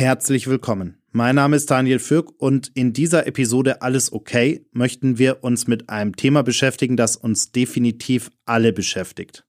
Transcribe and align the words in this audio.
Herzlich 0.00 0.46
willkommen. 0.46 0.96
Mein 1.12 1.34
Name 1.34 1.56
ist 1.56 1.70
Daniel 1.70 1.98
Fürk 1.98 2.32
und 2.38 2.68
in 2.68 2.94
dieser 2.94 3.26
Episode 3.26 3.82
Alles 3.82 4.14
okay 4.14 4.64
möchten 4.72 5.18
wir 5.18 5.44
uns 5.44 5.66
mit 5.66 5.90
einem 5.90 6.16
Thema 6.16 6.42
beschäftigen, 6.42 6.96
das 6.96 7.16
uns 7.16 7.52
definitiv 7.52 8.30
alle 8.46 8.72
beschäftigt. 8.72 9.44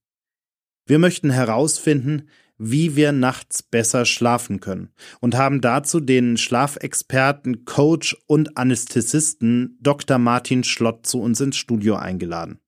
Wir 0.86 1.00
möchten 1.00 1.30
herausfinden, 1.30 2.28
wie 2.58 2.98
wir 2.98 3.14
nachts 3.14 3.64
besser 3.64 4.04
schlafen 4.04 4.60
können 4.60 4.90
und 5.22 5.38
haben 5.38 5.62
dazu 5.62 6.02
den 6.02 6.36
Schlafexperten, 6.36 7.64
Coach 7.64 8.18
und 8.28 8.58
Anästhesisten 8.58 9.78
Dr. 9.80 10.18
Martin 10.18 10.66
Schlott 10.66 11.08
zu 11.08 11.22
uns 11.22 11.40
ins 11.40 11.56
Studio 11.56 11.96
eingeladen. 11.96 12.60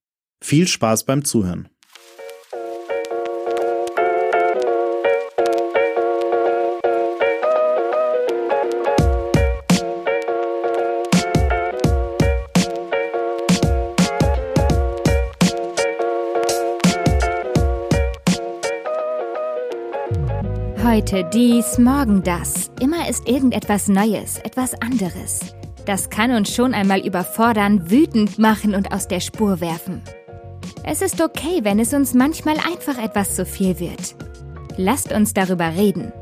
Viel 0.42 0.70
Spaß 0.70 1.04
beim 1.04 1.26
Zuhören. 1.26 1.68
Heute 20.94 21.28
dies, 21.34 21.80
morgen 21.80 22.22
das. 22.22 22.70
Immer 22.80 23.10
ist 23.10 23.28
irgendetwas 23.28 23.88
Neues, 23.88 24.38
etwas 24.38 24.80
anderes. 24.80 25.56
Das 25.88 26.12
kann 26.12 26.30
uns 26.30 26.54
schon 26.54 26.76
einmal 26.76 27.00
überfordern, 27.04 27.90
wütend 27.90 28.38
machen 28.38 28.76
und 28.76 28.94
aus 28.94 29.08
der 29.08 29.20
Spur 29.20 29.60
werfen. 29.60 30.04
Es 30.84 31.02
ist 31.02 31.20
okay, 31.20 31.62
wenn 31.64 31.80
es 31.80 31.96
uns 31.96 32.14
manchmal 32.14 32.58
einfach 32.58 33.04
etwas 33.04 33.34
zu 33.34 33.44
viel 33.44 33.80
wird. 33.80 34.16
Lasst 34.78 35.12
uns 35.12 35.34
darüber 35.34 35.74
reden. 35.76 36.14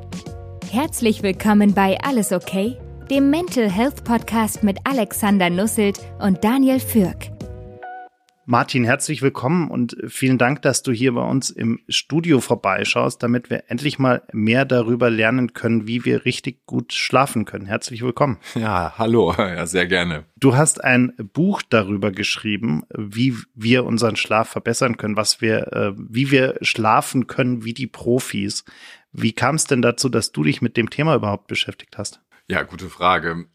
Herzlich 0.71 1.21
willkommen 1.21 1.73
bei 1.73 1.97
Alles 2.01 2.31
okay, 2.31 2.77
dem 3.09 3.29
Mental 3.29 3.69
Health 3.69 4.05
Podcast 4.05 4.63
mit 4.63 4.77
Alexander 4.85 5.49
Nusselt 5.49 5.99
und 6.19 6.45
Daniel 6.45 6.79
Fürk. 6.79 7.29
Martin, 8.45 8.83
herzlich 8.83 9.21
willkommen 9.21 9.69
und 9.69 9.95
vielen 10.07 10.39
Dank, 10.39 10.63
dass 10.63 10.81
du 10.81 10.91
hier 10.91 11.13
bei 11.13 11.21
uns 11.21 11.51
im 11.51 11.79
Studio 11.87 12.39
vorbeischaust, 12.39 13.21
damit 13.21 13.51
wir 13.51 13.65
endlich 13.67 13.99
mal 13.99 14.23
mehr 14.33 14.65
darüber 14.65 15.11
lernen 15.11 15.53
können, 15.53 15.85
wie 15.85 16.05
wir 16.05 16.25
richtig 16.25 16.65
gut 16.65 16.91
schlafen 16.91 17.45
können. 17.45 17.67
Herzlich 17.67 18.01
willkommen. 18.01 18.39
Ja, 18.55 18.95
hallo, 18.97 19.35
ja, 19.37 19.67
sehr 19.67 19.85
gerne. 19.85 20.25
Du 20.37 20.55
hast 20.55 20.83
ein 20.83 21.13
Buch 21.33 21.61
darüber 21.61 22.11
geschrieben, 22.11 22.83
wie 22.97 23.35
wir 23.53 23.85
unseren 23.85 24.15
Schlaf 24.15 24.49
verbessern 24.49 24.97
können, 24.97 25.17
was 25.17 25.39
wir, 25.39 25.71
äh, 25.73 25.93
wie 25.95 26.31
wir 26.31 26.55
schlafen 26.61 27.27
können 27.27 27.63
wie 27.63 27.75
die 27.75 27.87
Profis. 27.87 28.65
Wie 29.11 29.33
kam 29.33 29.55
es 29.55 29.65
denn 29.65 29.83
dazu, 29.83 30.09
dass 30.09 30.31
du 30.31 30.43
dich 30.43 30.63
mit 30.63 30.77
dem 30.77 30.89
Thema 30.89 31.13
überhaupt 31.13 31.45
beschäftigt 31.45 31.99
hast? 31.99 32.21
Ja, 32.47 32.63
gute 32.63 32.89
Frage. 32.89 33.45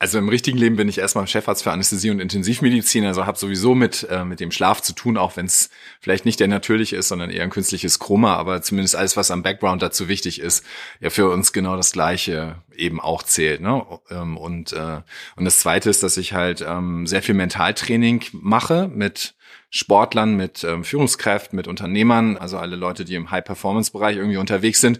Also 0.00 0.18
im 0.18 0.28
richtigen 0.28 0.58
Leben 0.58 0.76
bin 0.76 0.88
ich 0.88 0.98
erstmal 0.98 1.26
Chefarzt 1.26 1.64
für 1.64 1.72
Anästhesie 1.72 2.10
und 2.10 2.20
Intensivmedizin, 2.20 3.04
also 3.04 3.26
habe 3.26 3.36
sowieso 3.36 3.74
mit, 3.74 4.06
äh, 4.08 4.24
mit 4.24 4.38
dem 4.38 4.52
Schlaf 4.52 4.80
zu 4.80 4.92
tun, 4.92 5.16
auch 5.16 5.36
wenn 5.36 5.46
es 5.46 5.70
vielleicht 6.00 6.24
nicht 6.24 6.38
der 6.38 6.46
natürliche 6.46 6.96
ist, 6.96 7.08
sondern 7.08 7.30
eher 7.30 7.42
ein 7.42 7.50
künstliches 7.50 7.98
Chroma, 7.98 8.36
aber 8.36 8.62
zumindest 8.62 8.94
alles, 8.94 9.16
was 9.16 9.32
am 9.32 9.42
Background 9.42 9.82
dazu 9.82 10.06
wichtig 10.06 10.40
ist, 10.40 10.64
ja 11.00 11.10
für 11.10 11.28
uns 11.30 11.52
genau 11.52 11.76
das 11.76 11.90
Gleiche 11.90 12.62
eben 12.76 13.00
auch 13.00 13.24
zählt. 13.24 13.60
Ne? 13.60 13.84
Ähm, 14.08 14.36
und, 14.36 14.72
äh, 14.72 15.00
und 15.34 15.44
das 15.44 15.58
Zweite 15.58 15.90
ist, 15.90 16.04
dass 16.04 16.16
ich 16.16 16.32
halt 16.32 16.64
ähm, 16.66 17.08
sehr 17.08 17.22
viel 17.22 17.34
Mentaltraining 17.34 18.24
mache 18.32 18.86
mit 18.86 19.34
Sportlern, 19.70 20.34
mit 20.34 20.64
ähm, 20.64 20.82
Führungskräften, 20.82 21.54
mit 21.56 21.68
Unternehmern, 21.68 22.36
also 22.38 22.56
alle 22.58 22.76
Leute, 22.76 23.04
die 23.04 23.14
im 23.14 23.30
High-Performance-Bereich 23.30 24.16
irgendwie 24.16 24.38
unterwegs 24.38 24.80
sind. 24.80 24.98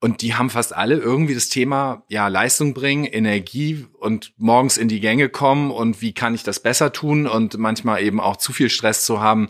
Und 0.00 0.22
die 0.22 0.34
haben 0.34 0.50
fast 0.50 0.74
alle 0.74 0.96
irgendwie 0.96 1.34
das 1.34 1.48
Thema, 1.48 2.02
ja, 2.08 2.26
Leistung 2.28 2.74
bringen, 2.74 3.04
Energie 3.04 3.86
und 4.00 4.32
morgens 4.36 4.76
in 4.76 4.88
die 4.88 5.00
Gänge 5.00 5.28
kommen 5.28 5.70
und 5.70 6.02
wie 6.02 6.12
kann 6.12 6.34
ich 6.34 6.42
das 6.42 6.60
besser 6.60 6.92
tun 6.92 7.26
und 7.26 7.58
manchmal 7.58 8.02
eben 8.02 8.20
auch 8.20 8.36
zu 8.36 8.52
viel 8.52 8.70
Stress 8.70 9.04
zu 9.04 9.20
haben. 9.20 9.48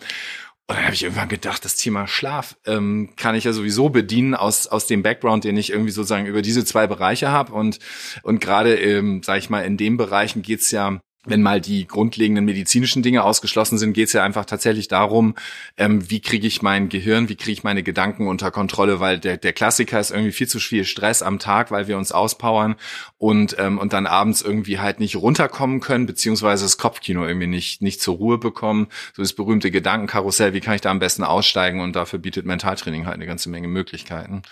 Und 0.71 0.77
dann 0.77 0.85
habe 0.85 0.95
ich 0.95 1.03
irgendwann 1.03 1.31
gedacht, 1.31 1.65
das 1.65 1.77
Thema 1.77 2.07
Schlaf 2.07 2.59
ähm, 2.67 3.15
kann 3.17 3.35
ich 3.35 3.45
ja 3.45 3.55
sowieso 3.55 3.89
bedienen 3.89 4.35
aus 4.35 4.67
aus 4.67 4.87
dem 4.87 5.03
Background, 5.03 5.45
den 5.45 5.57
ich 5.57 5.71
irgendwie 5.71 5.93
sozusagen 5.93 6.27
über 6.27 6.43
diese 6.43 6.63
zwei 6.63 6.87
Bereiche 6.87 7.31
habe. 7.31 7.55
Und 7.55 7.79
und 8.23 8.39
gerade, 8.39 8.79
ähm, 8.79 9.23
sage 9.23 9.39
ich 9.39 9.49
mal, 9.49 9.63
in 9.63 9.79
den 9.79 9.97
Bereichen 9.97 10.43
geht's 10.43 10.71
ja 10.71 11.01
wenn 11.25 11.43
mal 11.43 11.61
die 11.61 11.87
grundlegenden 11.87 12.45
medizinischen 12.45 13.03
Dinge 13.03 13.25
ausgeschlossen 13.25 13.77
sind, 13.77 13.93
geht 13.93 14.07
es 14.07 14.13
ja 14.13 14.23
einfach 14.23 14.45
tatsächlich 14.45 14.89
darum, 14.89 15.35
ähm, 15.77 16.11
wie 16.11 16.21
kriege 16.21 16.47
ich 16.47 16.63
mein 16.63 16.89
Gehirn, 16.89 17.29
wie 17.29 17.37
kriege 17.37 17.53
ich 17.53 17.65
meine 17.65 17.83
Gedanken 17.83 18.29
unter 18.29 18.51
Kontrolle, 18.51 19.01
weil 19.01 19.19
der, 19.19 19.37
der 19.37 19.53
Klassiker 19.53 19.99
ist 19.99 20.11
irgendwie 20.11 20.33
viel 20.33 20.49
zu 20.49 20.61
viel 20.61 20.85
Stress 20.85 21.23
am 21.23 21.39
Tag, 21.39 21.71
weil 21.71 21.89
wir 21.89 21.99
uns 21.99 22.13
auspowern 22.13 22.77
und, 23.19 23.57
ähm, 23.59 23.79
und 23.79 23.93
dann 23.93 24.07
abends 24.07 24.43
irgendwie 24.43 24.79
halt 24.79 25.01
nicht 25.01 25.17
runterkommen 25.17 25.81
können, 25.81 26.07
beziehungsweise 26.07 26.65
das 26.65 26.79
Kopfkino 26.79 27.27
irgendwie 27.27 27.49
nicht, 27.49 27.83
nicht 27.83 28.01
zur 28.01 28.17
Ruhe 28.17 28.39
bekommen. 28.39 28.87
So 29.15 29.23
das 29.23 29.33
berühmte 29.33 29.71
Gedankenkarussell, 29.71 30.55
wie 30.55 30.61
kann 30.61 30.75
ich 30.75 30.81
da 30.81 30.91
am 30.91 31.01
besten 31.01 31.25
aussteigen? 31.25 31.81
Und 31.81 31.97
dafür 31.97 32.19
bietet 32.19 32.47
Mentaltraining 32.47 33.07
halt 33.07 33.17
eine 33.17 33.27
ganze 33.27 33.51
Menge 33.51 33.69
Möglichkeiten. 33.69 34.43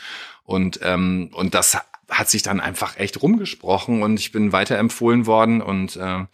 Und, 0.45 0.81
ähm, 0.83 1.31
und 1.33 1.55
das 1.55 1.79
hat 2.09 2.29
sich 2.29 2.43
dann 2.43 2.61
einfach 2.61 2.99
echt 2.99 3.23
rumgesprochen 3.23 4.03
und 4.03 4.21
ich 4.21 4.33
bin 4.33 4.53
weiterempfohlen 4.53 5.27
worden 5.27 5.61
und 5.61 5.97
äh, 5.97 6.25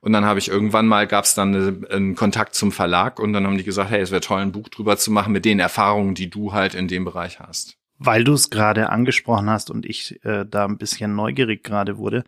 und 0.00 0.12
dann 0.12 0.24
habe 0.24 0.40
ich 0.40 0.48
irgendwann 0.48 0.86
mal 0.88 1.06
gab 1.06 1.24
es 1.24 1.34
dann 1.34 1.54
eine, 1.54 1.88
einen 1.90 2.14
Kontakt 2.16 2.56
zum 2.56 2.72
Verlag 2.72 3.20
und 3.20 3.32
dann 3.32 3.46
haben 3.46 3.56
die 3.56 3.62
gesagt, 3.62 3.90
hey, 3.90 4.00
es 4.00 4.10
wäre 4.10 4.20
toll, 4.20 4.40
ein 4.40 4.50
Buch 4.50 4.68
drüber 4.68 4.96
zu 4.96 5.12
machen 5.12 5.32
mit 5.32 5.44
den 5.44 5.60
Erfahrungen, 5.60 6.16
die 6.16 6.28
du 6.28 6.52
halt 6.52 6.74
in 6.74 6.88
dem 6.88 7.04
Bereich 7.04 7.38
hast. 7.38 7.76
Weil 7.98 8.24
du 8.24 8.32
es 8.32 8.50
gerade 8.50 8.90
angesprochen 8.90 9.48
hast 9.48 9.70
und 9.70 9.86
ich 9.86 10.24
äh, 10.24 10.44
da 10.44 10.64
ein 10.64 10.76
bisschen 10.76 11.14
neugierig 11.14 11.62
gerade 11.62 11.98
wurde, 11.98 12.24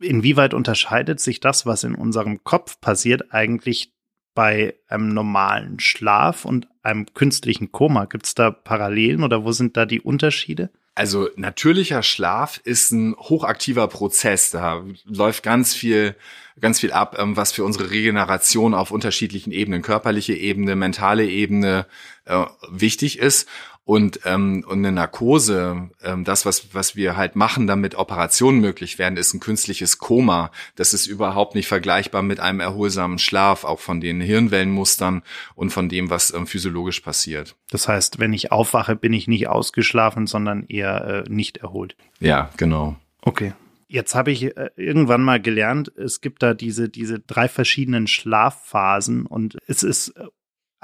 inwieweit 0.00 0.54
unterscheidet 0.54 1.20
sich 1.20 1.38
das, 1.38 1.66
was 1.66 1.84
in 1.84 1.94
unserem 1.94 2.42
Kopf 2.42 2.80
passiert, 2.80 3.32
eigentlich 3.32 3.92
bei 4.34 4.74
einem 4.88 5.14
normalen 5.14 5.78
Schlaf 5.78 6.44
und 6.44 6.68
einem 6.82 7.06
künstlichen 7.14 7.70
Koma? 7.70 8.06
Gibt 8.06 8.26
es 8.26 8.34
da 8.34 8.50
Parallelen 8.50 9.22
oder 9.22 9.44
wo 9.44 9.52
sind 9.52 9.76
da 9.76 9.86
die 9.86 10.00
Unterschiede? 10.00 10.70
Also 10.94 11.28
natürlicher 11.34 12.04
Schlaf 12.04 12.60
ist 12.62 12.92
ein 12.92 13.16
hochaktiver 13.16 13.88
Prozess. 13.88 14.50
Da 14.50 14.84
läuft 15.04 15.42
ganz 15.42 15.74
viel, 15.74 16.14
ganz 16.60 16.78
viel 16.78 16.92
ab, 16.92 17.16
ähm, 17.18 17.36
was 17.36 17.50
für 17.50 17.64
unsere 17.64 17.90
Regeneration 17.90 18.74
auf 18.74 18.92
unterschiedlichen 18.92 19.50
Ebenen, 19.50 19.82
körperliche 19.82 20.34
Ebene, 20.34 20.76
mentale 20.76 21.26
Ebene 21.26 21.86
äh, 22.26 22.44
wichtig 22.70 23.18
ist. 23.18 23.48
Und, 23.86 24.20
ähm, 24.24 24.64
und 24.66 24.78
eine 24.78 24.92
Narkose, 24.92 25.90
ähm, 26.02 26.24
das, 26.24 26.46
was, 26.46 26.74
was 26.74 26.96
wir 26.96 27.18
halt 27.18 27.36
machen, 27.36 27.66
damit 27.66 27.96
Operationen 27.96 28.60
möglich 28.60 28.98
werden, 28.98 29.18
ist 29.18 29.34
ein 29.34 29.40
künstliches 29.40 29.98
Koma. 29.98 30.50
Das 30.74 30.94
ist 30.94 31.06
überhaupt 31.06 31.54
nicht 31.54 31.68
vergleichbar 31.68 32.22
mit 32.22 32.40
einem 32.40 32.60
erholsamen 32.60 33.18
Schlaf, 33.18 33.64
auch 33.64 33.80
von 33.80 34.00
den 34.00 34.22
Hirnwellenmustern 34.22 35.22
und 35.54 35.70
von 35.70 35.90
dem, 35.90 36.08
was 36.08 36.32
ähm, 36.32 36.46
physiologisch 36.46 37.00
passiert. 37.00 37.56
Das 37.70 37.86
heißt, 37.86 38.18
wenn 38.18 38.32
ich 38.32 38.50
aufwache, 38.50 38.96
bin 38.96 39.12
ich 39.12 39.28
nicht 39.28 39.48
ausgeschlafen, 39.48 40.26
sondern 40.26 40.64
eher 40.64 41.26
äh, 41.26 41.30
nicht 41.30 41.58
erholt. 41.58 41.94
Ja, 42.20 42.50
genau. 42.56 42.96
Okay. 43.20 43.52
Jetzt 43.86 44.14
habe 44.14 44.32
ich 44.32 44.56
äh, 44.56 44.70
irgendwann 44.76 45.22
mal 45.22 45.42
gelernt, 45.42 45.92
es 45.96 46.22
gibt 46.22 46.42
da 46.42 46.54
diese, 46.54 46.88
diese 46.88 47.20
drei 47.20 47.48
verschiedenen 47.48 48.06
Schlafphasen 48.06 49.26
und 49.26 49.58
es 49.66 49.82
ist 49.82 50.08
äh, 50.16 50.24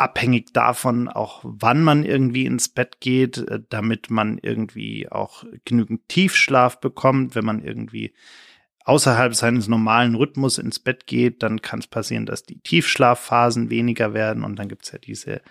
abhängig 0.01 0.53
davon 0.53 1.09
auch, 1.09 1.41
wann 1.43 1.83
man 1.83 2.05
irgendwie 2.05 2.47
ins 2.47 2.69
Bett 2.69 3.01
geht, 3.01 3.39
äh, 3.39 3.61
damit 3.69 4.11
man 4.11 4.39
irgendwie 4.39 5.11
auch 5.11 5.45
genügend 5.65 6.09
Tiefschlaf 6.09 6.81
bekommt. 6.81 7.35
Wenn 7.35 7.45
man 7.45 7.63
irgendwie 7.63 8.15
außerhalb 8.85 9.35
seines 9.35 9.69
normalen 9.69 10.15
Rhythmus 10.15 10.59
ins 10.59 10.79
Bett 10.79 11.07
geht, 11.07 11.43
dann 11.43 11.63
kann 11.63 11.81
es 11.81 11.87
passieren, 11.87 12.27
dass 12.27 12.45
die 12.45 12.61
Tiefschlafphasen 12.61 13.71
weniger 13.71 14.15
werden 14.15 14.43
und 14.43 14.57
dann 14.57 14.69
gibt 14.69 14.85
es 14.85 14.93
ja 14.93 14.99
diese 14.99 15.43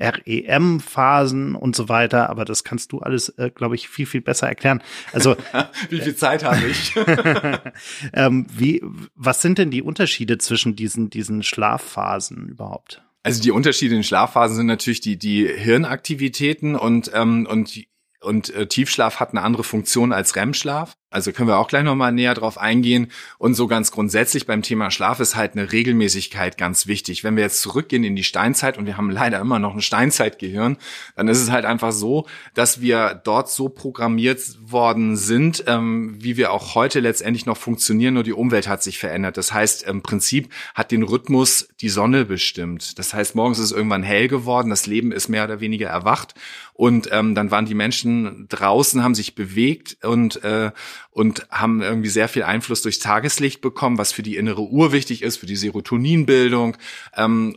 REM-Phasen 0.00 1.54
und 1.54 1.76
so 1.76 1.88
weiter, 1.88 2.30
aber 2.30 2.44
das 2.44 2.64
kannst 2.64 2.92
du 2.92 3.00
alles, 3.00 3.28
äh, 3.30 3.50
glaube 3.54 3.74
ich, 3.76 3.88
viel, 3.88 4.06
viel 4.06 4.22
besser 4.22 4.48
erklären. 4.48 4.82
Also 5.12 5.36
wie 5.90 6.00
viel 6.00 6.16
Zeit 6.16 6.44
habe 6.44 6.66
ich? 6.66 6.94
ähm, 8.14 8.46
wie, 8.50 8.82
was 9.14 9.42
sind 9.42 9.58
denn 9.58 9.70
die 9.70 9.82
Unterschiede 9.82 10.38
zwischen 10.38 10.76
diesen, 10.76 11.10
diesen 11.10 11.42
Schlafphasen 11.42 12.48
überhaupt? 12.48 13.02
Also 13.22 13.40
die 13.40 13.52
Unterschiede 13.52 13.94
in 13.94 14.02
Schlafphasen 14.02 14.56
sind 14.56 14.66
natürlich 14.66 15.00
die, 15.00 15.16
die 15.16 15.46
Hirnaktivitäten 15.46 16.74
und, 16.74 17.10
ähm, 17.14 17.46
und, 17.48 17.84
und 18.20 18.50
äh, 18.50 18.66
Tiefschlaf 18.66 19.20
hat 19.20 19.30
eine 19.30 19.42
andere 19.42 19.64
Funktion 19.64 20.12
als 20.12 20.34
REM-Schlaf. 20.34 20.96
Also 21.12 21.32
können 21.32 21.48
wir 21.48 21.58
auch 21.58 21.68
gleich 21.68 21.84
nochmal 21.84 22.12
näher 22.12 22.34
drauf 22.34 22.58
eingehen. 22.58 23.10
Und 23.38 23.54
so 23.54 23.66
ganz 23.66 23.90
grundsätzlich 23.90 24.46
beim 24.46 24.62
Thema 24.62 24.90
Schlaf 24.90 25.20
ist 25.20 25.36
halt 25.36 25.52
eine 25.52 25.72
Regelmäßigkeit 25.72 26.58
ganz 26.58 26.86
wichtig. 26.86 27.24
Wenn 27.24 27.36
wir 27.36 27.42
jetzt 27.42 27.60
zurückgehen 27.60 28.04
in 28.04 28.16
die 28.16 28.24
Steinzeit 28.24 28.78
und 28.78 28.86
wir 28.86 28.96
haben 28.96 29.10
leider 29.10 29.40
immer 29.40 29.58
noch 29.58 29.74
ein 29.74 29.82
Steinzeitgehirn, 29.82 30.76
dann 31.16 31.28
ist 31.28 31.40
es 31.40 31.50
halt 31.50 31.64
einfach 31.64 31.92
so, 31.92 32.26
dass 32.54 32.80
wir 32.80 33.20
dort 33.24 33.50
so 33.50 33.68
programmiert 33.68 34.40
worden 34.60 35.16
sind, 35.16 35.64
ähm, 35.66 36.16
wie 36.18 36.36
wir 36.36 36.52
auch 36.52 36.74
heute 36.74 37.00
letztendlich 37.00 37.46
noch 37.46 37.56
funktionieren, 37.56 38.14
nur 38.14 38.22
die 38.22 38.32
Umwelt 38.32 38.68
hat 38.68 38.82
sich 38.82 38.98
verändert. 38.98 39.36
Das 39.36 39.52
heißt, 39.52 39.82
im 39.84 40.02
Prinzip 40.02 40.52
hat 40.74 40.90
den 40.90 41.02
Rhythmus 41.02 41.68
die 41.80 41.88
Sonne 41.88 42.24
bestimmt. 42.24 42.98
Das 42.98 43.14
heißt, 43.14 43.34
morgens 43.34 43.58
ist 43.58 43.66
es 43.66 43.72
irgendwann 43.72 44.02
hell 44.02 44.28
geworden, 44.28 44.70
das 44.70 44.86
Leben 44.86 45.12
ist 45.12 45.28
mehr 45.28 45.44
oder 45.44 45.60
weniger 45.60 45.88
erwacht 45.88 46.34
und 46.74 47.08
ähm, 47.12 47.34
dann 47.34 47.50
waren 47.50 47.66
die 47.66 47.74
Menschen 47.74 48.46
draußen, 48.48 49.02
haben 49.02 49.14
sich 49.14 49.34
bewegt 49.34 49.98
und 50.02 50.42
äh, 50.42 50.72
und 51.12 51.46
haben 51.50 51.82
irgendwie 51.82 52.08
sehr 52.08 52.28
viel 52.28 52.42
Einfluss 52.42 52.82
durchs 52.82 52.98
Tageslicht 52.98 53.60
bekommen, 53.60 53.98
was 53.98 54.12
für 54.12 54.22
die 54.22 54.36
innere 54.36 54.62
Uhr 54.62 54.92
wichtig 54.92 55.22
ist, 55.22 55.36
für 55.36 55.46
die 55.46 55.56
Serotoninbildung. 55.56 56.76
Ähm, 57.16 57.56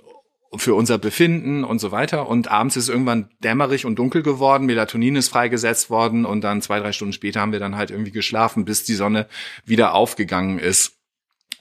für 0.58 0.76
unser 0.76 0.98
Befinden 0.98 1.64
und 1.64 1.80
so 1.80 1.92
weiter. 1.92 2.28
Und 2.28 2.50
abends 2.50 2.78
ist 2.78 2.90
irgendwann 2.90 3.30
dämmerig 3.44 3.86
und 3.86 3.96
dunkel 3.96 4.24
geworden, 4.24 4.66
Melatonin 4.66 5.16
ist 5.16 5.30
freigesetzt 5.30 5.90
worden 5.90 6.26
und 6.26 6.42
dann 6.46 6.62
zwei, 6.62 6.80
drei 6.80 6.92
Stunden 6.92 7.14
später 7.14 7.42
haben 7.42 7.52
wir 7.52 7.60
dann 7.60 7.76
halt 7.76 7.92
irgendwie 7.92 8.12
geschlafen, 8.12 8.64
bis 8.64 8.84
die 8.84 8.94
Sonne 8.94 9.28
wieder 9.66 9.94
aufgegangen 9.94 10.60
ist. 10.60 10.94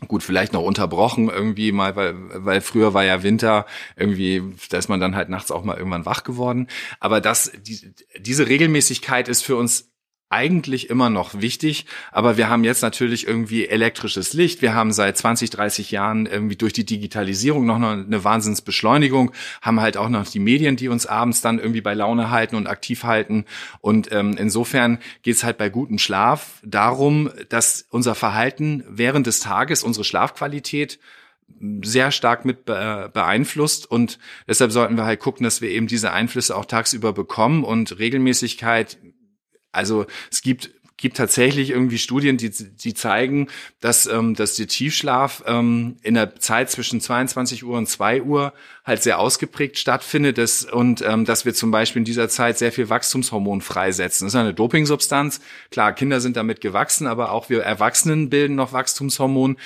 Gut, 0.08 0.22
vielleicht 0.22 0.52
noch 0.52 0.62
unterbrochen 0.62 1.28
irgendwie 1.28 1.72
mal, 1.72 1.96
weil, 1.96 2.14
weil 2.44 2.60
früher 2.60 2.94
war 2.94 3.04
ja 3.04 3.22
Winter, 3.22 3.64
irgendwie, 3.96 4.42
da 4.68 4.78
ist 4.78 4.88
man 4.88 5.00
dann 5.00 5.16
halt 5.16 5.28
nachts 5.28 5.50
auch 5.50 5.64
mal 5.64 5.76
irgendwann 5.76 6.04
wach 6.04 6.24
geworden. 6.24 6.68
Aber 7.00 7.20
das, 7.20 7.52
die, 7.62 7.94
diese 8.18 8.48
Regelmäßigkeit 8.48 9.28
ist 9.28 9.42
für 9.42 9.56
uns 9.56 9.93
eigentlich 10.34 10.90
immer 10.90 11.10
noch 11.10 11.40
wichtig, 11.40 11.86
aber 12.10 12.36
wir 12.36 12.48
haben 12.48 12.64
jetzt 12.64 12.82
natürlich 12.82 13.26
irgendwie 13.26 13.68
elektrisches 13.68 14.32
Licht. 14.32 14.62
Wir 14.62 14.74
haben 14.74 14.92
seit 14.92 15.16
20, 15.16 15.50
30 15.50 15.92
Jahren 15.92 16.26
irgendwie 16.26 16.56
durch 16.56 16.72
die 16.72 16.84
Digitalisierung 16.84 17.66
noch 17.66 17.76
eine 17.76 18.24
Wahnsinnsbeschleunigung, 18.24 19.30
haben 19.62 19.80
halt 19.80 19.96
auch 19.96 20.08
noch 20.08 20.26
die 20.26 20.40
Medien, 20.40 20.74
die 20.74 20.88
uns 20.88 21.06
abends 21.06 21.40
dann 21.40 21.60
irgendwie 21.60 21.82
bei 21.82 21.94
Laune 21.94 22.30
halten 22.30 22.56
und 22.56 22.66
aktiv 22.66 23.04
halten. 23.04 23.44
Und 23.80 24.10
ähm, 24.10 24.36
insofern 24.36 24.98
geht 25.22 25.36
es 25.36 25.44
halt 25.44 25.56
bei 25.56 25.68
gutem 25.68 25.98
Schlaf 25.98 26.60
darum, 26.64 27.30
dass 27.48 27.86
unser 27.90 28.16
Verhalten 28.16 28.82
während 28.88 29.28
des 29.28 29.38
Tages, 29.38 29.84
unsere 29.84 30.04
Schlafqualität 30.04 30.98
sehr 31.82 32.10
stark 32.10 32.44
mit 32.44 32.64
beeinflusst 32.64 33.90
und 33.90 34.18
deshalb 34.48 34.72
sollten 34.72 34.96
wir 34.96 35.04
halt 35.04 35.20
gucken, 35.20 35.44
dass 35.44 35.60
wir 35.60 35.70
eben 35.70 35.86
diese 35.86 36.10
Einflüsse 36.10 36.56
auch 36.56 36.64
tagsüber 36.64 37.12
bekommen 37.12 37.64
und 37.64 37.98
Regelmäßigkeit 37.98 38.98
also 39.74 40.06
es 40.30 40.42
gibt 40.42 40.70
gibt 40.96 41.18
tatsächlich 41.18 41.68
irgendwie 41.68 41.98
Studien, 41.98 42.38
die, 42.38 42.50
die 42.50 42.94
zeigen, 42.94 43.48
dass, 43.80 44.06
ähm, 44.06 44.34
dass 44.34 44.54
der 44.54 44.68
Tiefschlaf 44.68 45.42
ähm, 45.46 45.96
in 46.02 46.14
der 46.14 46.36
Zeit 46.36 46.70
zwischen 46.70 46.98
22 46.98 47.62
Uhr 47.64 47.76
und 47.76 47.86
2 47.88 48.22
Uhr 48.22 48.54
halt 48.86 49.02
sehr 49.02 49.18
ausgeprägt 49.18 49.78
stattfindet 49.78 50.38
dass, 50.38 50.64
und 50.64 51.02
ähm, 51.02 51.26
dass 51.26 51.44
wir 51.44 51.52
zum 51.52 51.70
Beispiel 51.70 52.00
in 52.00 52.04
dieser 52.04 52.30
Zeit 52.30 52.56
sehr 52.58 52.72
viel 52.72 52.88
Wachstumshormon 52.88 53.60
freisetzen. 53.60 54.26
Das 54.26 54.34
ist 54.34 54.40
eine 54.40 54.54
Dopingsubstanz. 54.54 55.40
Klar, 55.70 55.92
Kinder 55.92 56.20
sind 56.20 56.36
damit 56.36 56.60
gewachsen, 56.60 57.06
aber 57.06 57.32
auch 57.32 57.50
wir 57.50 57.62
Erwachsenen 57.62 58.30
bilden 58.30 58.54
noch 58.54 58.72
Wachstumshormon. 58.72 59.56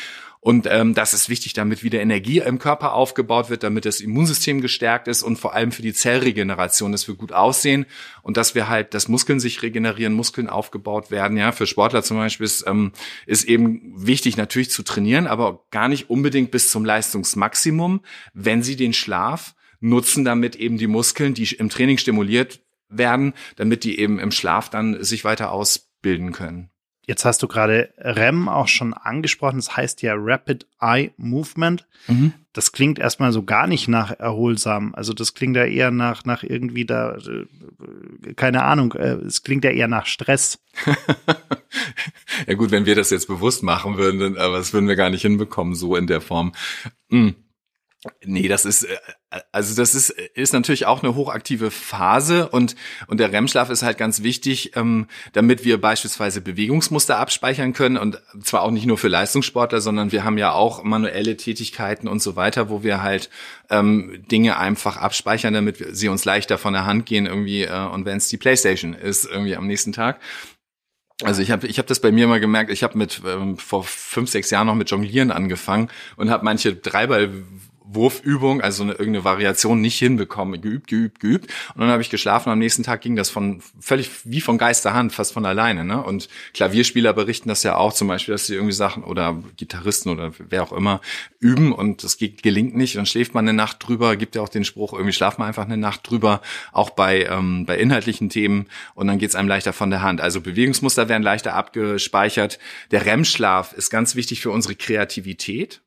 Und 0.41 0.69
ähm, 0.71 0.95
das 0.95 1.15
ist 1.15 1.29
wichtig, 1.29 1.53
damit 1.53 1.83
wieder 1.83 2.01
Energie 2.01 2.39
im 2.39 2.59
Körper 2.59 2.93
aufgebaut 2.93 3.51
wird, 3.51 3.65
damit 3.65 3.85
das 3.85 4.01
Immunsystem 4.01 4.61
gestärkt 4.61 5.09
ist 5.09 5.23
und 5.25 5.37
vor 5.37 5.55
allem 5.55 5.73
für 5.73 5.83
die 5.83 5.93
Zellregeneration, 5.93 6.93
dass 6.93 7.09
wir 7.09 7.17
gut 7.17 7.33
aussehen 7.33 7.87
und 8.23 8.37
dass 8.37 8.55
wir 8.55 8.69
halt, 8.69 8.95
dass 8.95 9.09
Muskeln 9.09 9.41
sich 9.41 9.63
regenerieren, 9.63 10.13
Muskeln 10.13 10.49
aufgebaut 10.49 11.11
werden. 11.11 11.37
Ja, 11.37 11.51
für 11.51 11.67
Sportler 11.67 12.05
zum 12.05 12.19
Beispiel 12.19 12.47
ist, 12.47 12.65
ähm, 12.69 12.93
ist 13.27 13.45
eben 13.45 13.93
wichtig 13.97 14.37
natürlich 14.37 14.71
zu 14.71 14.85
trainieren, 14.85 15.27
aber 15.27 15.65
gar 15.71 15.89
nicht 15.89 16.09
unbedingt 16.09 16.53
bis 16.53 16.71
zum 16.71 16.85
Leistungsmaximum, 16.85 18.01
wenn 18.33 18.63
sie 18.63 18.77
den 18.77 18.93
Schlaf 18.93 19.55
nutzen, 19.81 20.25
damit 20.25 20.57
eben 20.57 20.79
die 20.79 20.87
Muskeln, 20.87 21.35
die 21.35 21.47
im 21.55 21.69
Training 21.69 21.99
stimuliert 21.99 22.61
werden, 22.89 23.35
damit 23.57 23.85
die 23.85 23.99
eben 23.99 24.19
im 24.19 24.31
Schlaf 24.31 24.71
dann 24.71 25.03
sich 25.03 25.25
weiter 25.25 25.51
ausbilden 25.51 26.33
können. 26.33 26.71
Jetzt 27.09 27.25
hast 27.25 27.43
du 27.43 27.49
gerade 27.49 27.89
REM 27.97 28.51
auch 28.51 28.69
schon 28.69 28.93
angesprochen. 28.93 29.57
Das 29.57 29.75
heißt 29.75 30.03
ja 30.03 30.13
Rapid 30.15 30.67
Eye 30.79 31.11
Movement. 31.17 31.87
Mhm. 32.07 32.35
Das 32.53 32.71
klingt 32.73 32.99
erstmal 32.99 33.33
so 33.33 33.45
gar 33.45 33.67
nicht 33.67 33.89
nach 33.89 34.11
erholsam. 34.21 34.95
Also 34.95 35.15
das 35.15 35.33
klingt 35.33 35.57
ja 35.57 35.65
eher 35.65 35.91
nach, 35.91 36.27
nach 36.27 36.43
irgendwie 36.43 36.85
da, 36.85 37.17
äh, 37.17 38.35
keine 38.35 38.63
Ahnung, 38.63 38.93
äh, 38.93 39.15
es 39.25 39.43
klingt 39.43 39.65
ja 39.65 39.71
eher 39.71 39.89
nach 39.89 40.05
Stress. 40.05 40.59
ja 42.47 42.55
gut, 42.55 42.73
wenn 42.73 42.85
wir 42.85 42.95
das 42.95 43.09
jetzt 43.09 43.27
bewusst 43.27 43.63
machen 43.63 43.97
würden, 43.97 44.37
aber 44.37 44.59
das 44.59 44.75
würden 44.75 44.87
wir 44.87 44.97
gar 44.97 45.09
nicht 45.09 45.23
hinbekommen, 45.23 45.75
so 45.75 45.97
in 45.97 46.09
der 46.09 46.21
Form. 46.21 46.53
Mhm. 47.09 47.37
Nee, 48.25 48.47
das 48.47 48.65
ist 48.65 48.85
äh, 48.85 48.97
also 49.51 49.75
das 49.75 49.97
ist 49.97 50.11
ist 50.11 50.53
natürlich 50.53 50.87
auch 50.87 51.03
eine 51.03 51.17
hochaktive 51.17 51.73
Phase 51.73 52.49
und 52.49 52.77
und 53.09 53.19
der 53.19 53.33
REM-Schlaf 53.33 53.71
ist 53.71 53.83
halt 53.83 53.99
ganz 53.99 54.23
wichtig, 54.23 54.77
ähm, 54.77 55.09
damit 55.33 55.65
wir 55.65 55.81
beispielsweise 55.81 56.41
Bewegungsmuster 56.41 57.19
abspeichern 57.19 57.73
können 57.73 57.97
und 57.97 58.23
zwar 58.41 58.63
auch 58.63 58.71
nicht 58.71 58.87
nur 58.87 58.99
für 58.99 59.09
Leistungssportler, 59.09 59.81
sondern 59.81 60.13
wir 60.13 60.23
haben 60.23 60.39
ja 60.39 60.53
auch 60.53 60.85
manuelle 60.85 61.37
Tätigkeiten 61.37 62.07
und 62.07 62.23
so 62.23 62.37
weiter, 62.37 62.71
wo 62.71 62.85
wir 62.85 63.03
halt 63.03 63.31
ähm, 63.69 64.25
Dinge 64.31 64.59
einfach 64.59 64.97
abspeichern, 64.97 65.53
damit 65.53 65.81
wir, 65.81 65.93
sie 65.93 66.09
uns 66.09 66.25
leichter 66.25 66.57
von 66.57 66.75
der 66.75 66.87
Hand 66.87 67.05
gehen 67.05 67.27
irgendwie 67.27 67.65
äh, 67.65 67.87
und 67.87 68.05
wenn 68.05 68.19
es 68.19 68.29
die 68.29 68.39
PlayStation 68.39 68.95
ist 68.95 69.25
irgendwie 69.25 69.57
am 69.57 69.67
nächsten 69.67 69.93
Tag. 69.93 70.21
Also 71.25 71.43
ich 71.43 71.51
habe 71.51 71.67
ich 71.67 71.81
hab 71.81 71.89
das 71.89 71.99
bei 71.99 72.13
mir 72.13 72.29
mal 72.29 72.39
gemerkt, 72.39 72.71
ich 72.71 72.85
habe 72.85 72.97
mit 72.97 73.23
ähm, 73.27 73.59
vor 73.59 73.83
fünf, 73.83 74.31
sechs 74.31 74.51
Jahren 74.51 74.69
noch 74.69 74.77
mit 74.77 74.89
Jonglieren 74.89 75.33
angefangen 75.33 75.91
und 76.17 76.31
habe 76.31 76.45
manche 76.45 76.77
Dreiball 76.77 77.43
Wurfübung, 77.91 78.61
also 78.61 78.83
eine, 78.83 78.93
irgendeine 78.93 79.25
Variation 79.25 79.81
nicht 79.81 79.99
hinbekommen. 79.99 80.61
Geübt, 80.61 80.89
geübt, 80.89 81.21
geübt. 81.21 81.51
Und 81.75 81.81
dann 81.81 81.91
habe 81.91 82.03
ich 82.03 82.11
geschlafen. 82.11 82.51
Am 82.51 82.59
nächsten 82.59 82.83
Tag 82.83 83.01
ging 83.01 83.17
das 83.17 83.31
von 83.31 83.63
völlig 83.81 84.11
wie 84.25 84.41
von 84.41 84.59
Geisterhand, 84.59 85.13
fast 85.13 85.33
von 85.33 85.47
alleine. 85.47 85.85
Ne? 85.85 86.03
Und 86.03 86.29
Klavierspieler 86.55 87.13
berichten 87.13 87.49
das 87.49 87.63
ja 87.63 87.77
auch 87.77 87.93
zum 87.93 88.09
Beispiel, 88.09 88.33
dass 88.33 88.47
sie 88.47 88.55
irgendwie 88.55 88.75
Sachen 88.75 89.05
oder 89.05 89.43
Gitarristen 89.57 90.11
oder 90.11 90.33
wer 90.39 90.63
auch 90.63 90.73
immer 90.73 91.01
üben 91.41 91.73
und 91.73 92.05
es 92.05 92.19
gelingt 92.19 92.77
nicht. 92.77 92.97
Dann 92.97 93.07
schläft 93.07 93.35
man 93.35 93.49
eine 93.49 93.57
Nacht 93.57 93.79
drüber. 93.87 94.17
Gibt 94.17 94.37
ja 94.37 94.43
auch 94.43 94.49
den 94.49 94.65
Spruch, 94.65 94.93
irgendwie 94.93 95.13
schlaft 95.13 95.39
man 95.39 95.49
einfach 95.49 95.65
eine 95.65 95.77
Nacht 95.77 96.09
drüber, 96.09 96.43
auch 96.73 96.91
bei 96.91 97.25
ähm, 97.25 97.65
bei 97.65 97.79
inhaltlichen 97.79 98.29
Themen. 98.29 98.67
Und 98.95 99.07
dann 99.07 99.19
geht 99.19 99.31
es 99.31 99.35
einem 99.35 99.49
leichter 99.49 99.73
von 99.73 99.91
der 99.91 100.03
Hand. 100.03 100.21
Also 100.21 100.41
Bewegungsmuster 100.41 101.09
werden 101.09 101.23
leichter 101.23 101.55
abgespeichert. 101.55 102.59
Der 102.91 103.07
REM-Schlaf 103.07 103.73
ist 103.73 103.91
ganz 103.91 104.15
wichtig 104.15 104.41
für 104.41 104.51
unsere 104.51 104.75
Kreativität. 104.75 105.81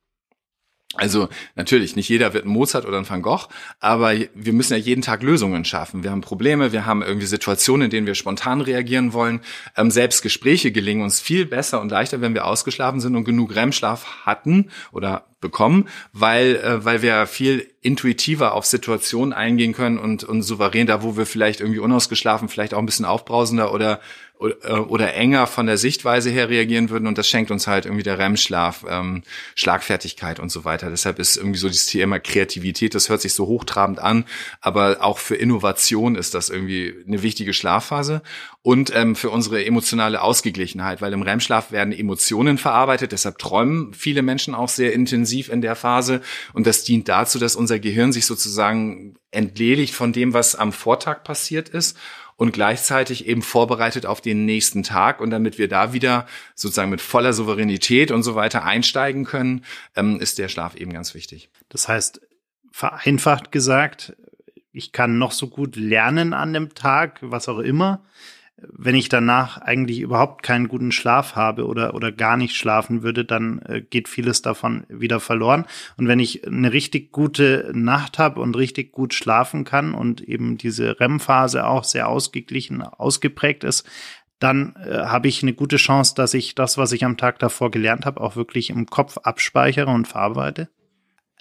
Also 0.95 1.29
natürlich, 1.55 1.95
nicht 1.95 2.09
jeder 2.09 2.33
wird 2.33 2.45
ein 2.45 2.49
Mozart 2.49 2.85
oder 2.85 2.97
ein 2.97 3.09
Van 3.09 3.21
Gogh, 3.21 3.47
aber 3.79 4.13
wir 4.35 4.53
müssen 4.53 4.73
ja 4.73 4.79
jeden 4.79 5.01
Tag 5.01 5.23
Lösungen 5.23 5.63
schaffen. 5.63 6.03
Wir 6.03 6.11
haben 6.11 6.19
Probleme, 6.19 6.73
wir 6.73 6.85
haben 6.85 7.01
irgendwie 7.01 7.27
Situationen, 7.27 7.85
in 7.85 7.91
denen 7.91 8.07
wir 8.07 8.15
spontan 8.15 8.59
reagieren 8.59 9.13
wollen. 9.13 9.39
Ähm, 9.77 9.89
selbst 9.89 10.21
Gespräche 10.21 10.73
gelingen 10.73 11.03
uns 11.03 11.21
viel 11.21 11.45
besser 11.45 11.79
und 11.79 11.91
leichter, 11.91 12.19
wenn 12.19 12.33
wir 12.33 12.45
ausgeschlafen 12.45 12.99
sind 12.99 13.15
und 13.15 13.23
genug 13.23 13.55
REM-Schlaf 13.55 14.25
hatten 14.25 14.69
oder 14.91 15.30
bekommen, 15.41 15.89
weil, 16.13 16.55
äh, 16.55 16.85
weil 16.85 17.01
wir 17.01 17.27
viel 17.27 17.67
intuitiver 17.81 18.53
auf 18.53 18.65
Situationen 18.65 19.33
eingehen 19.33 19.73
können 19.73 19.97
und, 19.97 20.23
und 20.23 20.43
souverän 20.43 20.87
da, 20.87 21.03
wo 21.03 21.17
wir 21.17 21.25
vielleicht 21.25 21.59
irgendwie 21.59 21.79
unausgeschlafen, 21.79 22.47
vielleicht 22.47 22.73
auch 22.73 22.79
ein 22.79 22.85
bisschen 22.85 23.05
aufbrausender 23.05 23.73
oder 23.73 23.99
äh, 24.41 24.73
oder 24.73 25.13
enger 25.13 25.45
von 25.45 25.67
der 25.67 25.77
Sichtweise 25.77 26.31
her 26.31 26.49
reagieren 26.49 26.89
würden. 26.89 27.07
Und 27.07 27.17
das 27.17 27.27
schenkt 27.27 27.51
uns 27.51 27.67
halt 27.67 27.85
irgendwie 27.85 28.03
der 28.03 28.17
REM-Schlaf, 28.17 28.85
ähm, 28.89 29.21
Schlagfertigkeit 29.55 30.39
und 30.39 30.49
so 30.51 30.65
weiter. 30.65 30.89
Deshalb 30.89 31.19
ist 31.19 31.37
irgendwie 31.37 31.59
so 31.59 31.67
dieses 31.67 31.85
Thema 31.85 32.19
Kreativität, 32.19 32.95
das 32.95 33.09
hört 33.09 33.21
sich 33.21 33.33
so 33.33 33.45
hochtrabend 33.45 33.99
an, 33.99 34.25
aber 34.59 34.97
auch 35.01 35.19
für 35.19 35.35
Innovation 35.35 36.15
ist 36.15 36.33
das 36.33 36.49
irgendwie 36.49 36.93
eine 37.07 37.21
wichtige 37.21 37.53
Schlafphase. 37.53 38.23
Und 38.63 38.95
ähm, 38.95 39.15
für 39.15 39.29
unsere 39.29 39.65
emotionale 39.65 40.21
Ausgeglichenheit, 40.21 41.01
weil 41.01 41.13
im 41.13 41.23
REM-Schlaf 41.23 41.71
werden 41.71 41.93
Emotionen 41.93 42.57
verarbeitet, 42.57 43.11
deshalb 43.11 43.37
träumen 43.39 43.93
viele 43.93 44.21
Menschen 44.21 44.53
auch 44.55 44.69
sehr 44.69 44.93
intensiv 44.93 45.30
in 45.39 45.61
der 45.61 45.75
Phase 45.75 46.21
und 46.53 46.67
das 46.67 46.83
dient 46.83 47.07
dazu, 47.07 47.39
dass 47.39 47.55
unser 47.55 47.79
Gehirn 47.79 48.11
sich 48.11 48.25
sozusagen 48.25 49.15
entledigt 49.31 49.93
von 49.93 50.13
dem, 50.13 50.33
was 50.33 50.55
am 50.55 50.73
Vortag 50.73 51.23
passiert 51.23 51.69
ist 51.69 51.97
und 52.41 52.53
gleichzeitig 52.53 53.27
eben 53.27 53.43
vorbereitet 53.43 54.07
auf 54.07 54.19
den 54.19 54.45
nächsten 54.45 54.81
Tag. 54.81 55.21
Und 55.21 55.29
damit 55.29 55.59
wir 55.59 55.67
da 55.67 55.93
wieder 55.93 56.25
sozusagen 56.55 56.89
mit 56.89 56.99
voller 56.99 57.33
Souveränität 57.33 58.09
und 58.09 58.23
so 58.23 58.33
weiter 58.33 58.63
einsteigen 58.63 59.25
können, 59.25 59.63
ähm, 59.95 60.19
ist 60.19 60.39
der 60.39 60.49
Schlaf 60.49 60.75
eben 60.75 60.91
ganz 60.91 61.13
wichtig. 61.13 61.51
Das 61.69 61.87
heißt, 61.87 62.21
vereinfacht 62.71 63.51
gesagt, 63.51 64.15
ich 64.71 64.91
kann 64.91 65.19
noch 65.19 65.33
so 65.33 65.49
gut 65.49 65.75
lernen 65.75 66.33
an 66.33 66.53
dem 66.53 66.73
Tag, 66.73 67.19
was 67.21 67.47
auch 67.47 67.59
immer 67.59 68.03
wenn 68.71 68.95
ich 68.95 69.09
danach 69.09 69.57
eigentlich 69.57 69.99
überhaupt 69.99 70.43
keinen 70.43 70.67
guten 70.67 70.91
Schlaf 70.91 71.35
habe 71.35 71.65
oder, 71.65 71.93
oder 71.93 72.11
gar 72.11 72.37
nicht 72.37 72.55
schlafen 72.55 73.03
würde, 73.03 73.25
dann 73.25 73.59
äh, 73.59 73.81
geht 73.81 74.07
vieles 74.07 74.41
davon 74.41 74.85
wieder 74.89 75.19
verloren. 75.19 75.65
Und 75.97 76.07
wenn 76.07 76.19
ich 76.19 76.47
eine 76.47 76.73
richtig 76.73 77.11
gute 77.11 77.71
Nacht 77.73 78.19
habe 78.19 78.39
und 78.39 78.55
richtig 78.55 78.91
gut 78.91 79.13
schlafen 79.13 79.63
kann 79.63 79.93
und 79.93 80.21
eben 80.21 80.57
diese 80.57 80.99
REM-Phase 80.99 81.65
auch 81.65 81.83
sehr 81.83 82.07
ausgeglichen, 82.07 82.81
ausgeprägt 82.81 83.63
ist, 83.63 83.87
dann 84.39 84.75
äh, 84.75 84.97
habe 85.05 85.27
ich 85.27 85.43
eine 85.43 85.53
gute 85.53 85.77
Chance, 85.77 86.15
dass 86.15 86.33
ich 86.33 86.55
das, 86.55 86.77
was 86.77 86.91
ich 86.91 87.05
am 87.05 87.17
Tag 87.17 87.39
davor 87.39 87.71
gelernt 87.71 88.05
habe, 88.05 88.21
auch 88.21 88.35
wirklich 88.35 88.69
im 88.69 88.87
Kopf 88.87 89.17
abspeichere 89.17 89.89
und 89.89 90.07
verarbeite. 90.07 90.69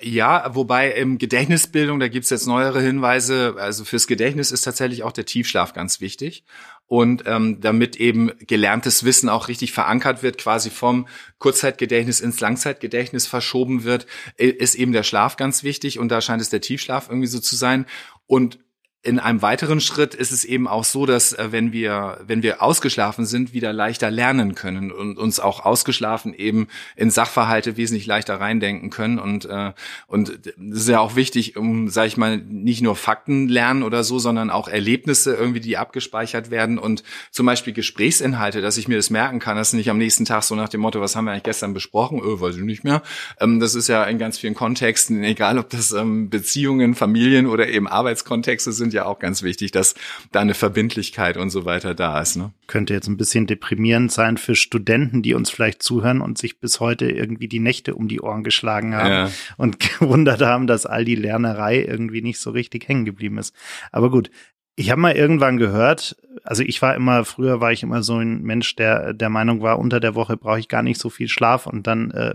Ja, 0.02 0.54
wobei 0.54 0.92
im 0.92 1.19
Gedächtnisbildung, 1.19 2.00
da 2.00 2.09
gibt's 2.09 2.30
jetzt 2.30 2.47
neuere 2.47 2.80
Hinweise, 2.80 3.57
also 3.59 3.85
fürs 3.85 4.07
Gedächtnis 4.07 4.50
ist 4.50 4.62
tatsächlich 4.62 5.02
auch 5.02 5.12
der 5.12 5.26
Tiefschlaf 5.26 5.73
ganz 5.73 6.00
wichtig. 6.00 6.45
Und 6.87 7.23
ähm, 7.26 7.61
damit 7.61 7.97
eben 7.97 8.33
gelerntes 8.47 9.04
Wissen 9.04 9.28
auch 9.28 9.49
richtig 9.49 9.73
verankert 9.73 10.23
wird, 10.23 10.38
quasi 10.38 10.71
vom 10.71 11.07
Kurzzeitgedächtnis 11.38 12.21
ins 12.21 12.40
Langzeitgedächtnis 12.40 13.26
verschoben 13.26 13.85
wird, 13.85 14.07
ist 14.37 14.75
eben 14.75 14.92
der 14.92 15.04
Schlaf 15.04 15.37
ganz 15.37 15.62
wichtig 15.62 15.99
und 15.99 16.09
da 16.09 16.21
scheint 16.21 16.42
es 16.42 16.50
der 16.50 16.61
Tiefschlaf 16.61 17.09
irgendwie 17.09 17.28
so 17.28 17.38
zu 17.38 17.54
sein. 17.54 17.87
Und 18.26 18.59
in 19.02 19.19
einem 19.19 19.40
weiteren 19.40 19.80
Schritt 19.80 20.14
ist 20.14 20.30
es 20.30 20.45
eben 20.45 20.69
auch 20.69 20.85
so, 20.85 21.07
dass 21.07 21.33
äh, 21.33 21.52
wenn 21.52 21.73
wir 21.73 22.19
wenn 22.26 22.42
wir 22.42 22.62
ausgeschlafen 22.62 23.25
sind, 23.25 23.54
wieder 23.54 23.73
leichter 23.73 24.11
lernen 24.11 24.54
können 24.54 24.92
und 24.92 25.16
uns 25.16 25.40
auch 25.40 25.64
ausgeschlafen 25.64 26.35
eben 26.35 26.69
in 26.97 27.11
Sachverhalte 27.11 27.78
wesentlich 27.78 28.07
leichter 28.07 28.38
reindenken 28.38 28.90
können. 28.90 29.19
Und 29.19 29.47
äh, 29.47 29.73
und 30.07 30.38
das 30.59 30.80
ist 30.80 30.88
ja 30.88 31.00
auch 31.00 31.16
wichtig, 31.16 31.57
um 31.57 31.88
sage 31.88 32.09
ich 32.09 32.19
mal 32.19 32.37
nicht 32.37 32.83
nur 32.83 32.95
Fakten 32.95 33.49
lernen 33.49 33.85
oder 33.85 34.04
so, 34.04 34.19
sondern 34.19 34.50
auch 34.50 34.69
Erlebnisse 34.69 35.35
irgendwie, 35.35 35.61
die 35.61 35.78
abgespeichert 35.78 36.50
werden. 36.50 36.78
Und 36.78 37.02
zum 37.30 37.47
Beispiel 37.47 37.73
Gesprächsinhalte, 37.73 38.61
dass 38.61 38.76
ich 38.76 38.87
mir 38.87 38.97
das 38.97 39.09
merken 39.09 39.38
kann, 39.38 39.57
dass 39.57 39.73
nicht 39.73 39.88
am 39.88 39.97
nächsten 39.97 40.26
Tag 40.26 40.42
so 40.42 40.54
nach 40.54 40.69
dem 40.69 40.83
Motto, 40.83 41.00
was 41.00 41.16
haben 41.16 41.25
wir 41.25 41.33
eigentlich 41.33 41.45
gestern 41.45 41.73
besprochen, 41.73 42.21
öh, 42.21 42.40
weiß 42.40 42.57
ich 42.57 42.62
nicht 42.64 42.85
mehr. 42.85 43.02
Ähm, 43.40 43.61
das 43.61 43.75
ist 43.75 43.88
ja 43.88 44.04
in 44.04 44.19
ganz 44.19 44.37
vielen 44.37 44.54
Kontexten, 44.54 45.25
egal 45.25 45.57
ob 45.57 45.71
das 45.71 45.92
ähm, 45.92 46.28
Beziehungen, 46.28 46.95
Familien 46.95 47.47
oder 47.47 47.66
eben 47.66 47.88
Arbeitskontexte 47.88 48.73
sind 48.73 48.89
sind 48.90 48.97
ja 48.97 49.06
auch 49.06 49.20
ganz 49.20 49.42
wichtig, 49.42 49.70
dass 49.70 49.94
da 50.32 50.40
eine 50.40 50.54
Verbindlichkeit 50.54 51.37
und 51.37 51.50
so 51.50 51.64
weiter 51.64 51.94
da 51.94 52.20
ist. 52.20 52.37
Ne? 52.37 52.52
Könnte 52.66 52.92
jetzt 52.92 53.06
ein 53.06 53.16
bisschen 53.16 53.47
deprimierend 53.47 54.11
sein 54.11 54.37
für 54.37 54.56
Studenten, 54.56 55.23
die 55.23 55.35
uns 55.35 55.50
vielleicht 55.50 55.82
zuhören 55.82 56.20
und 56.20 56.38
sich 56.38 56.59
bis 56.59 56.80
heute 56.80 57.09
irgendwie 57.09 57.49
die 57.49 57.61
Nächte 57.61 57.94
um 57.94 58.09
die 58.09 58.20
Ohren 58.20 58.42
geschlagen 58.42 58.94
haben 58.94 59.11
ja. 59.11 59.30
und 59.56 59.78
gewundert 60.00 60.42
haben, 60.42 60.66
dass 60.66 60.87
all 60.87 61.04
die 61.04 61.14
Lernerei 61.14 61.85
irgendwie 61.85 62.23
nicht 62.23 62.40
so 62.40 62.50
richtig 62.50 62.88
hängen 62.88 63.04
geblieben 63.04 63.38
ist. 63.38 63.54
Aber 63.92 64.11
gut, 64.11 64.30
ich 64.75 64.90
habe 64.90 65.00
mal 65.00 65.14
irgendwann 65.14 65.59
gehört, 65.59 66.16
also 66.42 66.62
ich 66.62 66.80
war 66.80 66.94
immer, 66.94 67.25
früher 67.25 67.61
war 67.61 67.70
ich 67.70 67.82
immer 67.82 68.02
so 68.02 68.16
ein 68.16 68.42
Mensch, 68.42 68.76
der 68.76 69.12
der 69.12 69.28
Meinung 69.28 69.61
war, 69.62 69.78
unter 69.78 70.00
der 70.00 70.14
Woche 70.14 70.37
brauche 70.37 70.59
ich 70.59 70.68
gar 70.68 70.82
nicht 70.82 70.99
so 70.99 71.11
viel 71.11 71.28
Schlaf 71.28 71.66
und 71.66 71.87
dann 71.87 72.11
äh, 72.12 72.35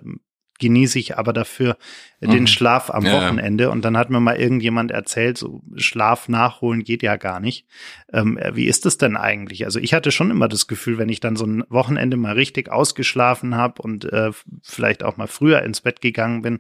genieße 0.60 1.00
ich 1.00 1.18
aber 1.18 1.34
dafür 1.34 1.78
mhm. 2.22 2.32
den 2.32 2.48
Schlaf 2.48 2.90
am 2.90 3.06
ja. 3.06 3.14
Wochenende. 3.14 3.70
Und 3.70 3.84
dann 3.84 3.98
hat 3.98 4.10
mir 4.10 4.20
mal 4.20 4.38
irgendjemand 4.38 4.92
erzählt, 4.92 5.38
so 5.38 5.62
Schlaf 5.76 6.30
nachholen 6.30 6.84
geht 6.84 7.04
ja 7.04 7.18
gar 7.18 7.40
nicht. 7.40 7.66
Ähm, 8.12 8.38
äh, 8.38 8.56
wie 8.56 8.66
ist 8.66 8.86
das 8.86 8.98
denn 8.98 9.18
eigentlich? 9.18 9.66
Also 9.66 9.80
ich 9.80 9.94
hatte 9.94 10.12
schon 10.12 10.32
immer 10.32 10.48
das 10.48 10.68
Gefühl, 10.68 10.98
wenn 10.98 11.10
ich 11.10 11.20
dann 11.20 11.36
so 11.36 11.46
ein 11.46 11.64
Wochenende 11.70 12.18
mal 12.18 12.34
richtig 12.34 12.72
ausgeschlafen 12.72 13.56
habe 13.56 13.82
und 13.82 14.06
äh, 14.06 14.32
vielleicht 14.64 15.04
auch 15.04 15.18
mal 15.18 15.28
früher 15.28 15.62
ins 15.64 15.82
Bett 15.82 16.02
gegangen 16.02 16.42
bin, 16.42 16.60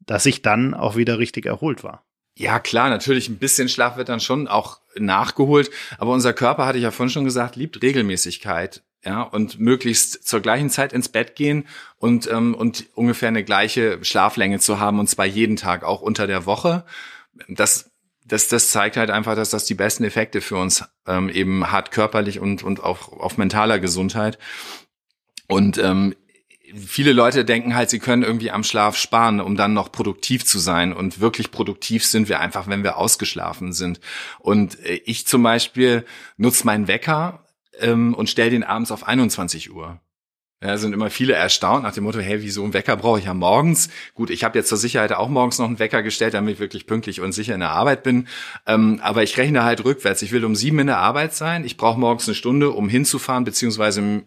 dass 0.00 0.26
ich 0.26 0.42
dann 0.42 0.74
auch 0.74 0.96
wieder 0.96 1.18
richtig 1.18 1.46
erholt 1.46 1.84
war. 1.84 2.04
Ja, 2.34 2.60
klar, 2.60 2.88
natürlich 2.88 3.28
ein 3.28 3.38
bisschen 3.38 3.68
Schlaf 3.68 3.96
wird 3.96 4.08
dann 4.08 4.20
schon 4.20 4.46
auch 4.46 4.80
nachgeholt, 4.96 5.70
aber 5.98 6.12
unser 6.12 6.32
Körper, 6.32 6.66
hatte 6.66 6.78
ich 6.78 6.84
ja 6.84 6.92
vorhin 6.92 7.10
schon 7.10 7.24
gesagt, 7.24 7.56
liebt 7.56 7.82
Regelmäßigkeit 7.82 8.84
ja, 9.04 9.22
und 9.22 9.60
möglichst 9.60 10.26
zur 10.26 10.40
gleichen 10.40 10.70
Zeit 10.70 10.92
ins 10.92 11.08
Bett 11.08 11.36
gehen 11.36 11.66
und, 11.98 12.28
ähm, 12.30 12.54
und 12.54 12.86
ungefähr 12.94 13.28
eine 13.28 13.44
gleiche 13.44 14.04
Schlaflänge 14.04 14.58
zu 14.58 14.80
haben, 14.80 14.98
und 14.98 15.08
zwar 15.08 15.26
jeden 15.26 15.56
Tag, 15.56 15.84
auch 15.84 16.00
unter 16.00 16.26
der 16.26 16.46
Woche. 16.46 16.84
Das, 17.48 17.90
das, 18.24 18.48
das 18.48 18.70
zeigt 18.70 18.96
halt 18.96 19.10
einfach, 19.10 19.36
dass 19.36 19.50
das 19.50 19.64
die 19.64 19.74
besten 19.74 20.04
Effekte 20.04 20.40
für 20.40 20.56
uns 20.56 20.84
ähm, 21.06 21.28
eben 21.28 21.70
hat, 21.70 21.92
körperlich 21.92 22.40
und, 22.40 22.62
und 22.62 22.82
auch 22.82 23.12
auf 23.12 23.38
mentaler 23.38 23.78
Gesundheit. 23.78 24.38
Und 25.46 25.78
ähm, 25.78 26.14
viele 26.74 27.12
Leute 27.12 27.44
denken 27.44 27.74
halt, 27.74 27.90
sie 27.90 28.00
können 28.00 28.22
irgendwie 28.22 28.50
am 28.50 28.64
Schlaf 28.64 28.96
sparen, 28.96 29.40
um 29.40 29.56
dann 29.56 29.72
noch 29.72 29.92
produktiv 29.92 30.44
zu 30.44 30.58
sein. 30.58 30.92
Und 30.92 31.20
wirklich 31.20 31.50
produktiv 31.50 32.04
sind 32.04 32.28
wir 32.28 32.40
einfach, 32.40 32.66
wenn 32.66 32.82
wir 32.82 32.98
ausgeschlafen 32.98 33.72
sind. 33.72 34.00
Und 34.40 34.78
äh, 34.84 35.00
ich 35.04 35.26
zum 35.26 35.42
Beispiel 35.42 36.04
nutze 36.36 36.66
meinen 36.66 36.88
Wecker 36.88 37.44
ähm, 37.80 38.14
und 38.14 38.28
stell 38.28 38.50
den 38.50 38.64
abends 38.64 38.90
auf 38.90 39.06
21 39.06 39.72
Uhr. 39.72 40.00
Ja, 40.60 40.76
sind 40.76 40.92
immer 40.92 41.08
viele 41.08 41.34
erstaunt 41.34 41.84
nach 41.84 41.92
dem 41.92 42.02
Motto, 42.02 42.18
hey, 42.18 42.42
wieso 42.42 42.64
einen 42.64 42.74
Wecker 42.74 42.96
brauche 42.96 43.20
ich 43.20 43.26
ja 43.26 43.34
morgens? 43.34 43.90
Gut, 44.14 44.28
ich 44.28 44.42
habe 44.42 44.58
jetzt 44.58 44.68
zur 44.68 44.78
Sicherheit 44.78 45.12
auch 45.12 45.28
morgens 45.28 45.60
noch 45.60 45.66
einen 45.66 45.78
Wecker 45.78 46.02
gestellt, 46.02 46.34
damit 46.34 46.54
ich 46.54 46.60
wirklich 46.60 46.86
pünktlich 46.86 47.20
und 47.20 47.30
sicher 47.30 47.54
in 47.54 47.60
der 47.60 47.70
Arbeit 47.70 48.02
bin. 48.02 48.26
Ähm, 48.66 48.98
aber 49.00 49.22
ich 49.22 49.36
rechne 49.38 49.62
halt 49.62 49.84
rückwärts. 49.84 50.20
Ich 50.22 50.32
will 50.32 50.44
um 50.44 50.56
sieben 50.56 50.80
in 50.80 50.88
der 50.88 50.98
Arbeit 50.98 51.32
sein. 51.32 51.64
Ich 51.64 51.76
brauche 51.76 52.00
morgens 52.00 52.26
eine 52.26 52.34
Stunde, 52.34 52.70
um 52.72 52.88
hinzufahren, 52.88 53.44
beziehungsweise 53.44 54.24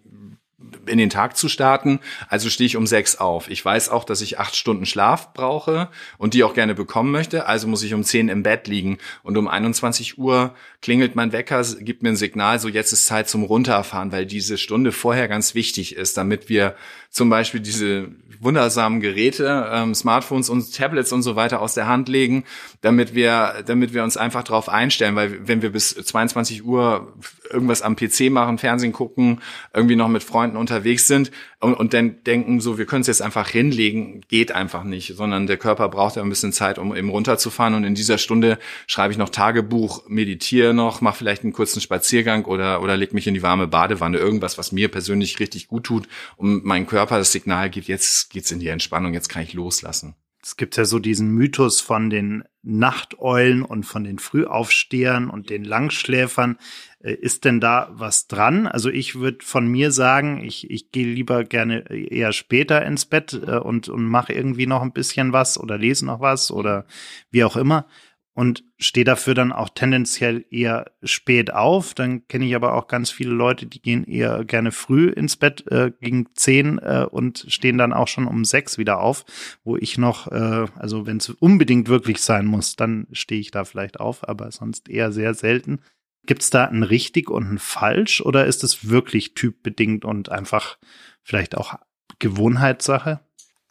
in 0.86 0.98
den 0.98 1.10
Tag 1.10 1.38
zu 1.38 1.50
starten. 1.50 2.00
Also 2.30 2.50
stehe 2.50 2.66
ich 2.66 2.78
um 2.78 2.88
sechs 2.88 3.16
auf. 3.18 3.50
Ich 3.50 3.64
weiß 3.64 3.90
auch, 3.90 4.04
dass 4.04 4.22
ich 4.22 4.40
acht 4.40 4.56
Stunden 4.56 4.86
Schlaf 4.86 5.34
brauche 5.34 5.90
und 6.18 6.34
die 6.34 6.44
auch 6.44 6.54
gerne 6.54 6.76
bekommen 6.76 7.12
möchte. 7.12 7.46
Also 7.46 7.68
muss 7.68 7.84
ich 7.84 7.94
um 7.94 8.04
zehn 8.04 8.30
im 8.30 8.44
Bett 8.44 8.68
liegen. 8.68 8.98
Und 9.24 9.38
um 9.38 9.48
21 9.48 10.18
Uhr 10.18 10.54
klingelt 10.82 11.16
mein 11.16 11.32
Wecker, 11.32 11.64
gibt 11.80 12.04
mir 12.04 12.10
ein 12.10 12.16
Signal, 12.16 12.60
so 12.60 12.68
jetzt 12.68 12.92
ist 12.92 13.06
Zeit 13.06 13.30
zum 13.30 13.44
Runterfahren, 13.44 14.12
weil 14.12 14.26
diese 14.26 14.58
Stunde 14.58 14.92
vorher 14.92 15.28
ganz 15.28 15.56
wichtig 15.56 15.96
ist, 15.96 16.18
damit 16.18 16.50
wir 16.50 16.76
zum 17.10 17.30
Beispiel 17.30 17.60
diese 17.60 18.10
wundersamen 18.40 19.02
Geräte, 19.02 19.70
ähm, 19.72 19.94
Smartphones 19.94 20.50
und 20.50 20.76
Tablets 20.76 21.12
und 21.14 21.22
so 21.22 21.36
weiter 21.36 21.62
aus 21.62 21.76
der 21.76 21.88
Hand 21.88 22.10
legen, 22.10 22.44
damit 22.82 23.14
wir, 23.14 23.64
damit 23.66 23.94
wir 23.94 24.04
uns 24.04 24.18
einfach 24.18 24.44
darauf 24.44 24.70
einstellen, 24.70 25.16
weil 25.16 25.48
wenn 25.48 25.62
wir 25.62 25.72
bis 25.72 25.90
22 25.94 26.66
Uhr 26.66 27.14
irgendwas 27.52 27.82
am 27.82 27.96
PC 27.96 28.32
machen, 28.32 28.58
Fernsehen 28.58 28.94
gucken, 28.94 29.42
irgendwie 29.74 29.96
noch 29.96 30.08
mit 30.08 30.24
Freunden 30.24 30.58
unterwegs 30.58 31.08
sind 31.08 31.32
und, 31.60 31.74
und 31.74 31.94
dann 31.94 32.24
denken 32.24 32.60
so, 32.60 32.78
wir 32.78 32.86
können 32.86 33.02
es 33.02 33.08
jetzt 33.08 33.22
einfach 33.22 33.48
hinlegen, 33.48 34.22
geht 34.28 34.52
einfach 34.52 34.84
nicht, 34.84 35.16
sondern 35.16 35.48
der 35.48 35.58
Körper 35.58 35.90
braucht 35.90 36.16
ja 36.16 36.24
ein 36.24 36.30
bisschen 36.30 36.54
Zeit, 36.54 36.80
um 36.80 36.96
eben 36.96 37.10
runterzufahren 37.10 37.74
und 37.74 37.84
in 37.84 37.96
dieser 37.96 38.18
Stunde 38.18 38.58
schreibe 38.88 39.12
ich 39.12 39.18
noch 39.18 39.30
Tagebuch, 39.30 40.04
meditiere 40.08 40.74
noch, 40.74 41.02
mache 41.02 41.18
vielleicht 41.18 41.44
einen 41.44 41.54
kurzen 41.54 41.82
Spaziergang 41.82 42.46
oder, 42.46 42.82
oder 42.82 42.98
leg 42.98 43.14
mich 43.14 43.28
in 43.28 43.34
die 43.34 43.44
warme 43.44 43.68
Badewanne, 43.68 44.18
irgendwas, 44.18 44.58
was 44.58 44.72
mir 44.72 44.90
persönlich 44.90 45.40
richtig 45.40 45.68
gut 45.68 45.84
tut, 45.84 46.08
um 46.38 46.64
meinen 46.64 46.88
Körper 46.88 47.18
das 47.18 47.32
Signal 47.32 47.70
gibt, 47.70 47.88
jetzt 47.88 48.30
geht's 48.30 48.52
in 48.52 48.60
die 48.60 48.68
Entspannung, 48.68 49.14
jetzt 49.14 49.30
kann 49.30 49.44
ich 49.44 49.54
loslassen. 49.54 50.16
Es 50.44 50.58
gibt 50.58 50.76
ja 50.76 50.86
so 50.86 50.98
diesen 50.98 51.30
Mythos 51.30 51.82
von 51.82 52.10
den 52.10 52.44
Nachteulen 52.64 53.62
und 53.62 53.84
von 53.84 54.04
den 54.04 54.18
Frühaufstehern 54.18 55.30
und 55.30 55.52
den 55.52 55.64
Langschläfern. 55.64 56.58
Äh, 57.04 57.14
ist 57.14 57.46
denn 57.46 57.60
da 57.60 57.90
was 57.92 58.28
dran? 58.28 58.68
Also 58.68 58.90
ich 58.90 59.16
würde 59.16 59.44
von 59.44 59.68
mir 59.68 59.92
sagen, 59.92 60.44
ich, 60.44 60.70
ich 60.70 60.92
gehe 60.92 61.06
lieber 61.06 61.44
gerne 61.44 61.90
eher 61.90 62.34
später 62.34 62.86
ins 62.86 63.06
Bett 63.06 63.34
äh, 63.34 63.58
und, 63.58 63.90
und 63.90 64.06
mache 64.06 64.34
irgendwie 64.34 64.68
noch 64.68 64.82
ein 64.82 64.94
bisschen 64.94 65.34
was 65.34 65.60
oder 65.60 65.78
lese 65.78 66.06
noch 66.06 66.20
was 66.20 66.52
oder 66.52 66.86
wie 67.32 67.44
auch 67.44 67.58
immer 67.58 67.88
und 68.34 68.64
stehe 68.78 69.04
dafür 69.04 69.34
dann 69.34 69.52
auch 69.52 69.70
tendenziell 69.70 70.46
eher 70.50 70.92
spät 71.04 71.54
auf. 71.54 71.94
Dann 71.94 72.28
kenne 72.28 72.46
ich 72.46 72.56
aber 72.56 72.76
auch 72.76 72.88
ganz 72.88 73.12
viele 73.12 73.32
Leute, 73.32 73.66
die 73.66 73.82
gehen 73.82 74.06
eher 74.06 74.46
gerne 74.46 74.72
früh 74.72 75.10
ins 75.10 75.36
Bett 75.36 75.66
äh, 75.70 75.92
gegen 76.00 76.28
zehn 76.34 76.80
äh, 76.80 77.06
und 77.10 77.46
stehen 77.50 77.78
dann 77.78 77.94
auch 77.94 78.08
schon 78.08 78.28
um 78.28 78.46
sechs 78.46 78.78
wieder 78.78 79.02
auf, 79.02 79.26
wo 79.64 79.76
ich 79.76 79.98
noch, 79.98 80.32
äh, 80.32 80.66
also 80.76 81.06
wenn 81.06 81.18
es 81.18 81.30
unbedingt 81.30 81.90
wirklich 81.90 82.22
sein 82.22 82.46
muss, 82.46 82.76
dann 82.76 83.08
stehe 83.12 83.42
ich 83.42 83.52
da 83.52 83.66
vielleicht 83.66 84.00
auf, 84.00 84.28
aber 84.28 84.52
sonst 84.52 84.88
eher 84.90 85.12
sehr 85.12 85.34
selten. 85.34 85.80
Gibt 86.26 86.44
es 86.44 86.50
da 86.50 86.66
ein 86.66 86.84
richtig 86.84 87.30
und 87.30 87.54
ein 87.54 87.60
falsch 87.60 88.22
oder 88.22 88.46
ist 88.46 88.64
es 88.64 88.90
wirklich 88.90 89.34
typbedingt 89.34 90.06
und 90.06 90.30
einfach 90.30 90.78
vielleicht 91.24 91.58
auch 91.58 91.76
Gewohnheitssache? 92.20 93.22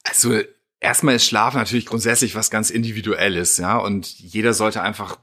Also 0.05 0.41
erstmal 0.81 1.15
ist 1.15 1.27
Schlaf 1.27 1.55
natürlich 1.55 1.87
grundsätzlich 1.87 2.35
was 2.35 2.51
ganz 2.51 2.71
Individuelles, 2.71 3.59
ja, 3.59 3.77
und 3.77 4.07
jeder 4.19 4.55
sollte 4.55 4.83
einfach 4.83 5.19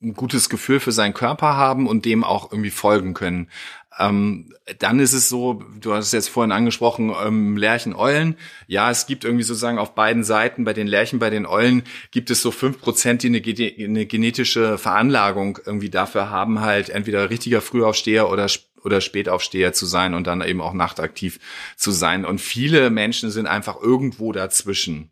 ein 0.00 0.14
gutes 0.14 0.48
Gefühl 0.48 0.80
für 0.80 0.92
seinen 0.92 1.14
Körper 1.14 1.56
haben 1.56 1.86
und 1.86 2.04
dem 2.04 2.24
auch 2.24 2.52
irgendwie 2.52 2.70
folgen 2.70 3.14
können. 3.14 3.50
Ähm, 3.98 4.54
dann 4.78 5.00
ist 5.00 5.12
es 5.12 5.28
so, 5.28 5.62
du 5.80 5.92
hast 5.92 6.06
es 6.06 6.12
jetzt 6.12 6.28
vorhin 6.28 6.52
angesprochen, 6.52 7.12
ähm, 7.24 7.56
Lerchen, 7.56 7.94
Eulen. 7.94 8.36
Ja, 8.66 8.90
es 8.90 9.06
gibt 9.06 9.24
irgendwie 9.24 9.42
sozusagen 9.44 9.78
auf 9.78 9.94
beiden 9.94 10.24
Seiten, 10.24 10.64
bei 10.64 10.72
den 10.72 10.86
Lerchen, 10.86 11.18
bei 11.18 11.30
den 11.30 11.46
Eulen, 11.46 11.82
gibt 12.10 12.30
es 12.30 12.42
so 12.42 12.50
fünf 12.50 12.80
Prozent, 12.80 13.22
die 13.22 13.28
eine, 13.28 13.38
eine, 13.84 14.06
genetische 14.06 14.78
Veranlagung 14.78 15.58
irgendwie 15.64 15.90
dafür 15.90 16.30
haben, 16.30 16.60
halt 16.60 16.90
entweder 16.90 17.30
richtiger 17.30 17.60
Frühaufsteher 17.60 18.30
oder 18.30 18.48
oder 18.84 19.00
Spätaufsteher 19.00 19.72
zu 19.72 19.86
sein 19.86 20.14
und 20.14 20.28
dann 20.28 20.40
eben 20.40 20.60
auch 20.60 20.72
nachtaktiv 20.72 21.40
zu 21.76 21.90
sein. 21.90 22.24
Und 22.24 22.40
viele 22.40 22.90
Menschen 22.90 23.30
sind 23.30 23.48
einfach 23.48 23.80
irgendwo 23.80 24.32
dazwischen. 24.32 25.10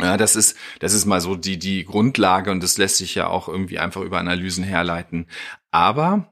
Ja, 0.00 0.16
das 0.16 0.34
ist, 0.34 0.56
das 0.78 0.94
ist 0.94 1.04
mal 1.04 1.20
so 1.20 1.36
die, 1.36 1.58
die 1.58 1.84
Grundlage 1.84 2.50
und 2.50 2.62
das 2.62 2.78
lässt 2.78 2.96
sich 2.96 3.14
ja 3.14 3.26
auch 3.26 3.48
irgendwie 3.48 3.78
einfach 3.78 4.00
über 4.00 4.18
Analysen 4.18 4.64
herleiten. 4.64 5.26
Aber 5.70 6.29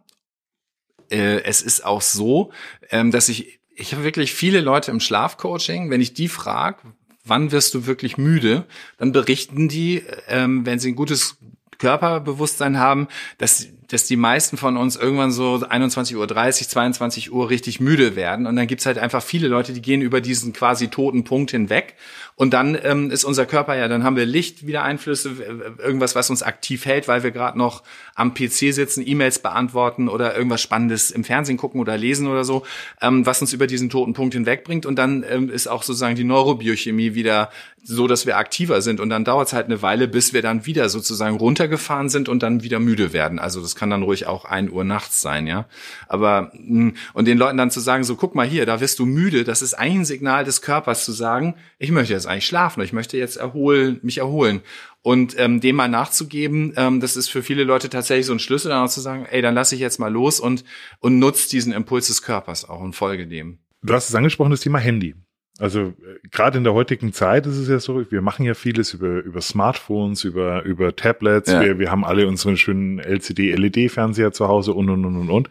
äh, 1.10 1.42
es 1.42 1.62
ist 1.62 1.84
auch 1.84 2.02
so, 2.02 2.52
ähm, 2.90 3.10
dass 3.10 3.28
ich, 3.28 3.60
ich 3.74 3.92
habe 3.92 4.04
wirklich 4.04 4.32
viele 4.32 4.60
Leute 4.60 4.90
im 4.90 5.00
Schlafcoaching, 5.00 5.90
wenn 5.90 6.00
ich 6.00 6.14
die 6.14 6.28
frage, 6.28 6.78
wann 7.24 7.52
wirst 7.52 7.74
du 7.74 7.86
wirklich 7.86 8.18
müde, 8.18 8.66
dann 8.98 9.12
berichten 9.12 9.68
die, 9.68 10.02
ähm, 10.28 10.64
wenn 10.66 10.78
sie 10.78 10.92
ein 10.92 10.96
gutes 10.96 11.36
Körperbewusstsein 11.78 12.78
haben, 12.78 13.08
dass 13.38 13.68
dass 13.88 14.04
die 14.04 14.16
meisten 14.16 14.58
von 14.58 14.76
uns 14.76 14.96
irgendwann 14.96 15.32
so 15.32 15.54
21.30 15.54 16.16
Uhr, 16.16 16.28
22 16.28 17.32
Uhr 17.32 17.48
richtig 17.48 17.80
müde 17.80 18.16
werden. 18.16 18.46
Und 18.46 18.54
dann 18.56 18.66
gibt's 18.66 18.84
halt 18.84 18.98
einfach 18.98 19.22
viele 19.22 19.48
Leute, 19.48 19.72
die 19.72 19.80
gehen 19.80 20.02
über 20.02 20.20
diesen 20.20 20.52
quasi 20.52 20.88
toten 20.88 21.24
Punkt 21.24 21.50
hinweg. 21.50 21.96
Und 22.38 22.54
dann 22.54 22.78
ähm, 22.84 23.10
ist 23.10 23.24
unser 23.24 23.46
Körper 23.46 23.74
ja, 23.74 23.88
dann 23.88 24.04
haben 24.04 24.14
wir 24.14 24.24
Licht 24.24 24.64
wieder 24.64 24.84
Einflüsse, 24.84 25.32
irgendwas, 25.76 26.14
was 26.14 26.30
uns 26.30 26.44
aktiv 26.44 26.86
hält, 26.86 27.08
weil 27.08 27.24
wir 27.24 27.32
gerade 27.32 27.58
noch 27.58 27.82
am 28.14 28.32
PC 28.32 28.72
sitzen, 28.72 29.02
E-Mails 29.04 29.40
beantworten 29.40 30.08
oder 30.08 30.36
irgendwas 30.36 30.62
Spannendes 30.62 31.10
im 31.10 31.24
Fernsehen 31.24 31.56
gucken 31.56 31.80
oder 31.80 31.96
lesen 31.96 32.28
oder 32.28 32.44
so, 32.44 32.64
ähm, 33.02 33.26
was 33.26 33.40
uns 33.40 33.52
über 33.52 33.66
diesen 33.66 33.90
toten 33.90 34.12
Punkt 34.12 34.34
hinwegbringt. 34.34 34.86
Und 34.86 35.00
dann 35.00 35.24
ähm, 35.28 35.50
ist 35.50 35.66
auch 35.66 35.82
sozusagen 35.82 36.14
die 36.14 36.22
Neurobiochemie 36.22 37.14
wieder 37.14 37.50
so, 37.82 38.06
dass 38.06 38.24
wir 38.24 38.36
aktiver 38.36 38.82
sind. 38.82 39.00
Und 39.00 39.08
dann 39.08 39.24
dauert 39.24 39.48
es 39.48 39.52
halt 39.52 39.66
eine 39.66 39.82
Weile, 39.82 40.06
bis 40.06 40.32
wir 40.32 40.42
dann 40.42 40.64
wieder 40.64 40.88
sozusagen 40.88 41.36
runtergefahren 41.36 42.08
sind 42.08 42.28
und 42.28 42.44
dann 42.44 42.62
wieder 42.62 42.78
müde 42.78 43.12
werden. 43.12 43.40
Also 43.40 43.60
das 43.60 43.74
kann 43.74 43.90
dann 43.90 44.04
ruhig 44.04 44.26
auch 44.26 44.44
ein 44.44 44.70
Uhr 44.70 44.84
nachts 44.84 45.20
sein, 45.20 45.48
ja. 45.48 45.66
Aber 46.06 46.52
hm, 46.52 46.94
und 47.14 47.26
den 47.26 47.38
Leuten 47.38 47.56
dann 47.56 47.72
zu 47.72 47.80
sagen, 47.80 48.04
so 48.04 48.14
guck 48.14 48.36
mal 48.36 48.46
hier, 48.46 48.64
da 48.64 48.80
wirst 48.80 49.00
du 49.00 49.06
müde, 49.06 49.42
das 49.42 49.62
ist 49.62 49.74
ein 49.74 50.04
Signal 50.04 50.44
des 50.44 50.62
Körpers 50.62 51.04
zu 51.04 51.10
sagen, 51.10 51.56
ich 51.78 51.90
möchte 51.90 52.12
jetzt 52.12 52.27
eigentlich 52.28 52.46
schlafen, 52.46 52.82
ich 52.82 52.92
möchte 52.92 53.16
jetzt 53.16 53.36
erholen, 53.36 53.98
mich 54.02 54.18
erholen. 54.18 54.60
Und 55.02 55.38
ähm, 55.38 55.60
dem 55.60 55.76
mal 55.76 55.88
nachzugeben, 55.88 56.74
ähm, 56.76 57.00
das 57.00 57.16
ist 57.16 57.28
für 57.28 57.42
viele 57.42 57.64
Leute 57.64 57.88
tatsächlich 57.88 58.26
so 58.26 58.32
ein 58.32 58.38
Schlüssel, 58.38 58.70
dann 58.70 58.84
auch 58.84 58.90
zu 58.90 59.00
sagen, 59.00 59.26
ey, 59.30 59.42
dann 59.42 59.54
lasse 59.54 59.74
ich 59.74 59.80
jetzt 59.80 59.98
mal 59.98 60.12
los 60.12 60.40
und 60.40 60.64
und 61.00 61.18
nutzt 61.18 61.52
diesen 61.52 61.72
Impuls 61.72 62.08
des 62.08 62.22
Körpers 62.22 62.68
auch 62.68 62.80
und 62.80 62.94
folge 62.94 63.26
dem. 63.26 63.58
Du 63.82 63.94
hast 63.94 64.08
es 64.08 64.14
angesprochen, 64.14 64.50
das 64.50 64.60
Thema 64.60 64.78
Handy. 64.78 65.14
Also 65.58 65.80
äh, 65.80 65.94
gerade 66.30 66.58
in 66.58 66.64
der 66.64 66.74
heutigen 66.74 67.12
Zeit 67.12 67.46
ist 67.46 67.56
es 67.56 67.68
ja 67.68 67.80
so, 67.80 68.10
wir 68.10 68.22
machen 68.22 68.46
ja 68.46 68.54
vieles 68.54 68.94
über, 68.94 69.22
über 69.22 69.40
Smartphones, 69.40 70.24
über, 70.24 70.62
über 70.62 70.94
Tablets, 70.94 71.50
ja. 71.50 71.60
wir, 71.60 71.78
wir 71.78 71.90
haben 71.90 72.04
alle 72.04 72.28
unseren 72.28 72.56
schönen 72.56 73.00
LCD-LED-Fernseher 73.00 74.32
zu 74.32 74.46
Hause 74.46 74.72
und, 74.72 74.88
und, 74.88 75.04
und, 75.04 75.16
und, 75.16 75.30
und. 75.30 75.48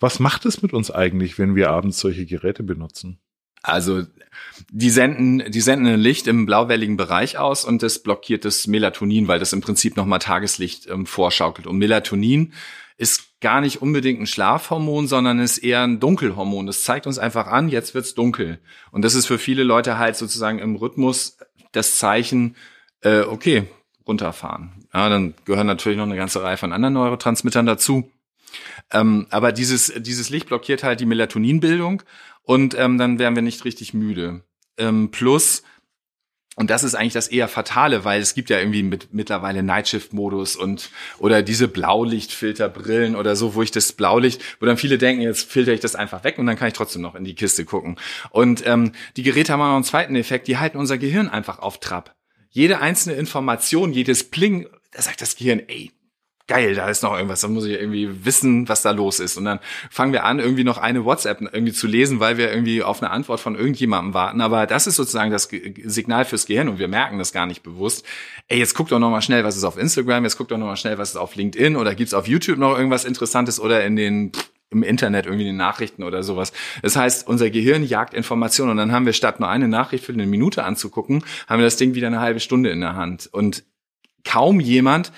Was 0.00 0.18
macht 0.18 0.44
es 0.44 0.62
mit 0.62 0.72
uns 0.72 0.90
eigentlich, 0.90 1.38
wenn 1.38 1.54
wir 1.54 1.70
abends 1.70 2.00
solche 2.00 2.26
Geräte 2.26 2.64
benutzen? 2.64 3.20
Also 3.64 4.02
die 4.70 4.90
senden, 4.90 5.50
die 5.50 5.60
senden 5.60 5.86
ein 5.86 6.00
Licht 6.00 6.26
im 6.26 6.46
blauwelligen 6.46 6.96
Bereich 6.96 7.38
aus 7.38 7.64
und 7.64 7.82
das 7.82 7.98
blockiert 8.00 8.44
das 8.44 8.66
Melatonin, 8.66 9.26
weil 9.26 9.38
das 9.38 9.52
im 9.52 9.62
Prinzip 9.62 9.96
nochmal 9.96 10.18
Tageslicht 10.18 10.86
ähm, 10.88 11.06
vorschaukelt. 11.06 11.66
Und 11.66 11.78
Melatonin 11.78 12.52
ist 12.96 13.40
gar 13.40 13.60
nicht 13.60 13.82
unbedingt 13.82 14.20
ein 14.20 14.26
Schlafhormon, 14.26 15.06
sondern 15.06 15.40
ist 15.40 15.58
eher 15.58 15.82
ein 15.82 15.98
Dunkelhormon. 15.98 16.66
Das 16.66 16.84
zeigt 16.84 17.06
uns 17.06 17.18
einfach 17.18 17.46
an, 17.46 17.68
jetzt 17.68 17.94
wird's 17.94 18.14
dunkel. 18.14 18.60
Und 18.92 19.02
das 19.02 19.14
ist 19.14 19.26
für 19.26 19.38
viele 19.38 19.64
Leute 19.64 19.98
halt 19.98 20.16
sozusagen 20.16 20.58
im 20.58 20.76
Rhythmus 20.76 21.38
das 21.72 21.96
Zeichen, 21.98 22.54
äh, 23.00 23.20
okay, 23.20 23.64
runterfahren. 24.06 24.86
Ja, 24.92 25.08
dann 25.08 25.34
gehören 25.46 25.66
natürlich 25.66 25.98
noch 25.98 26.04
eine 26.04 26.16
ganze 26.16 26.42
Reihe 26.42 26.58
von 26.58 26.72
anderen 26.72 26.94
Neurotransmittern 26.94 27.66
dazu. 27.66 28.10
Ähm, 28.92 29.26
aber 29.30 29.52
dieses, 29.52 29.92
dieses 29.96 30.30
Licht 30.30 30.48
blockiert 30.48 30.82
halt 30.82 31.00
die 31.00 31.06
Melatoninbildung 31.06 32.02
und 32.42 32.74
ähm, 32.78 32.98
dann 32.98 33.18
werden 33.18 33.34
wir 33.34 33.42
nicht 33.42 33.64
richtig 33.64 33.94
müde. 33.94 34.42
Ähm, 34.76 35.10
plus 35.10 35.62
und 36.56 36.70
das 36.70 36.84
ist 36.84 36.94
eigentlich 36.94 37.14
das 37.14 37.26
eher 37.28 37.48
Fatale, 37.48 38.04
weil 38.04 38.20
es 38.20 38.34
gibt 38.34 38.48
ja 38.48 38.58
irgendwie 38.58 38.84
mit, 38.84 39.12
mittlerweile 39.12 39.64
Nightshift-Modus 39.64 40.54
und 40.54 40.90
oder 41.18 41.42
diese 41.42 41.66
Blaulichtfilterbrillen 41.66 43.16
oder 43.16 43.34
so, 43.34 43.56
wo 43.56 43.62
ich 43.62 43.72
das 43.72 43.92
Blaulicht, 43.92 44.40
wo 44.60 44.66
dann 44.66 44.76
viele 44.76 44.96
denken, 44.96 45.22
jetzt 45.22 45.50
filter 45.50 45.72
ich 45.72 45.80
das 45.80 45.96
einfach 45.96 46.22
weg 46.22 46.38
und 46.38 46.46
dann 46.46 46.56
kann 46.56 46.68
ich 46.68 46.74
trotzdem 46.74 47.02
noch 47.02 47.16
in 47.16 47.24
die 47.24 47.34
Kiste 47.34 47.64
gucken. 47.64 47.96
Und 48.30 48.64
ähm, 48.66 48.92
die 49.16 49.24
Geräte 49.24 49.52
haben 49.52 49.60
auch 49.60 49.66
noch 49.66 49.74
einen 49.74 49.84
zweiten 49.84 50.14
Effekt, 50.14 50.46
die 50.46 50.58
halten 50.58 50.78
unser 50.78 50.96
Gehirn 50.96 51.28
einfach 51.28 51.58
auf 51.58 51.80
Trab. 51.80 52.14
Jede 52.50 52.80
einzelne 52.80 53.16
Information, 53.16 53.92
jedes 53.92 54.22
Pling, 54.22 54.68
da 54.92 55.02
sagt 55.02 55.22
das 55.22 55.34
Gehirn, 55.34 55.60
ey, 55.66 55.90
geil, 56.46 56.74
da 56.74 56.88
ist 56.88 57.02
noch 57.02 57.14
irgendwas, 57.14 57.40
da 57.40 57.48
muss 57.48 57.64
ich 57.64 57.72
irgendwie 57.72 58.24
wissen, 58.24 58.68
was 58.68 58.82
da 58.82 58.90
los 58.90 59.20
ist. 59.20 59.36
Und 59.36 59.46
dann 59.46 59.60
fangen 59.90 60.12
wir 60.12 60.24
an, 60.24 60.38
irgendwie 60.38 60.64
noch 60.64 60.78
eine 60.78 61.04
WhatsApp 61.04 61.40
irgendwie 61.40 61.72
zu 61.72 61.86
lesen, 61.86 62.20
weil 62.20 62.36
wir 62.36 62.50
irgendwie 62.50 62.82
auf 62.82 63.02
eine 63.02 63.10
Antwort 63.10 63.40
von 63.40 63.54
irgendjemandem 63.54 64.14
warten. 64.14 64.40
Aber 64.40 64.66
das 64.66 64.86
ist 64.86 64.96
sozusagen 64.96 65.30
das 65.30 65.48
Signal 65.84 66.24
fürs 66.24 66.46
Gehirn 66.46 66.68
und 66.68 66.78
wir 66.78 66.88
merken 66.88 67.18
das 67.18 67.32
gar 67.32 67.46
nicht 67.46 67.62
bewusst. 67.62 68.04
Ey, 68.48 68.58
jetzt 68.58 68.74
guck 68.74 68.88
doch 68.88 68.98
noch 68.98 69.10
mal 69.10 69.22
schnell, 69.22 69.44
was 69.44 69.56
ist 69.56 69.64
auf 69.64 69.78
Instagram, 69.78 70.24
jetzt 70.24 70.36
guck 70.36 70.48
doch 70.48 70.58
noch 70.58 70.66
mal 70.66 70.76
schnell, 70.76 70.98
was 70.98 71.10
ist 71.10 71.16
auf 71.16 71.34
LinkedIn 71.34 71.76
oder 71.76 71.94
gibt's 71.94 72.14
auf 72.14 72.28
YouTube 72.28 72.58
noch 72.58 72.76
irgendwas 72.76 73.04
Interessantes 73.04 73.58
oder 73.58 73.84
in 73.84 73.96
den 73.96 74.32
im 74.70 74.82
Internet 74.82 75.26
irgendwie 75.26 75.44
in 75.44 75.50
den 75.50 75.56
Nachrichten 75.56 76.02
oder 76.02 76.22
sowas. 76.22 76.52
Das 76.82 76.96
heißt, 76.96 77.28
unser 77.28 77.48
Gehirn 77.48 77.84
jagt 77.84 78.12
Informationen 78.12 78.72
und 78.72 78.76
dann 78.76 78.90
haben 78.92 79.06
wir 79.06 79.12
statt 79.12 79.38
nur 79.38 79.48
eine 79.48 79.68
Nachricht 79.68 80.04
für 80.04 80.12
eine 80.12 80.26
Minute 80.26 80.64
anzugucken, 80.64 81.24
haben 81.46 81.60
wir 81.60 81.66
das 81.66 81.76
Ding 81.76 81.94
wieder 81.94 82.08
eine 82.08 82.20
halbe 82.20 82.40
Stunde 82.40 82.70
in 82.70 82.80
der 82.80 82.96
Hand. 82.96 83.28
Und 83.32 83.62
kaum 84.24 84.60
jemand 84.60 85.12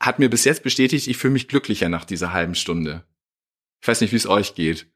hat 0.00 0.18
mir 0.18 0.30
bis 0.30 0.44
jetzt 0.44 0.62
bestätigt, 0.62 1.06
ich 1.06 1.16
fühle 1.16 1.32
mich 1.32 1.48
glücklicher 1.48 1.88
nach 1.88 2.04
dieser 2.04 2.32
halben 2.32 2.54
Stunde. 2.54 3.04
Ich 3.80 3.88
weiß 3.88 4.00
nicht, 4.00 4.12
wie 4.12 4.16
es 4.16 4.26
euch 4.26 4.54
geht. 4.54 4.86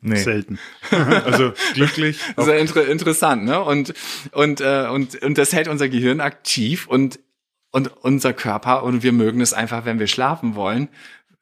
Nee. 0.00 0.16
Selten. 0.16 0.58
also 0.90 1.52
glücklich. 1.74 2.20
Sehr 2.36 2.58
inter 2.58 2.86
interessant, 2.86 3.44
ne? 3.44 3.60
Und 3.60 3.94
und 4.30 4.60
äh, 4.60 4.88
und 4.88 5.20
und 5.22 5.38
das 5.38 5.52
hält 5.52 5.68
unser 5.68 5.88
Gehirn 5.88 6.20
aktiv 6.20 6.86
und 6.86 7.18
und 7.72 7.88
unser 7.88 8.32
Körper 8.32 8.84
und 8.84 9.02
wir 9.02 9.12
mögen 9.12 9.40
es 9.40 9.52
einfach, 9.52 9.84
wenn 9.84 9.98
wir 9.98 10.06
schlafen 10.06 10.54
wollen, 10.54 10.88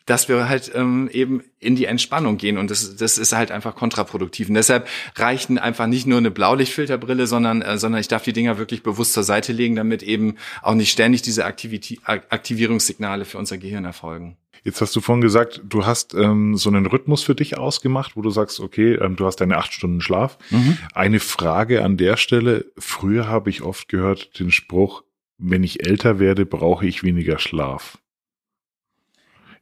dass 0.06 0.28
wir 0.28 0.48
halt 0.48 0.70
ähm, 0.74 1.08
eben 1.12 1.42
in 1.60 1.76
die 1.76 1.86
Entspannung 1.86 2.36
gehen 2.36 2.58
und 2.58 2.70
das, 2.70 2.96
das 2.96 3.16
ist 3.16 3.32
halt 3.32 3.50
einfach 3.50 3.74
kontraproduktiv. 3.74 4.48
Und 4.48 4.54
deshalb 4.54 4.86
reichten 5.16 5.58
einfach 5.58 5.86
nicht 5.86 6.06
nur 6.06 6.18
eine 6.18 6.30
Blaulichtfilterbrille, 6.30 7.26
sondern, 7.26 7.62
äh, 7.62 7.78
sondern 7.78 8.00
ich 8.00 8.08
darf 8.08 8.22
die 8.22 8.32
Dinger 8.32 8.58
wirklich 8.58 8.82
bewusst 8.82 9.14
zur 9.14 9.22
Seite 9.22 9.52
legen, 9.52 9.76
damit 9.76 10.02
eben 10.02 10.36
auch 10.62 10.74
nicht 10.74 10.90
ständig 10.90 11.22
diese 11.22 11.44
Aktivität, 11.44 12.00
Aktivierungssignale 12.04 13.24
für 13.24 13.38
unser 13.38 13.56
Gehirn 13.56 13.84
erfolgen. 13.84 14.36
Jetzt 14.62 14.80
hast 14.80 14.96
du 14.96 15.00
vorhin 15.00 15.20
gesagt, 15.20 15.60
du 15.64 15.84
hast 15.84 16.14
ähm, 16.14 16.56
so 16.56 16.70
einen 16.70 16.86
Rhythmus 16.86 17.22
für 17.22 17.34
dich 17.34 17.58
ausgemacht, 17.58 18.16
wo 18.16 18.22
du 18.22 18.30
sagst, 18.30 18.60
okay, 18.60 18.94
ähm, 18.94 19.14
du 19.14 19.26
hast 19.26 19.36
deine 19.36 19.58
acht 19.58 19.74
Stunden 19.74 20.00
Schlaf. 20.00 20.38
Mhm. 20.50 20.78
Eine 20.94 21.20
Frage 21.20 21.84
an 21.84 21.98
der 21.98 22.16
Stelle. 22.16 22.66
Früher 22.78 23.28
habe 23.28 23.50
ich 23.50 23.62
oft 23.62 23.88
gehört 23.88 24.38
den 24.38 24.50
Spruch, 24.50 25.02
wenn 25.36 25.62
ich 25.62 25.86
älter 25.86 26.18
werde, 26.18 26.46
brauche 26.46 26.86
ich 26.86 27.02
weniger 27.02 27.38
Schlaf. 27.38 27.98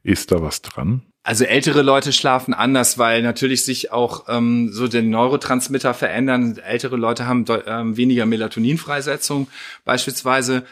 Ist 0.03 0.31
da 0.31 0.41
was 0.41 0.61
dran? 0.61 1.01
Also 1.23 1.45
ältere 1.45 1.81
Leute 1.81 2.11
schlafen 2.11 2.53
anders, 2.53 2.97
weil 2.97 3.21
natürlich 3.21 3.63
sich 3.63 3.93
auch 3.93 4.25
ähm, 4.27 4.69
so 4.73 4.89
den 4.89 5.09
Neurotransmitter 5.09 5.93
verändern. 5.93 6.57
Ältere 6.57 6.97
Leute 6.97 7.25
haben 7.25 7.45
ähm, 7.65 7.95
weniger 7.95 8.25
Melatoninfreisetzung 8.25 9.47
beispielsweise. 9.85 10.65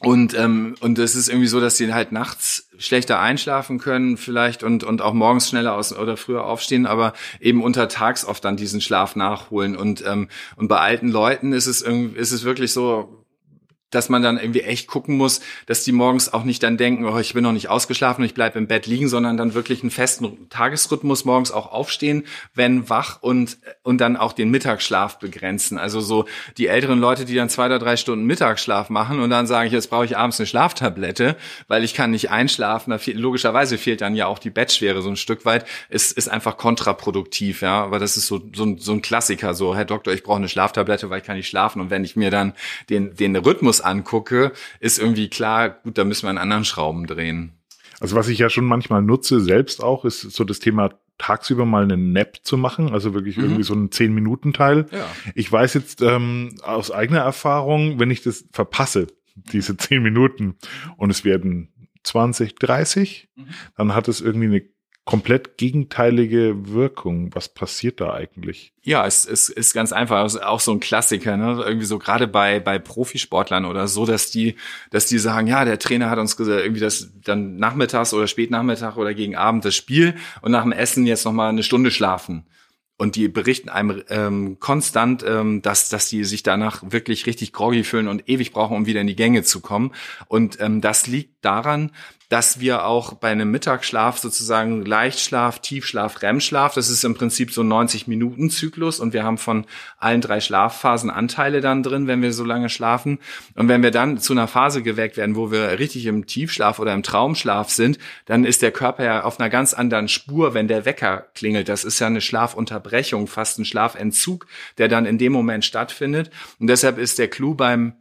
Und 0.00 0.34
ähm, 0.34 0.74
und 0.80 0.98
es 0.98 1.14
ist 1.14 1.28
irgendwie 1.28 1.46
so, 1.46 1.60
dass 1.60 1.78
sie 1.78 1.94
halt 1.94 2.12
nachts 2.12 2.68
schlechter 2.76 3.20
einschlafen 3.20 3.78
können 3.78 4.18
vielleicht 4.18 4.62
und 4.62 4.84
und 4.84 5.00
auch 5.00 5.14
morgens 5.14 5.48
schneller 5.48 5.74
aus 5.74 5.96
oder 5.96 6.18
früher 6.18 6.44
aufstehen, 6.44 6.84
aber 6.84 7.14
eben 7.40 7.62
untertags 7.62 8.24
oft 8.24 8.44
dann 8.44 8.56
diesen 8.56 8.82
Schlaf 8.82 9.16
nachholen 9.16 9.76
und 9.76 10.04
ähm, 10.06 10.28
und 10.56 10.68
bei 10.68 10.78
alten 10.78 11.08
Leuten 11.08 11.52
ist 11.52 11.66
es 11.66 11.80
irgendwie 11.80 12.18
ist 12.18 12.32
es 12.32 12.44
wirklich 12.44 12.72
so 12.72 13.23
dass 13.94 14.08
man 14.08 14.22
dann 14.22 14.38
irgendwie 14.38 14.62
echt 14.62 14.86
gucken 14.86 15.16
muss, 15.16 15.40
dass 15.66 15.84
die 15.84 15.92
morgens 15.92 16.32
auch 16.32 16.44
nicht 16.44 16.62
dann 16.62 16.76
denken, 16.76 17.04
oh, 17.06 17.18
ich 17.18 17.34
bin 17.34 17.44
noch 17.44 17.52
nicht 17.52 17.68
ausgeschlafen 17.68 18.22
und 18.22 18.26
ich 18.26 18.34
bleibe 18.34 18.58
im 18.58 18.66
Bett 18.66 18.86
liegen, 18.86 19.08
sondern 19.08 19.36
dann 19.36 19.54
wirklich 19.54 19.82
einen 19.82 19.90
festen 19.90 20.48
Tagesrhythmus 20.50 21.24
morgens 21.24 21.52
auch 21.52 21.72
aufstehen, 21.72 22.24
wenn 22.54 22.88
wach 22.88 23.22
und, 23.22 23.58
und 23.82 24.00
dann 24.00 24.16
auch 24.16 24.32
den 24.32 24.50
Mittagsschlaf 24.50 25.18
begrenzen. 25.18 25.78
Also 25.78 26.00
so 26.00 26.26
die 26.58 26.66
älteren 26.66 26.98
Leute, 26.98 27.24
die 27.24 27.34
dann 27.34 27.48
zwei 27.48 27.66
oder 27.66 27.78
drei 27.78 27.96
Stunden 27.96 28.24
Mittagsschlaf 28.26 28.90
machen 28.90 29.20
und 29.20 29.30
dann 29.30 29.46
sagen, 29.46 29.70
jetzt 29.70 29.90
brauche 29.90 30.04
ich 30.04 30.16
abends 30.16 30.40
eine 30.40 30.46
Schlaftablette, 30.46 31.36
weil 31.68 31.84
ich 31.84 31.94
kann 31.94 32.10
nicht 32.10 32.30
einschlafen. 32.30 32.90
Da 32.90 32.98
fehlt, 32.98 33.16
logischerweise 33.16 33.78
fehlt 33.78 34.00
dann 34.00 34.16
ja 34.16 34.26
auch 34.26 34.38
die 34.38 34.50
Bettschwere 34.50 35.02
so 35.02 35.08
ein 35.08 35.16
Stück 35.16 35.44
weit. 35.44 35.66
Es 35.88 36.12
ist 36.12 36.28
einfach 36.28 36.56
kontraproduktiv, 36.56 37.62
ja. 37.62 37.82
Aber 37.84 37.98
das 37.98 38.16
ist 38.16 38.26
so, 38.26 38.40
so, 38.54 38.64
ein, 38.64 38.78
so 38.78 38.92
ein 38.92 39.02
Klassiker, 39.02 39.54
so, 39.54 39.74
Herr 39.74 39.84
Doktor, 39.84 40.12
ich 40.12 40.22
brauche 40.22 40.38
eine 40.38 40.48
Schlaftablette, 40.48 41.10
weil 41.10 41.20
ich 41.20 41.24
kann 41.24 41.36
nicht 41.36 41.48
schlafen. 41.48 41.80
Und 41.80 41.90
wenn 41.90 42.04
ich 42.04 42.16
mir 42.16 42.30
dann 42.30 42.54
den, 42.90 43.14
den 43.14 43.36
Rhythmus 43.36 43.80
angucke, 43.84 44.52
ist 44.80 44.98
irgendwie 44.98 45.28
klar, 45.28 45.70
gut, 45.70 45.98
da 45.98 46.04
müssen 46.04 46.26
wir 46.26 46.30
an 46.30 46.38
anderen 46.38 46.64
Schrauben 46.64 47.06
drehen. 47.06 47.52
Also 48.00 48.16
was 48.16 48.28
ich 48.28 48.38
ja 48.38 48.50
schon 48.50 48.64
manchmal 48.64 49.02
nutze, 49.02 49.40
selbst 49.40 49.82
auch, 49.82 50.04
ist 50.04 50.20
so 50.20 50.44
das 50.44 50.58
Thema 50.58 50.90
tagsüber 51.18 51.64
mal 51.64 51.84
einen 51.84 52.12
Nap 52.12 52.38
zu 52.42 52.56
machen, 52.56 52.92
also 52.92 53.14
wirklich 53.14 53.36
mhm. 53.36 53.44
irgendwie 53.44 53.62
so 53.62 53.74
einen 53.74 53.92
zehn 53.92 54.12
minuten 54.12 54.52
teil 54.52 54.86
Ja. 54.90 55.06
Ich 55.34 55.50
weiß 55.50 55.74
jetzt 55.74 56.02
ähm, 56.02 56.56
aus 56.62 56.90
eigener 56.90 57.20
Erfahrung, 57.20 58.00
wenn 58.00 58.10
ich 58.10 58.22
das 58.22 58.46
verpasse, 58.52 59.06
diese 59.34 59.76
zehn 59.76 60.02
Minuten 60.02 60.56
und 60.96 61.10
es 61.10 61.24
werden 61.24 61.72
20, 62.02 62.56
30, 62.56 63.28
mhm. 63.34 63.46
dann 63.76 63.94
hat 63.94 64.08
es 64.08 64.20
irgendwie 64.20 64.46
eine 64.46 64.62
komplett 65.04 65.58
gegenteilige 65.58 66.68
Wirkung. 66.68 67.34
Was 67.34 67.50
passiert 67.50 68.00
da 68.00 68.14
eigentlich? 68.14 68.72
Ja, 68.82 69.06
es, 69.06 69.26
es 69.26 69.50
ist 69.50 69.74
ganz 69.74 69.92
einfach. 69.92 70.16
Also 70.16 70.40
auch 70.40 70.60
so 70.60 70.72
ein 70.72 70.80
Klassiker, 70.80 71.36
ne? 71.36 71.62
Irgendwie 71.66 71.86
so 71.86 71.98
gerade 71.98 72.26
bei, 72.26 72.58
bei 72.58 72.78
Profisportlern 72.78 73.66
oder 73.66 73.86
so, 73.86 74.06
dass 74.06 74.30
die, 74.30 74.56
dass 74.90 75.06
die 75.06 75.18
sagen, 75.18 75.46
ja, 75.46 75.64
der 75.64 75.78
Trainer 75.78 76.08
hat 76.08 76.18
uns 76.18 76.36
gesagt, 76.36 76.62
irgendwie 76.62 76.80
das 76.80 77.10
dann 77.22 77.56
nachmittags 77.56 78.14
oder 78.14 78.26
spätnachmittag 78.26 78.96
oder 78.96 79.12
gegen 79.12 79.36
Abend 79.36 79.64
das 79.64 79.74
Spiel 79.74 80.14
und 80.40 80.52
nach 80.52 80.62
dem 80.62 80.72
Essen 80.72 81.06
jetzt 81.06 81.24
nochmal 81.24 81.50
eine 81.50 81.62
Stunde 81.62 81.90
schlafen 81.90 82.46
und 82.96 83.16
die 83.16 83.28
berichten 83.28 83.68
einem 83.68 84.02
ähm, 84.08 84.58
konstant, 84.60 85.24
ähm, 85.26 85.62
dass 85.62 85.88
dass 85.88 86.08
die 86.08 86.24
sich 86.24 86.42
danach 86.42 86.82
wirklich 86.86 87.26
richtig 87.26 87.52
groggy 87.52 87.84
fühlen 87.84 88.08
und 88.08 88.28
ewig 88.28 88.52
brauchen, 88.52 88.76
um 88.76 88.86
wieder 88.86 89.00
in 89.00 89.06
die 89.06 89.16
Gänge 89.16 89.42
zu 89.42 89.60
kommen. 89.60 89.92
Und 90.28 90.60
ähm, 90.60 90.80
das 90.80 91.06
liegt 91.06 91.44
daran, 91.44 91.90
dass 92.28 92.60
wir 92.60 92.86
auch 92.86 93.14
bei 93.14 93.30
einem 93.30 93.50
Mittagsschlaf 93.50 94.18
sozusagen 94.18 94.84
Leichtschlaf, 94.84 95.58
Tiefschlaf, 95.60 96.22
REM-Schlaf, 96.22 96.74
das 96.74 96.88
ist 96.88 97.04
im 97.04 97.14
Prinzip 97.14 97.52
so 97.52 97.62
90 97.62 98.06
Minuten 98.06 98.50
Zyklus 98.50 99.00
und 99.00 99.12
wir 99.12 99.24
haben 99.24 99.38
von 99.38 99.66
allen 99.98 100.20
drei 100.20 100.40
Schlafphasen 100.40 101.10
Anteile 101.10 101.60
dann 101.60 101.82
drin, 101.82 102.06
wenn 102.06 102.22
wir 102.22 102.32
so 102.32 102.44
lange 102.44 102.68
schlafen. 102.68 103.18
Und 103.54 103.68
wenn 103.68 103.82
wir 103.82 103.90
dann 103.90 104.18
zu 104.18 104.32
einer 104.32 104.48
Phase 104.48 104.82
geweckt 104.82 105.16
werden, 105.16 105.36
wo 105.36 105.50
wir 105.50 105.78
richtig 105.78 106.06
im 106.06 106.26
Tiefschlaf 106.26 106.78
oder 106.78 106.94
im 106.94 107.02
Traumschlaf 107.02 107.70
sind, 107.70 107.98
dann 108.26 108.44
ist 108.44 108.62
der 108.62 108.72
Körper 108.72 109.04
ja 109.04 109.24
auf 109.24 109.38
einer 109.38 109.50
ganz 109.50 109.74
anderen 109.74 110.08
Spur, 110.08 110.54
wenn 110.54 110.68
der 110.68 110.84
Wecker 110.84 111.26
klingelt. 111.34 111.68
Das 111.68 111.84
ist 111.84 111.98
ja 111.98 112.06
eine 112.06 112.20
Schlafunterbrechung, 112.20 113.26
fast 113.26 113.58
ein 113.58 113.64
Schlafentzug, 113.64 114.46
der 114.78 114.88
dann 114.88 115.06
in 115.06 115.18
dem 115.18 115.32
Moment 115.32 115.64
stattfindet. 115.64 116.30
Und 116.58 116.68
deshalb 116.68 116.98
ist 116.98 117.18
der 117.18 117.28
Clou 117.28 117.54
beim 117.54 117.94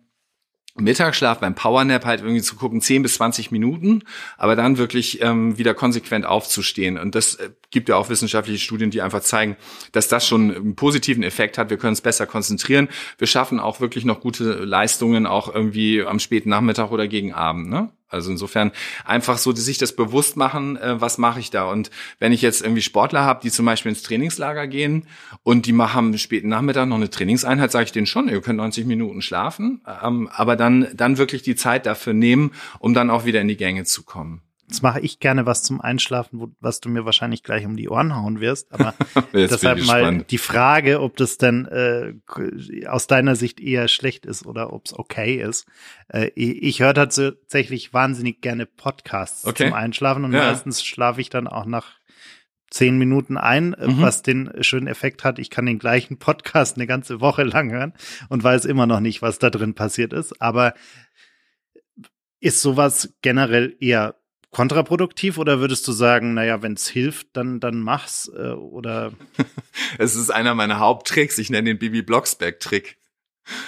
Mittagsschlaf 0.76 1.40
beim 1.40 1.54
Powernap 1.54 2.06
halt 2.06 2.22
irgendwie 2.22 2.42
zu 2.42 2.56
gucken, 2.56 2.82
10 2.82 3.04
bis 3.04 3.16
20 3.16 3.52
Minuten, 3.52 4.04
aber 4.38 4.56
dann 4.56 4.78
wirklich 4.78 5.22
ähm, 5.22 5.58
wieder 5.58 5.74
konsequent 5.76 6.26
aufzustehen. 6.26 6.98
Und 6.98 7.14
das 7.14 7.36
äh, 7.36 7.52
gibt 7.70 7.90
ja 7.90 7.96
auch 7.96 8.10
wissenschaftliche 8.10 8.60
Studien, 8.60 8.90
die 8.90 9.02
einfach 9.02 9.22
zeigen, 9.22 9.56
dass 9.92 10.08
das 10.08 10.28
schon 10.28 10.56
einen 10.56 10.76
positiven 10.76 11.24
Effekt 11.24 11.58
hat. 11.58 11.70
Wir 11.70 11.78
können 11.78 11.92
uns 11.92 12.02
besser 12.02 12.26
konzentrieren. 12.26 12.90
Wir 13.20 13.28
schaffen 13.28 13.60
auch 13.60 13.82
wirklich 13.82 14.04
noch 14.04 14.20
gute 14.20 14.64
Leistungen, 14.66 15.28
auch 15.28 15.54
irgendwie 15.54 16.04
am 16.04 16.20
späten 16.20 16.50
Nachmittag 16.50 16.92
oder 16.92 17.08
gegen 17.08 17.34
Abend. 17.34 17.70
Ne? 17.70 17.92
Also 18.14 18.32
insofern 18.32 18.72
einfach 19.06 19.38
so 19.38 19.54
sich 19.54 19.78
das 19.78 19.96
bewusst 19.96 20.38
machen, 20.38 20.78
äh, 20.78 21.00
was 21.02 21.18
mache 21.18 21.40
ich 21.40 21.50
da. 21.50 21.66
Und 21.66 21.90
wenn 22.20 22.32
ich 22.32 22.42
jetzt 22.42 22.62
irgendwie 22.62 22.82
Sportler 22.82 23.24
habe, 23.24 23.42
die 23.44 23.52
zum 23.52 23.66
Beispiel 23.66 23.90
ins 23.90 24.04
Trainingslager 24.04 24.68
gehen 24.68 25.08
und 25.44 25.66
die 25.66 25.74
machen 25.74 26.18
späten 26.18 26.50
Nachmittag 26.50 26.88
noch 26.88 26.98
eine 26.98 27.10
Trainingseinheit, 27.10 27.72
sage 27.72 27.86
ich 27.86 27.92
denen 27.92 28.06
schon, 28.06 28.30
ihr 28.30 28.42
könnt 28.42 28.58
90 28.58 28.86
Minuten 28.86 29.22
schlafen, 29.22 29.82
ähm, 30.04 30.30
aber 30.32 30.56
dann, 30.56 30.88
dann 30.94 31.18
wirklich 31.18 31.42
die 31.42 31.56
Zeit 31.56 31.86
dafür 31.86 32.14
nehmen, 32.14 32.52
um 32.80 32.94
dann 32.94 33.10
auch 33.10 33.26
wieder 33.26 33.42
in 33.42 33.48
die 33.48 33.58
Gänge 33.58 33.84
zu 33.84 34.04
kommen. 34.04 34.42
Jetzt 34.74 34.82
mache 34.82 35.02
ich 35.02 35.20
gerne 35.20 35.46
was 35.46 35.62
zum 35.62 35.82
Einschlafen, 35.82 36.40
wo, 36.40 36.50
was 36.60 36.80
du 36.80 36.90
mir 36.90 37.06
wahrscheinlich 37.06 37.44
gleich 37.44 37.64
um 37.64 37.78
die 37.78 37.90
Ohren 37.90 38.16
hauen 38.16 38.40
wirst. 38.40 38.74
Aber 38.74 38.96
deshalb 39.32 39.86
mal 39.86 40.24
die 40.24 40.40
Frage, 40.40 41.00
ob 41.00 41.16
das 41.16 41.38
denn 41.38 41.68
äh, 41.68 42.16
aus 42.88 43.06
deiner 43.06 43.36
Sicht 43.36 43.60
eher 43.60 43.88
schlecht 43.88 44.26
ist 44.26 44.48
oder 44.48 44.74
ob 44.74 44.88
es 44.88 44.98
okay 44.98 45.36
ist. 45.36 45.68
Äh, 46.08 46.32
ich, 46.34 46.64
ich 46.64 46.80
höre 46.80 46.96
tatsächlich 46.96 47.94
wahnsinnig 47.94 48.42
gerne 48.42 48.66
Podcasts 48.66 49.46
okay. 49.46 49.66
zum 49.66 49.74
Einschlafen 49.74 50.26
und 50.26 50.34
ja. 50.34 50.48
meistens 50.48 50.84
schlafe 50.84 51.22
ich 51.22 51.30
dann 51.30 51.48
auch 51.48 51.66
nach 51.66 51.92
zehn 52.72 52.98
Minuten 52.98 53.38
ein, 53.38 53.76
äh, 53.76 53.90
mhm. 53.90 54.02
was 54.02 54.24
den 54.24 54.52
schönen 54.62 54.88
Effekt 54.88 55.24
hat, 55.24 55.38
ich 55.38 55.52
kann 55.52 55.68
den 55.68 55.78
gleichen 55.78 56.18
Podcast 56.18 56.78
eine 56.78 56.88
ganze 56.88 57.22
Woche 57.22 57.44
lang 57.44 57.72
hören 57.72 57.94
und 58.30 58.44
weiß 58.44 58.66
immer 58.66 58.88
noch 58.88 59.02
nicht, 59.02 59.22
was 59.22 59.38
da 59.38 59.52
drin 59.52 59.76
passiert 59.76 60.14
ist. 60.14 60.42
Aber 60.42 60.74
ist 62.40 62.64
sowas 62.64 63.14
generell 63.22 63.78
eher 63.80 64.16
kontraproduktiv 64.54 65.38
oder 65.38 65.60
würdest 65.60 65.88
du 65.88 65.92
sagen, 65.92 66.34
naja, 66.34 66.62
wenn 66.62 66.74
es 66.74 66.88
hilft, 66.88 67.36
dann, 67.36 67.60
dann 67.60 67.80
mach's 67.82 68.32
äh, 68.36 68.52
oder? 68.52 69.12
es 69.98 70.16
ist 70.16 70.30
einer 70.30 70.56
meiner 70.56 70.80
Haupttricks. 70.80 71.38
Ich 71.38 71.50
nenne 71.50 71.72
den 71.72 71.80
Bibi 71.80 72.02
Blocksberg-Trick. 72.02 72.98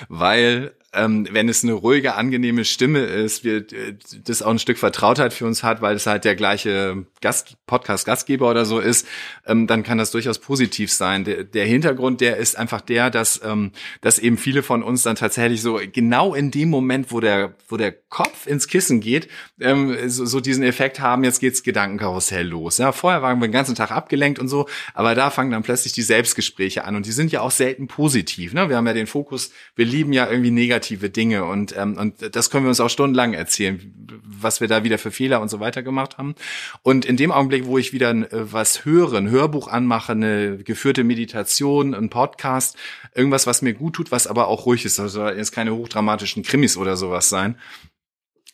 Weil 0.08 0.74
ähm, 0.96 1.28
wenn 1.32 1.50
es 1.50 1.64
eine 1.64 1.74
ruhige, 1.74 2.16
angenehme 2.16 2.66
Stimme 2.66 3.00
ist, 3.00 3.44
wir 3.44 3.58
äh, 3.58 3.96
das 4.24 4.42
auch 4.42 4.52
ein 4.52 4.60
Stück 4.60 4.78
Vertrautheit 4.78 5.34
für 5.34 5.46
uns 5.46 5.64
hat, 5.64 5.82
weil 5.82 5.96
es 5.96 6.06
halt 6.06 6.26
der 6.26 6.36
gleiche 6.36 7.06
Gast, 7.22 7.58
Podcast-Gastgeber 7.68 8.50
oder 8.50 8.66
so 8.66 8.80
ist, 8.80 9.08
ähm, 9.46 9.68
dann 9.68 9.84
kann 9.84 9.98
das 9.98 10.12
durchaus 10.12 10.40
positiv 10.40 10.92
sein. 10.92 11.24
Der, 11.24 11.44
der 11.44 11.66
Hintergrund, 11.66 12.22
der 12.22 12.38
ist 12.38 12.58
einfach 12.58 12.82
der, 12.82 13.10
dass, 13.10 13.42
ähm, 13.44 13.72
dass 14.02 14.20
eben 14.20 14.38
viele 14.38 14.64
von 14.64 14.84
uns 14.84 15.04
dann 15.04 15.16
tatsächlich 15.16 15.62
so 15.62 15.80
genau 15.92 16.34
in 16.34 16.52
dem 16.52 16.70
Moment, 16.70 17.12
wo 17.12 17.20
der, 17.20 17.56
wo 17.68 17.78
der 17.78 17.92
Kopf 17.92 18.48
ins 18.48 18.68
Kissen 18.68 19.00
geht, 19.02 19.28
ähm, 19.60 20.10
so, 20.10 20.26
so 20.26 20.40
diesen 20.40 20.64
Effekt 20.64 21.00
haben, 21.00 21.24
jetzt 21.24 21.40
geht's 21.40 21.64
Gedankenkarussell 21.64 22.48
los. 22.48 22.78
Ja, 22.78 22.92
vorher 22.92 23.22
waren 23.22 23.40
wir 23.40 23.48
den 23.48 23.52
ganzen 23.52 23.76
Tag 23.76 23.92
abgelenkt 23.92 24.40
und 24.40 24.48
so, 24.48 24.68
aber 24.94 25.16
da 25.16 25.30
fangen 25.30 25.52
dann 25.52 25.64
plötzlich 25.64 25.94
die 25.94 26.02
Selbstgespräche 26.02 26.86
an 26.86 26.96
und 26.96 27.06
die 27.06 27.12
sind 27.12 27.32
ja 27.32 27.42
auch 27.42 27.52
selten 27.52 27.88
positiv. 27.88 28.54
Ne? 28.54 28.70
Wir 28.70 28.78
haben 28.78 28.88
ja 28.88 28.94
den 28.94 29.08
Fokus, 29.08 29.52
wir 29.76 29.86
lieben 29.86 30.14
ja 30.14 30.30
irgendwie 30.30 30.52
negativ 30.52 30.85
negative 30.86 31.10
Dinge 31.10 31.46
und 31.46 31.76
ähm, 31.78 31.98
und 31.98 32.36
das 32.36 32.50
können 32.50 32.66
wir 32.66 32.70
uns 32.70 32.80
auch 32.80 32.90
stundenlang 32.90 33.34
erzählen, 33.34 33.94
was 34.24 34.62
wir 34.62 34.68
da 34.68 34.84
wieder 34.84 34.98
für 34.98 35.12
Fehler 35.12 35.42
und 35.42 35.50
so 35.50 35.60
weiter 35.60 35.84
gemacht 35.84 36.18
haben. 36.18 36.36
Und 36.84 37.06
in 37.06 37.18
dem 37.18 37.32
Augenblick, 37.32 37.66
wo 37.66 37.78
ich 37.78 37.94
wieder 37.94 38.12
äh, 38.12 38.28
was 38.32 38.86
höre, 38.86 39.14
ein 39.14 39.30
Hörbuch 39.30 39.68
anmache, 39.68 40.12
eine 40.12 40.58
geführte 40.58 41.04
Meditation, 41.04 41.94
ein 41.94 42.10
Podcast, 42.10 42.78
irgendwas, 43.14 43.48
was 43.48 43.62
mir 43.62 43.74
gut 43.74 43.96
tut, 43.96 44.12
was 44.12 44.28
aber 44.28 44.48
auch 44.48 44.66
ruhig 44.66 44.86
ist, 44.86 45.00
also 45.00 45.28
jetzt 45.28 45.52
keine 45.52 45.76
hochdramatischen 45.76 46.44
Krimis 46.44 46.78
oder 46.78 46.98
sowas 46.98 47.30
sein, 47.30 47.58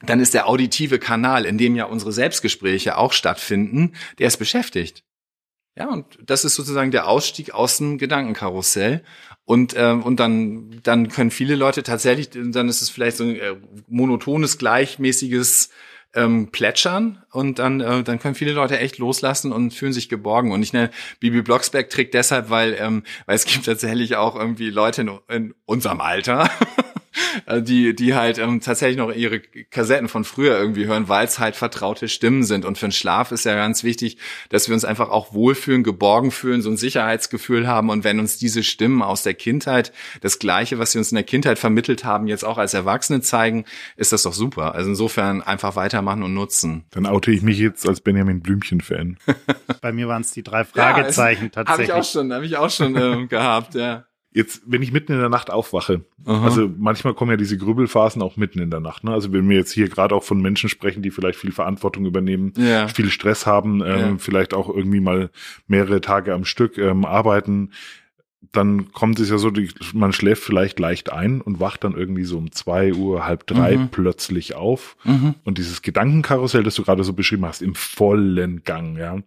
dann 0.03 0.19
ist 0.19 0.33
der 0.33 0.47
auditive 0.47 0.99
Kanal, 0.99 1.45
in 1.45 1.57
dem 1.57 1.75
ja 1.75 1.85
unsere 1.85 2.11
Selbstgespräche 2.11 2.97
auch 2.97 3.13
stattfinden, 3.13 3.93
der 4.19 4.27
ist 4.27 4.37
beschäftigt. 4.37 5.03
Ja, 5.77 5.87
und 5.87 6.05
das 6.21 6.43
ist 6.43 6.55
sozusagen 6.55 6.91
der 6.91 7.07
Ausstieg 7.07 7.53
aus 7.53 7.77
dem 7.77 7.97
Gedankenkarussell. 7.97 9.03
Und, 9.45 9.75
äh, 9.75 9.91
und 9.91 10.19
dann, 10.19 10.79
dann 10.83 11.09
können 11.09 11.31
viele 11.31 11.55
Leute 11.55 11.83
tatsächlich, 11.83 12.29
dann 12.29 12.69
ist 12.69 12.81
es 12.81 12.89
vielleicht 12.89 13.17
so 13.17 13.23
ein 13.23 13.35
äh, 13.35 13.55
monotones, 13.87 14.57
gleichmäßiges 14.57 15.69
ähm, 16.13 16.51
Plätschern 16.51 17.23
und 17.31 17.59
dann, 17.59 17.79
äh, 17.79 18.03
dann 18.03 18.19
können 18.19 18.35
viele 18.35 18.51
Leute 18.51 18.77
echt 18.77 18.97
loslassen 18.97 19.51
und 19.51 19.73
fühlen 19.73 19.93
sich 19.93 20.09
geborgen. 20.09 20.51
Und 20.51 20.61
ich 20.61 20.73
nenne 20.73 20.91
Bibi 21.19 21.41
Blocksberg 21.41 21.89
Trick 21.89 22.11
deshalb, 22.11 22.49
weil, 22.49 22.75
ähm, 22.79 23.03
weil 23.25 23.35
es 23.35 23.45
gibt 23.45 23.65
tatsächlich 23.65 24.15
auch 24.15 24.35
irgendwie 24.35 24.69
Leute 24.69 25.01
in, 25.01 25.19
in 25.29 25.53
unserem 25.65 26.01
Alter, 26.01 26.49
die, 27.61 27.95
die 27.95 28.15
halt 28.15 28.37
ähm, 28.37 28.61
tatsächlich 28.61 28.97
noch 28.97 29.13
ihre 29.13 29.39
Kassetten 29.39 30.07
von 30.07 30.23
früher 30.23 30.57
irgendwie 30.57 30.85
hören, 30.85 31.09
weil 31.09 31.25
es 31.25 31.39
halt 31.39 31.55
vertraute 31.55 32.07
Stimmen 32.07 32.43
sind. 32.43 32.65
Und 32.65 32.77
für 32.77 32.87
den 32.87 32.91
Schlaf 32.91 33.31
ist 33.31 33.45
ja 33.45 33.55
ganz 33.55 33.83
wichtig, 33.83 34.17
dass 34.49 34.67
wir 34.67 34.73
uns 34.73 34.85
einfach 34.85 35.09
auch 35.09 35.33
wohlfühlen, 35.33 35.83
geborgen 35.83 36.31
fühlen, 36.31 36.61
so 36.61 36.69
ein 36.69 36.77
Sicherheitsgefühl 36.77 37.67
haben. 37.67 37.89
Und 37.89 38.03
wenn 38.03 38.19
uns 38.19 38.37
diese 38.37 38.63
Stimmen 38.63 39.01
aus 39.01 39.23
der 39.23 39.33
Kindheit, 39.33 39.91
das 40.21 40.39
Gleiche, 40.39 40.79
was 40.79 40.91
sie 40.91 40.97
uns 40.97 41.11
in 41.11 41.15
der 41.15 41.23
Kindheit 41.23 41.59
vermittelt 41.59 42.03
haben, 42.03 42.27
jetzt 42.27 42.45
auch 42.45 42.57
als 42.57 42.73
Erwachsene 42.73 43.21
zeigen, 43.21 43.65
ist 43.95 44.11
das 44.11 44.23
doch 44.23 44.33
super. 44.33 44.75
Also 44.75 44.89
insofern 44.89 45.41
einfach 45.41 45.75
weitermachen 45.75 46.23
und 46.23 46.33
nutzen. 46.33 46.85
Dann 46.91 47.05
oute 47.05 47.31
ich 47.31 47.41
mich 47.41 47.57
jetzt 47.59 47.87
als 47.87 48.01
Benjamin 48.01 48.41
Blümchen-Fan. 48.41 49.17
Bei 49.81 49.91
mir 49.91 50.07
waren 50.07 50.21
es 50.21 50.31
die 50.31 50.43
drei 50.43 50.63
Fragezeichen 50.63 51.45
ja, 51.45 51.49
tatsächlich. 51.49 51.91
Habe 51.91 51.99
ich 51.99 52.07
auch 52.07 52.11
schon, 52.11 52.33
habe 52.33 52.45
ich 52.45 52.57
auch 52.57 52.69
schon 52.69 52.95
ähm, 52.95 53.27
gehabt, 53.27 53.75
ja. 53.75 54.05
Jetzt, 54.33 54.61
wenn 54.65 54.81
ich 54.81 54.93
mitten 54.93 55.11
in 55.11 55.19
der 55.19 55.27
Nacht 55.27 55.49
aufwache, 55.49 56.05
Aha. 56.25 56.45
also 56.45 56.69
manchmal 56.77 57.13
kommen 57.13 57.31
ja 57.31 57.37
diese 57.37 57.57
Grübelphasen 57.57 58.21
auch 58.21 58.37
mitten 58.37 58.59
in 58.59 58.71
der 58.71 58.79
Nacht. 58.79 59.03
Ne? 59.03 59.11
Also 59.11 59.33
wenn 59.33 59.49
wir 59.49 59.57
jetzt 59.57 59.73
hier 59.73 59.89
gerade 59.89 60.15
auch 60.15 60.23
von 60.23 60.41
Menschen 60.41 60.69
sprechen, 60.69 61.01
die 61.01 61.11
vielleicht 61.11 61.37
viel 61.37 61.51
Verantwortung 61.51 62.05
übernehmen, 62.05 62.53
ja. 62.55 62.87
viel 62.87 63.09
Stress 63.09 63.45
haben, 63.45 63.81
ähm, 63.81 63.99
ja. 63.99 64.15
vielleicht 64.17 64.53
auch 64.53 64.69
irgendwie 64.69 65.01
mal 65.01 65.31
mehrere 65.67 65.99
Tage 65.99 66.33
am 66.33 66.45
Stück 66.45 66.77
ähm, 66.77 67.03
arbeiten, 67.03 67.71
dann 68.51 68.91
kommt 68.91 69.19
es 69.19 69.29
ja 69.29 69.37
so, 69.37 69.51
man 69.93 70.13
schläft 70.13 70.43
vielleicht 70.43 70.79
leicht 70.79 71.11
ein 71.11 71.41
und 71.41 71.59
wacht 71.59 71.83
dann 71.83 71.95
irgendwie 71.95 72.23
so 72.23 72.37
um 72.37 72.51
zwei 72.51 72.93
Uhr, 72.93 73.25
halb 73.25 73.47
drei 73.47 73.77
mhm. 73.77 73.89
plötzlich 73.89 74.55
auf. 74.55 74.97
Mhm. 75.03 75.35
Und 75.43 75.57
dieses 75.57 75.81
Gedankenkarussell, 75.81 76.63
das 76.63 76.75
du 76.75 76.83
gerade 76.83 77.03
so 77.03 77.13
beschrieben 77.13 77.45
hast, 77.45 77.61
im 77.61 77.75
vollen 77.75 78.63
Gang, 78.63 78.97
ja. 78.97 79.17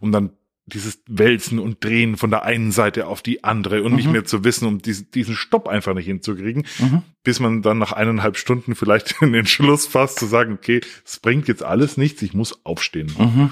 Und 0.00 0.12
dann 0.12 0.30
dieses 0.72 1.02
Wälzen 1.06 1.58
und 1.58 1.84
Drehen 1.84 2.16
von 2.16 2.30
der 2.30 2.44
einen 2.44 2.72
Seite 2.72 3.06
auf 3.06 3.22
die 3.22 3.44
andere 3.44 3.82
und 3.82 3.92
mhm. 3.92 3.96
nicht 3.96 4.10
mehr 4.10 4.24
zu 4.24 4.44
wissen, 4.44 4.66
um 4.66 4.80
diesen, 4.80 5.10
diesen 5.10 5.34
Stopp 5.34 5.68
einfach 5.68 5.94
nicht 5.94 6.06
hinzukriegen, 6.06 6.66
mhm. 6.78 7.02
bis 7.22 7.40
man 7.40 7.62
dann 7.62 7.78
nach 7.78 7.92
eineinhalb 7.92 8.36
Stunden 8.36 8.74
vielleicht 8.74 9.20
in 9.20 9.32
den 9.32 9.46
Schluss 9.46 9.86
fasst, 9.86 10.18
zu 10.18 10.26
sagen, 10.26 10.54
okay, 10.54 10.80
es 11.04 11.20
bringt 11.20 11.48
jetzt 11.48 11.62
alles 11.62 11.96
nichts, 11.96 12.22
ich 12.22 12.34
muss 12.34 12.64
aufstehen. 12.64 13.12
Mhm. 13.18 13.50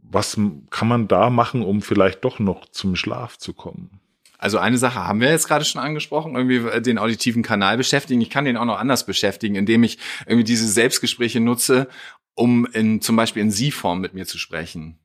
Was 0.00 0.38
kann 0.70 0.88
man 0.88 1.08
da 1.08 1.28
machen, 1.30 1.62
um 1.62 1.82
vielleicht 1.82 2.24
doch 2.24 2.38
noch 2.38 2.66
zum 2.66 2.94
Schlaf 2.94 3.36
zu 3.36 3.52
kommen? 3.52 4.00
Also 4.38 4.58
eine 4.58 4.78
Sache 4.78 5.02
haben 5.02 5.20
wir 5.20 5.30
jetzt 5.30 5.48
gerade 5.48 5.64
schon 5.64 5.80
angesprochen, 5.80 6.34
irgendwie 6.34 6.56
äh, 6.56 6.82
den 6.82 6.98
auditiven 6.98 7.42
Kanal 7.42 7.76
beschäftigen. 7.76 8.20
Ich 8.20 8.30
kann 8.30 8.44
den 8.44 8.56
auch 8.56 8.66
noch 8.66 8.78
anders 8.78 9.06
beschäftigen, 9.06 9.54
indem 9.54 9.82
ich 9.82 9.98
irgendwie 10.26 10.44
diese 10.44 10.68
Selbstgespräche 10.68 11.40
nutze, 11.40 11.88
um 12.34 12.66
in, 12.66 13.00
zum 13.00 13.16
Beispiel 13.16 13.42
in 13.42 13.50
Sie-Form 13.50 14.00
mit 14.00 14.12
mir 14.14 14.26
zu 14.26 14.38
sprechen. 14.38 14.98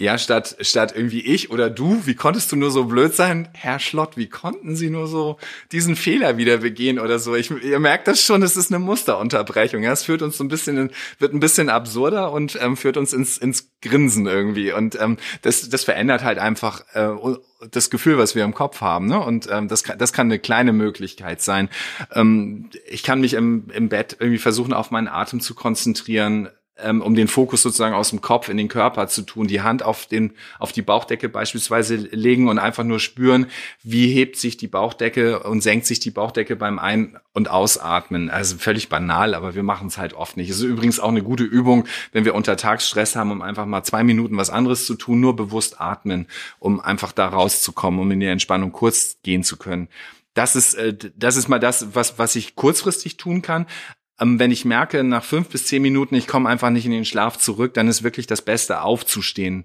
Ja, 0.00 0.16
statt, 0.16 0.56
statt 0.60 0.92
irgendwie 0.94 1.22
ich 1.22 1.50
oder 1.50 1.70
du, 1.70 2.06
wie 2.06 2.14
konntest 2.14 2.52
du 2.52 2.56
nur 2.56 2.70
so 2.70 2.84
blöd 2.84 3.16
sein? 3.16 3.48
Herr 3.52 3.80
Schlott, 3.80 4.16
wie 4.16 4.28
konnten 4.28 4.76
Sie 4.76 4.90
nur 4.90 5.08
so 5.08 5.38
diesen 5.72 5.96
Fehler 5.96 6.36
wieder 6.36 6.58
begehen 6.58 7.00
oder 7.00 7.18
so? 7.18 7.34
Ich, 7.34 7.50
ihr 7.50 7.80
merkt 7.80 8.06
das 8.06 8.22
schon, 8.22 8.44
es 8.44 8.56
ist 8.56 8.70
eine 8.70 8.78
Musterunterbrechung. 8.78 9.82
Ja? 9.82 9.90
Es 9.90 10.04
führt 10.04 10.22
uns 10.22 10.36
so 10.36 10.44
ein 10.44 10.48
bisschen, 10.48 10.76
in, 10.76 10.90
wird 11.18 11.34
ein 11.34 11.40
bisschen 11.40 11.68
absurder 11.68 12.30
und 12.30 12.56
ähm, 12.62 12.76
führt 12.76 12.96
uns 12.96 13.12
ins, 13.12 13.38
ins 13.38 13.72
Grinsen 13.82 14.26
irgendwie. 14.26 14.70
Und 14.72 14.96
ähm, 15.00 15.16
das, 15.42 15.68
das 15.68 15.82
verändert 15.82 16.22
halt 16.22 16.38
einfach 16.38 16.84
äh, 16.92 17.08
das 17.68 17.90
Gefühl, 17.90 18.18
was 18.18 18.36
wir 18.36 18.44
im 18.44 18.54
Kopf 18.54 18.80
haben. 18.80 19.06
Ne? 19.06 19.18
Und 19.18 19.48
ähm, 19.50 19.66
das, 19.66 19.82
kann, 19.82 19.98
das 19.98 20.12
kann 20.12 20.28
eine 20.28 20.38
kleine 20.38 20.72
Möglichkeit 20.72 21.42
sein. 21.42 21.68
Ähm, 22.14 22.70
ich 22.86 23.02
kann 23.02 23.20
mich 23.20 23.34
im, 23.34 23.68
im 23.74 23.88
Bett 23.88 24.16
irgendwie 24.20 24.38
versuchen, 24.38 24.72
auf 24.72 24.92
meinen 24.92 25.08
Atem 25.08 25.40
zu 25.40 25.56
konzentrieren 25.56 26.50
ähm, 26.82 27.02
um 27.02 27.14
den 27.14 27.28
Fokus 27.28 27.62
sozusagen 27.62 27.94
aus 27.94 28.10
dem 28.10 28.20
Kopf 28.20 28.48
in 28.48 28.56
den 28.56 28.68
Körper 28.68 29.08
zu 29.08 29.22
tun, 29.22 29.46
die 29.46 29.60
Hand 29.60 29.82
auf 29.82 30.06
den 30.06 30.32
auf 30.58 30.72
die 30.72 30.82
Bauchdecke 30.82 31.28
beispielsweise 31.28 31.96
legen 31.96 32.48
und 32.48 32.58
einfach 32.58 32.84
nur 32.84 33.00
spüren, 33.00 33.46
wie 33.82 34.12
hebt 34.12 34.36
sich 34.36 34.56
die 34.56 34.68
Bauchdecke 34.68 35.40
und 35.40 35.62
senkt 35.62 35.86
sich 35.86 36.00
die 36.00 36.10
Bauchdecke 36.10 36.56
beim 36.56 36.78
Ein- 36.78 37.18
und 37.32 37.50
Ausatmen. 37.50 38.30
Also 38.30 38.56
völlig 38.58 38.88
banal, 38.88 39.34
aber 39.34 39.54
wir 39.54 39.62
machen 39.62 39.88
es 39.88 39.98
halt 39.98 40.14
oft 40.14 40.36
nicht. 40.36 40.50
Es 40.50 40.56
ist 40.56 40.62
übrigens 40.62 41.00
auch 41.00 41.08
eine 41.08 41.22
gute 41.22 41.44
Übung, 41.44 41.86
wenn 42.12 42.24
wir 42.24 42.34
Untertagsstress 42.34 43.16
haben, 43.16 43.30
um 43.30 43.42
einfach 43.42 43.66
mal 43.66 43.82
zwei 43.82 44.04
Minuten 44.04 44.36
was 44.36 44.50
anderes 44.50 44.86
zu 44.86 44.94
tun, 44.94 45.20
nur 45.20 45.36
bewusst 45.36 45.80
atmen, 45.80 46.26
um 46.58 46.80
einfach 46.80 47.12
da 47.12 47.28
rauszukommen, 47.28 48.00
um 48.00 48.10
in 48.10 48.20
die 48.20 48.26
Entspannung 48.26 48.72
kurz 48.72 49.18
gehen 49.22 49.42
zu 49.42 49.56
können. 49.56 49.88
Das 50.38 50.54
ist, 50.54 50.74
äh, 50.74 50.94
das 51.16 51.36
ist 51.36 51.48
mal 51.48 51.58
das, 51.58 51.96
was, 51.96 52.18
was 52.18 52.36
ich 52.36 52.54
kurzfristig 52.54 53.16
tun 53.16 53.42
kann. 53.42 53.66
Ähm, 54.20 54.38
wenn 54.38 54.50
ich 54.50 54.64
merke, 54.64 55.04
nach 55.04 55.24
fünf 55.24 55.48
bis 55.48 55.66
zehn 55.66 55.82
Minuten, 55.82 56.14
ich 56.14 56.26
komme 56.26 56.48
einfach 56.48 56.70
nicht 56.70 56.86
in 56.86 56.92
den 56.92 57.04
Schlaf 57.04 57.38
zurück, 57.38 57.74
dann 57.74 57.88
ist 57.88 58.02
wirklich 58.02 58.26
das 58.26 58.42
Beste 58.42 58.82
aufzustehen. 58.82 59.64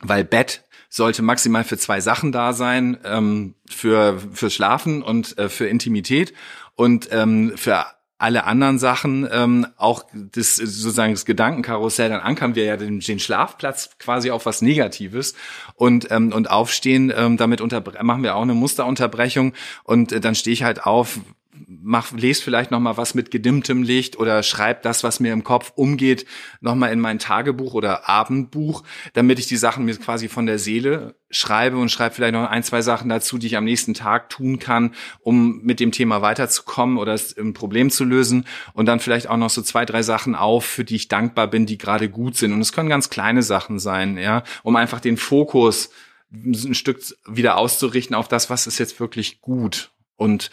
Weil 0.00 0.24
Bett 0.24 0.64
sollte 0.88 1.22
maximal 1.22 1.64
für 1.64 1.78
zwei 1.78 2.00
Sachen 2.00 2.32
da 2.32 2.52
sein, 2.52 2.98
ähm, 3.04 3.54
für, 3.68 4.20
für 4.32 4.50
Schlafen 4.50 5.02
und 5.02 5.36
äh, 5.38 5.48
für 5.48 5.66
Intimität 5.66 6.32
und 6.76 7.08
ähm, 7.12 7.52
für 7.56 7.84
alle 8.18 8.44
anderen 8.44 8.80
Sachen, 8.80 9.28
ähm, 9.30 9.66
auch 9.76 10.04
das 10.12 10.56
sozusagen 10.56 11.12
das 11.12 11.24
Gedankenkarussell, 11.24 12.08
dann 12.08 12.20
ankern 12.20 12.56
wir 12.56 12.64
ja 12.64 12.76
den, 12.76 12.98
den 12.98 13.20
Schlafplatz 13.20 13.90
quasi 14.00 14.32
auf 14.32 14.44
was 14.44 14.60
Negatives 14.60 15.34
und 15.74 16.10
ähm, 16.10 16.32
und 16.32 16.50
aufstehen, 16.50 17.12
ähm, 17.14 17.36
damit 17.36 17.60
machen 18.02 18.22
wir 18.24 18.34
auch 18.34 18.42
eine 18.42 18.54
Musterunterbrechung 18.54 19.54
und 19.84 20.10
äh, 20.10 20.20
dann 20.20 20.34
stehe 20.34 20.52
ich 20.52 20.64
halt 20.64 20.84
auf, 20.84 21.20
mach, 21.66 22.12
lese 22.12 22.42
vielleicht 22.42 22.70
noch 22.70 22.80
mal 22.80 22.96
was 22.96 23.14
mit 23.14 23.30
gedimmtem 23.30 23.82
Licht 23.82 24.18
oder 24.18 24.42
schreib 24.42 24.82
das, 24.82 25.02
was 25.02 25.20
mir 25.20 25.32
im 25.32 25.44
Kopf 25.44 25.72
umgeht, 25.74 26.26
noch 26.60 26.74
mal 26.74 26.92
in 26.92 27.00
mein 27.00 27.18
Tagebuch 27.18 27.74
oder 27.74 28.08
Abendbuch, 28.08 28.82
damit 29.12 29.38
ich 29.38 29.46
die 29.46 29.56
Sachen 29.56 29.84
mir 29.84 29.96
quasi 29.96 30.28
von 30.28 30.46
der 30.46 30.58
Seele 30.58 31.14
schreibe 31.30 31.76
und 31.76 31.90
schreibe 31.90 32.14
vielleicht 32.14 32.32
noch 32.32 32.48
ein, 32.48 32.62
zwei 32.62 32.82
Sachen 32.82 33.08
dazu, 33.08 33.38
die 33.38 33.48
ich 33.48 33.56
am 33.56 33.64
nächsten 33.64 33.94
Tag 33.94 34.30
tun 34.30 34.58
kann, 34.58 34.94
um 35.20 35.60
mit 35.62 35.80
dem 35.80 35.92
Thema 35.92 36.22
weiterzukommen 36.22 36.96
oder 36.96 37.18
ein 37.38 37.52
Problem 37.52 37.90
zu 37.90 38.04
lösen. 38.04 38.46
Und 38.72 38.86
dann 38.86 39.00
vielleicht 39.00 39.28
auch 39.28 39.36
noch 39.36 39.50
so 39.50 39.62
zwei, 39.62 39.84
drei 39.84 40.02
Sachen 40.02 40.34
auf, 40.34 40.64
für 40.64 40.84
die 40.84 40.96
ich 40.96 41.08
dankbar 41.08 41.48
bin, 41.48 41.66
die 41.66 41.78
gerade 41.78 42.08
gut 42.08 42.36
sind. 42.36 42.52
Und 42.52 42.60
es 42.60 42.72
können 42.72 42.88
ganz 42.88 43.10
kleine 43.10 43.42
Sachen 43.42 43.78
sein, 43.78 44.16
ja, 44.16 44.42
um 44.62 44.76
einfach 44.76 45.00
den 45.00 45.16
Fokus 45.16 45.90
ein 46.30 46.74
Stück 46.74 47.00
wieder 47.26 47.56
auszurichten 47.56 48.14
auf 48.14 48.28
das, 48.28 48.50
was 48.50 48.66
ist 48.66 48.78
jetzt 48.78 49.00
wirklich 49.00 49.40
gut 49.40 49.90
und 50.18 50.50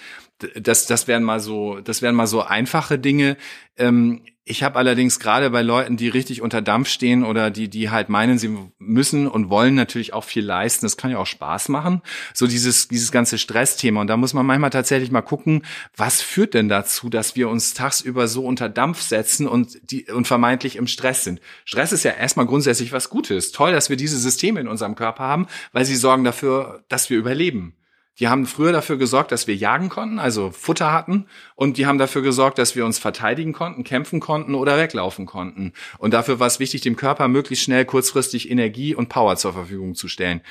das, 0.56 0.86
das 0.86 1.08
wären 1.08 1.24
mal 1.24 1.40
so, 1.40 1.80
das 1.80 2.02
wären 2.02 2.16
mal 2.16 2.28
so 2.28 2.42
einfache 2.42 3.00
Dinge. 3.00 3.36
Ähm, 3.78 4.22
ich 4.48 4.62
habe 4.62 4.78
allerdings 4.78 5.20
gerade 5.20 5.50
bei 5.50 5.64
Leuten, 5.64 5.98
die 5.98 6.08
richtig 6.08 6.44
unter 6.44 6.62
Dampf 6.62 6.88
stehen 6.88 7.24
oder 7.24 7.50
die, 7.50 7.68
die 7.68 7.90
halt 7.90 8.10
meinen, 8.10 8.38
sie 8.38 8.56
müssen 8.78 9.28
und 9.28 9.50
wollen 9.50 9.74
natürlich 9.74 10.14
auch 10.14 10.24
viel 10.24 10.46
leisten. 10.46 10.86
Das 10.86 10.98
kann 10.98 11.10
ja 11.10 11.18
auch 11.18 11.26
Spaß 11.26 11.70
machen. 11.70 12.04
So 12.36 12.46
dieses, 12.46 12.88
dieses 12.88 13.12
ganze 13.12 13.40
Stressthema. 13.40 14.02
Und 14.02 14.08
da 14.08 14.18
muss 14.18 14.36
man 14.36 14.46
manchmal 14.46 14.70
tatsächlich 14.70 15.10
mal 15.10 15.24
gucken, 15.24 15.64
was 15.98 16.22
führt 16.22 16.54
denn 16.54 16.70
dazu, 16.70 17.10
dass 17.10 17.36
wir 17.36 17.50
uns 17.50 17.74
tagsüber 17.74 18.28
so 18.28 18.46
unter 18.46 18.70
Dampf 18.70 19.02
setzen 19.02 19.48
und 19.48 19.80
die, 19.90 20.06
und 20.12 20.28
vermeintlich 20.28 20.76
im 20.76 20.86
Stress 20.86 21.24
sind. 21.24 21.42
Stress 21.64 21.92
ist 21.92 22.04
ja 22.04 22.12
erstmal 22.12 22.46
grundsätzlich 22.46 22.92
was 22.92 23.10
Gutes. 23.10 23.52
Toll, 23.52 23.72
dass 23.72 23.90
wir 23.90 23.98
diese 23.98 24.20
Systeme 24.20 24.60
in 24.60 24.68
unserem 24.68 24.94
Körper 24.94 25.24
haben, 25.24 25.48
weil 25.72 25.86
sie 25.86 25.96
sorgen 25.96 26.24
dafür, 26.24 26.84
dass 26.88 27.10
wir 27.10 27.18
überleben. 27.18 27.74
Die 28.20 28.28
haben 28.28 28.46
früher 28.46 28.72
dafür 28.72 28.98
gesorgt, 28.98 29.32
dass 29.32 29.48
wir 29.48 29.56
jagen 29.56 29.90
konnten, 29.90 30.20
also 30.20 30.52
Futter 30.52 30.94
hatten, 30.94 31.28
und 31.56 31.78
die 31.78 31.86
haben 31.86 31.98
dafür 31.98 32.22
gesorgt, 32.22 32.58
dass 32.58 32.76
wir 32.76 32.86
uns 32.86 32.98
verteidigen 32.98 33.52
konnten, 33.52 33.84
kämpfen 33.84 34.20
konnten 34.20 34.56
oder 34.56 34.78
weglaufen 34.78 35.26
konnten. 35.26 35.74
Und 35.98 36.14
dafür 36.14 36.40
war 36.40 36.48
es 36.48 36.60
wichtig, 36.60 36.82
dem 36.82 36.96
Körper 36.96 37.28
möglichst 37.28 37.66
schnell 37.66 37.86
kurzfristig 37.86 38.50
Energie 38.50 38.96
und 38.96 39.10
Power 39.10 39.36
zur 39.36 39.54
Verfügung 39.54 39.96
zu 39.96 40.08
stellen. 40.08 40.42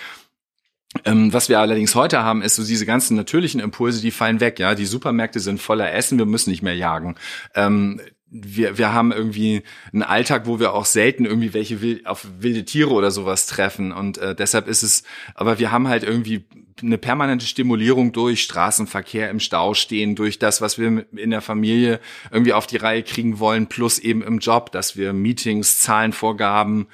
Ähm, 1.04 1.32
was 1.32 1.48
wir 1.48 1.58
allerdings 1.58 1.94
heute 1.94 2.22
haben, 2.22 2.42
ist 2.42 2.56
so 2.56 2.64
diese 2.64 2.86
ganzen 2.86 3.16
natürlichen 3.16 3.60
Impulse, 3.60 4.00
die 4.00 4.12
fallen 4.12 4.40
weg. 4.40 4.58
Ja, 4.60 4.74
die 4.74 4.86
Supermärkte 4.86 5.40
sind 5.40 5.60
voller 5.60 5.92
Essen, 5.92 6.18
wir 6.18 6.26
müssen 6.26 6.50
nicht 6.50 6.62
mehr 6.62 6.76
jagen. 6.76 7.16
Ähm, 7.54 8.00
wir, 8.36 8.78
wir 8.78 8.92
haben 8.92 9.12
irgendwie 9.12 9.62
einen 9.92 10.02
Alltag, 10.02 10.46
wo 10.46 10.58
wir 10.58 10.74
auch 10.74 10.86
selten 10.86 11.24
irgendwie 11.24 11.54
welche 11.54 11.80
wild, 11.80 12.04
auf 12.04 12.26
wilde 12.40 12.64
Tiere 12.64 12.90
oder 12.90 13.12
sowas 13.12 13.46
treffen. 13.46 13.92
Und 13.92 14.18
äh, 14.18 14.34
deshalb 14.34 14.66
ist 14.66 14.82
es, 14.82 15.04
aber 15.36 15.60
wir 15.60 15.70
haben 15.70 15.86
halt 15.86 16.02
irgendwie 16.02 16.44
eine 16.82 16.98
permanente 16.98 17.46
Stimulierung 17.46 18.10
durch 18.10 18.42
Straßenverkehr 18.42 19.30
im 19.30 19.38
Stau 19.38 19.74
stehen, 19.74 20.16
durch 20.16 20.40
das, 20.40 20.60
was 20.60 20.78
wir 20.78 21.06
in 21.16 21.30
der 21.30 21.42
Familie 21.42 22.00
irgendwie 22.32 22.52
auf 22.52 22.66
die 22.66 22.76
Reihe 22.76 23.04
kriegen 23.04 23.38
wollen, 23.38 23.68
plus 23.68 24.00
eben 24.00 24.20
im 24.22 24.40
Job, 24.40 24.72
dass 24.72 24.96
wir 24.96 25.12
Meetings, 25.12 25.78
Zahlenvorgaben, 25.78 26.88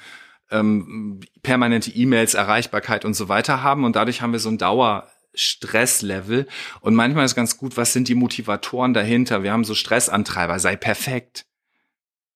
ähm, 0.51 1.21
permanente 1.41 1.89
E-Mails, 1.89 2.35
Erreichbarkeit 2.35 3.03
und 3.03 3.15
so 3.15 3.29
weiter 3.29 3.63
haben. 3.63 3.83
Und 3.83 3.95
dadurch 3.95 4.21
haben 4.21 4.33
wir 4.33 4.39
so 4.39 4.49
ein 4.49 4.59
Dauer 4.59 5.10
Stresslevel. 5.33 6.47
Und 6.81 6.95
manchmal 6.95 7.25
ist 7.25 7.35
ganz 7.35 7.57
gut, 7.57 7.77
was 7.77 7.93
sind 7.93 8.07
die 8.07 8.15
Motivatoren 8.15 8.93
dahinter? 8.93 9.43
Wir 9.43 9.51
haben 9.51 9.63
so 9.63 9.75
Stressantreiber, 9.75 10.59
sei 10.59 10.75
perfekt, 10.75 11.45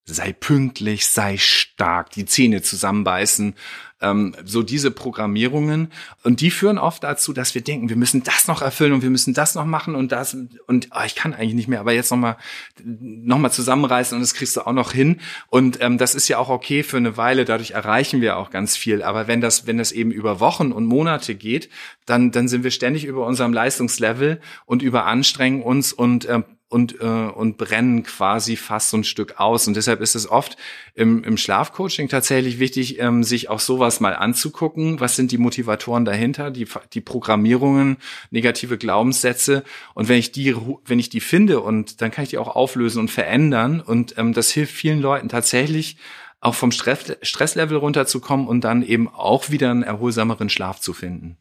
sei 0.05 0.33
pünktlich, 0.33 1.07
sei 1.07 1.37
stark, 1.37 2.11
die 2.11 2.25
Zähne 2.25 2.61
zusammenbeißen, 2.61 3.55
ähm, 4.01 4.35
so 4.43 4.63
diese 4.63 4.91
Programmierungen. 4.91 5.91
Und 6.23 6.41
die 6.41 6.51
führen 6.51 6.77
oft 6.77 7.03
dazu, 7.03 7.33
dass 7.33 7.55
wir 7.55 7.61
denken, 7.61 7.89
wir 7.89 7.95
müssen 7.95 8.23
das 8.23 8.47
noch 8.47 8.61
erfüllen 8.61 8.93
und 8.93 9.01
wir 9.01 9.09
müssen 9.09 9.33
das 9.33 9.55
noch 9.55 9.65
machen 9.65 9.95
und 9.95 10.11
das 10.11 10.35
und 10.67 10.89
oh, 10.91 11.03
ich 11.05 11.15
kann 11.15 11.33
eigentlich 11.33 11.53
nicht 11.53 11.67
mehr, 11.67 11.79
aber 11.79 11.93
jetzt 11.93 12.11
nochmal 12.11 12.37
noch 12.83 13.37
mal 13.37 13.51
zusammenreißen 13.51 14.15
und 14.15 14.21
das 14.21 14.33
kriegst 14.33 14.57
du 14.57 14.61
auch 14.61 14.73
noch 14.73 14.91
hin. 14.91 15.21
Und 15.47 15.81
ähm, 15.81 15.97
das 15.97 16.15
ist 16.15 16.27
ja 16.27 16.37
auch 16.37 16.49
okay 16.49 16.83
für 16.83 16.97
eine 16.97 17.17
Weile, 17.17 17.45
dadurch 17.45 17.71
erreichen 17.71 18.21
wir 18.21 18.37
auch 18.37 18.49
ganz 18.49 18.75
viel. 18.75 19.03
Aber 19.03 19.27
wenn 19.27 19.41
das, 19.41 19.67
wenn 19.67 19.77
das 19.77 19.91
eben 19.91 20.11
über 20.11 20.39
Wochen 20.39 20.71
und 20.71 20.85
Monate 20.85 21.35
geht, 21.35 21.69
dann, 22.05 22.31
dann 22.31 22.47
sind 22.47 22.63
wir 22.63 22.71
ständig 22.71 23.05
über 23.05 23.25
unserem 23.25 23.53
Leistungslevel 23.53 24.41
und 24.65 24.81
überanstrengen 24.81 25.61
uns 25.61 25.93
und 25.93 26.27
ähm, 26.29 26.43
und, 26.67 26.99
äh, 26.99 27.05
und 27.05 27.57
brennen 27.57 28.03
quasi 28.03 28.55
fast 28.55 28.89
so 28.89 28.97
ein 28.97 29.03
Stück 29.03 29.39
aus. 29.39 29.67
Und 29.67 29.75
deshalb 29.75 30.01
ist 30.01 30.15
es 30.15 30.29
oft 30.29 30.57
im, 30.93 31.23
im 31.23 31.37
Schlafcoaching 31.37 32.09
tatsächlich 32.09 32.59
wichtig, 32.59 32.99
ähm, 32.99 33.23
sich 33.23 33.49
auch 33.49 33.59
sowas 33.59 33.99
mal 33.99 34.15
anzugucken. 34.15 34.99
Was 34.99 35.15
sind 35.15 35.31
die 35.31 35.37
Motivatoren 35.37 36.05
dahinter, 36.05 36.51
die, 36.51 36.67
die 36.93 37.01
Programmierungen, 37.01 37.97
negative 38.31 38.77
Glaubenssätze? 38.77 39.63
Und 39.93 40.09
wenn 40.09 40.17
ich 40.17 40.31
die, 40.31 40.55
wenn 40.85 40.99
ich 40.99 41.09
die 41.09 41.21
finde 41.21 41.61
und 41.61 42.01
dann 42.01 42.11
kann 42.11 42.23
ich 42.23 42.31
die 42.31 42.37
auch 42.37 42.55
auflösen 42.55 42.99
und 42.99 43.11
verändern. 43.11 43.79
Und 43.79 44.17
ähm, 44.17 44.33
das 44.33 44.51
hilft 44.51 44.73
vielen 44.73 44.99
Leuten 44.99 45.29
tatsächlich, 45.29 45.97
auch 46.41 46.55
vom 46.55 46.71
Stress, 46.71 47.17
Stresslevel 47.21 47.77
runterzukommen 47.77 48.47
und 48.47 48.61
dann 48.63 48.83
eben 48.83 49.07
auch 49.07 49.49
wieder 49.49 49.71
einen 49.71 49.83
erholsameren 49.83 50.49
Schlaf 50.49 50.79
zu 50.79 50.93
finden. 50.93 51.37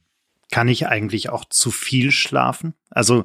Kann 0.50 0.68
ich 0.68 0.86
eigentlich 0.86 1.30
auch 1.30 1.44
zu 1.44 1.70
viel 1.70 2.10
schlafen? 2.10 2.74
Also 2.90 3.24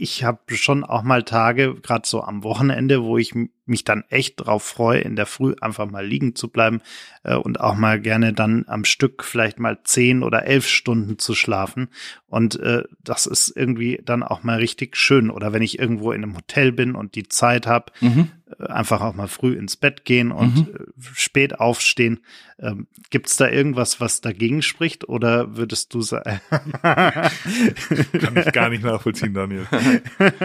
ich 0.00 0.24
habe 0.24 0.38
schon 0.54 0.84
auch 0.84 1.02
mal 1.02 1.22
Tage, 1.22 1.74
gerade 1.74 2.06
so 2.06 2.22
am 2.22 2.44
Wochenende, 2.44 3.02
wo 3.02 3.18
ich 3.18 3.34
mich 3.68 3.84
dann 3.84 4.04
echt 4.08 4.36
drauf 4.36 4.62
freue, 4.62 5.00
in 5.00 5.16
der 5.16 5.26
Früh 5.26 5.54
einfach 5.60 5.90
mal 5.90 6.06
liegen 6.06 6.34
zu 6.34 6.48
bleiben 6.48 6.80
äh, 7.24 7.34
und 7.34 7.60
auch 7.60 7.74
mal 7.74 8.00
gerne 8.00 8.32
dann 8.32 8.64
am 8.68 8.84
Stück 8.84 9.24
vielleicht 9.24 9.58
mal 9.58 9.78
zehn 9.84 10.22
oder 10.22 10.44
elf 10.44 10.66
Stunden 10.66 11.18
zu 11.18 11.34
schlafen. 11.34 11.88
Und 12.26 12.58
äh, 12.60 12.84
das 13.02 13.26
ist 13.26 13.52
irgendwie 13.54 14.00
dann 14.04 14.22
auch 14.22 14.42
mal 14.42 14.58
richtig 14.58 14.96
schön. 14.96 15.30
Oder 15.30 15.52
wenn 15.52 15.62
ich 15.62 15.78
irgendwo 15.78 16.12
in 16.12 16.22
einem 16.22 16.36
Hotel 16.36 16.72
bin 16.72 16.94
und 16.94 17.14
die 17.14 17.28
Zeit 17.28 17.66
habe, 17.66 17.92
mhm. 18.00 18.30
Äh, 18.58 18.66
einfach 18.68 19.00
auch 19.00 19.14
mal 19.14 19.28
früh 19.28 19.54
ins 19.54 19.76
Bett 19.76 20.04
gehen 20.04 20.30
und 20.32 20.56
mhm. 20.56 20.74
Äh, 20.74 21.02
spät 21.14 21.60
aufstehen. 21.60 22.20
Ähm, 22.58 22.86
Gibt 23.10 23.28
es 23.28 23.36
da 23.36 23.48
irgendwas, 23.48 24.00
was 24.00 24.20
dagegen 24.20 24.62
spricht? 24.62 25.08
Oder 25.08 25.56
würdest 25.56 25.94
du 25.94 26.00
sagen? 26.00 26.40
Kann 26.82 28.36
ich 28.36 28.52
gar 28.52 28.68
nicht 28.68 28.82
nachvollziehen, 28.82 29.34
Daniel. 29.34 29.66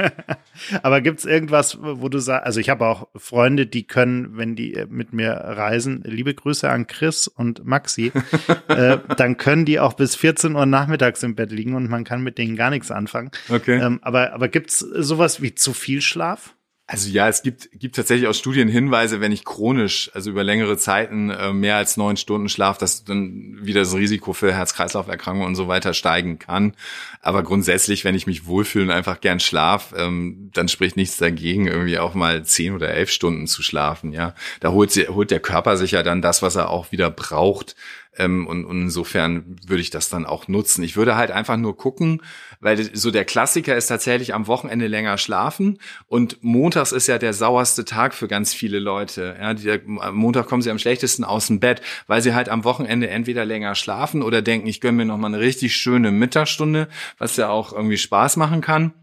Aber 0.83 1.01
gibt 1.01 1.19
es 1.19 1.25
irgendwas, 1.25 1.77
wo 1.81 2.09
du 2.09 2.19
sagst, 2.19 2.45
also 2.45 2.59
ich 2.59 2.69
habe 2.69 2.85
auch 2.85 3.07
Freunde, 3.15 3.67
die 3.67 3.85
können, 3.85 4.37
wenn 4.37 4.55
die 4.55 4.73
äh, 4.73 4.87
mit 4.89 5.13
mir 5.13 5.31
reisen, 5.31 6.01
liebe 6.05 6.33
Grüße 6.33 6.69
an 6.69 6.87
Chris 6.87 7.27
und 7.27 7.65
Maxi, 7.65 8.11
äh, 8.67 8.97
dann 9.17 9.37
können 9.37 9.65
die 9.65 9.79
auch 9.79 9.93
bis 9.93 10.15
14 10.15 10.55
Uhr 10.55 10.65
nachmittags 10.65 11.21
im 11.23 11.35
Bett 11.35 11.51
liegen 11.51 11.75
und 11.75 11.89
man 11.89 12.03
kann 12.03 12.23
mit 12.23 12.37
denen 12.37 12.55
gar 12.55 12.69
nichts 12.69 12.91
anfangen. 12.91 13.31
Okay. 13.49 13.79
Ähm, 13.79 13.99
aber 14.01 14.33
aber 14.33 14.47
gibt's 14.47 14.79
sowas 14.79 15.41
wie 15.41 15.53
zu 15.53 15.73
viel 15.73 16.01
Schlaf? 16.01 16.55
Also 16.85 17.09
ja, 17.09 17.29
es 17.29 17.43
gibt, 17.43 17.69
gibt 17.71 17.95
tatsächlich 17.95 18.27
aus 18.27 18.37
Studien 18.37 18.67
Hinweise, 18.67 19.21
wenn 19.21 19.31
ich 19.31 19.45
chronisch, 19.45 20.11
also 20.13 20.29
über 20.29 20.43
längere 20.43 20.77
Zeiten 20.77 21.29
äh, 21.29 21.53
mehr 21.53 21.77
als 21.77 21.95
neun 21.95 22.17
Stunden 22.17 22.49
schlaf, 22.49 22.77
dass 22.77 23.05
dann 23.05 23.57
wieder 23.61 23.79
das 23.79 23.95
Risiko 23.95 24.33
für 24.33 24.53
Herz-Kreislauf-Erkrankungen 24.53 25.47
und 25.47 25.55
so 25.55 25.69
weiter 25.69 25.93
steigen 25.93 26.39
kann. 26.39 26.73
Aber 27.21 27.41
grundsätzlich, 27.41 28.03
wenn 28.03 28.15
ich 28.15 28.27
mich 28.27 28.47
wohlfühle 28.47 28.83
und 28.85 28.91
einfach 28.91 29.21
gern 29.21 29.39
schlaf, 29.39 29.93
ähm, 29.97 30.49
dann 30.53 30.67
spricht 30.67 30.97
nichts 30.97 31.15
dagegen, 31.15 31.67
irgendwie 31.67 31.99
auch 31.99 32.15
mal 32.15 32.43
zehn 32.43 32.73
oder 32.73 32.89
elf 32.89 33.09
Stunden 33.09 33.47
zu 33.47 33.63
schlafen. 33.63 34.11
Ja, 34.11 34.35
da 34.59 34.71
holt, 34.71 34.93
holt 35.07 35.31
der 35.31 35.39
Körper 35.39 35.77
sich 35.77 35.91
ja 35.91 36.03
dann 36.03 36.21
das, 36.21 36.41
was 36.41 36.55
er 36.55 36.69
auch 36.69 36.91
wieder 36.91 37.09
braucht 37.09 37.77
Ähm, 38.17 38.47
und, 38.47 38.65
und 38.65 38.81
insofern 38.81 39.55
würde 39.65 39.81
ich 39.81 39.89
das 39.89 40.09
dann 40.09 40.25
auch 40.25 40.47
nutzen. 40.47 40.83
Ich 40.83 40.95
würde 40.95 41.15
halt 41.15 41.31
einfach 41.31 41.57
nur 41.57 41.75
gucken, 41.75 42.21
weil 42.59 42.95
so 42.95 43.11
der 43.11 43.25
Klassiker 43.25 43.75
ist 43.75 43.87
tatsächlich 43.87 44.33
am 44.33 44.47
Wochenende 44.47 44.87
länger 44.87 45.17
schlafen 45.17 45.79
und 46.05 46.43
montags 46.43 46.91
ist 46.91 47.07
ja 47.07 47.17
der 47.17 47.33
sauerste 47.33 47.85
Tag 47.85 48.13
für 48.13 48.27
ganz 48.27 48.53
viele 48.53 48.79
Leute. 48.79 49.35
Ja, 49.39 49.53
die, 49.53 49.81
am 49.99 50.15
Montag 50.15 50.47
kommen 50.47 50.61
sie 50.61 50.71
am 50.71 50.79
schlechtesten 50.79 51.23
aus 51.23 51.47
dem 51.47 51.59
Bett, 51.59 51.81
weil 52.07 52.21
sie 52.21 52.35
halt 52.35 52.49
am 52.49 52.63
Wochenende 52.63 53.09
entweder 53.09 53.45
länger 53.45 53.75
schlafen 53.75 54.21
oder 54.21 54.41
denken, 54.41 54.67
ich 54.67 54.81
gönne 54.81 54.97
mir 54.97 55.05
noch 55.05 55.17
mal 55.17 55.27
eine 55.27 55.39
richtig 55.39 55.75
schöne 55.75 56.11
Mittagsstunde, 56.11 56.87
was 57.17 57.35
ja 57.37 57.49
auch 57.49 57.73
irgendwie 57.73 57.97
Spaß 57.97 58.37
machen 58.37 58.61
kann 58.61 58.93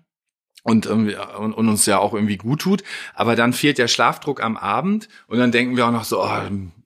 und, 0.63 0.87
und, 0.87 1.15
und 1.15 1.69
uns 1.69 1.87
ja 1.87 1.99
auch 1.99 2.15
irgendwie 2.15 2.37
gut 2.37 2.61
tut. 2.61 2.83
Aber 3.15 3.37
dann 3.37 3.53
fehlt 3.53 3.79
der 3.79 3.89
Schlafdruck 3.89 4.43
am 4.43 4.57
Abend 4.57 5.09
und 5.27 5.39
dann 5.39 5.53
denken 5.53 5.77
wir 5.77 5.87
auch 5.87 5.93
noch 5.93 6.05
so, 6.05 6.23
oh, 6.23 6.41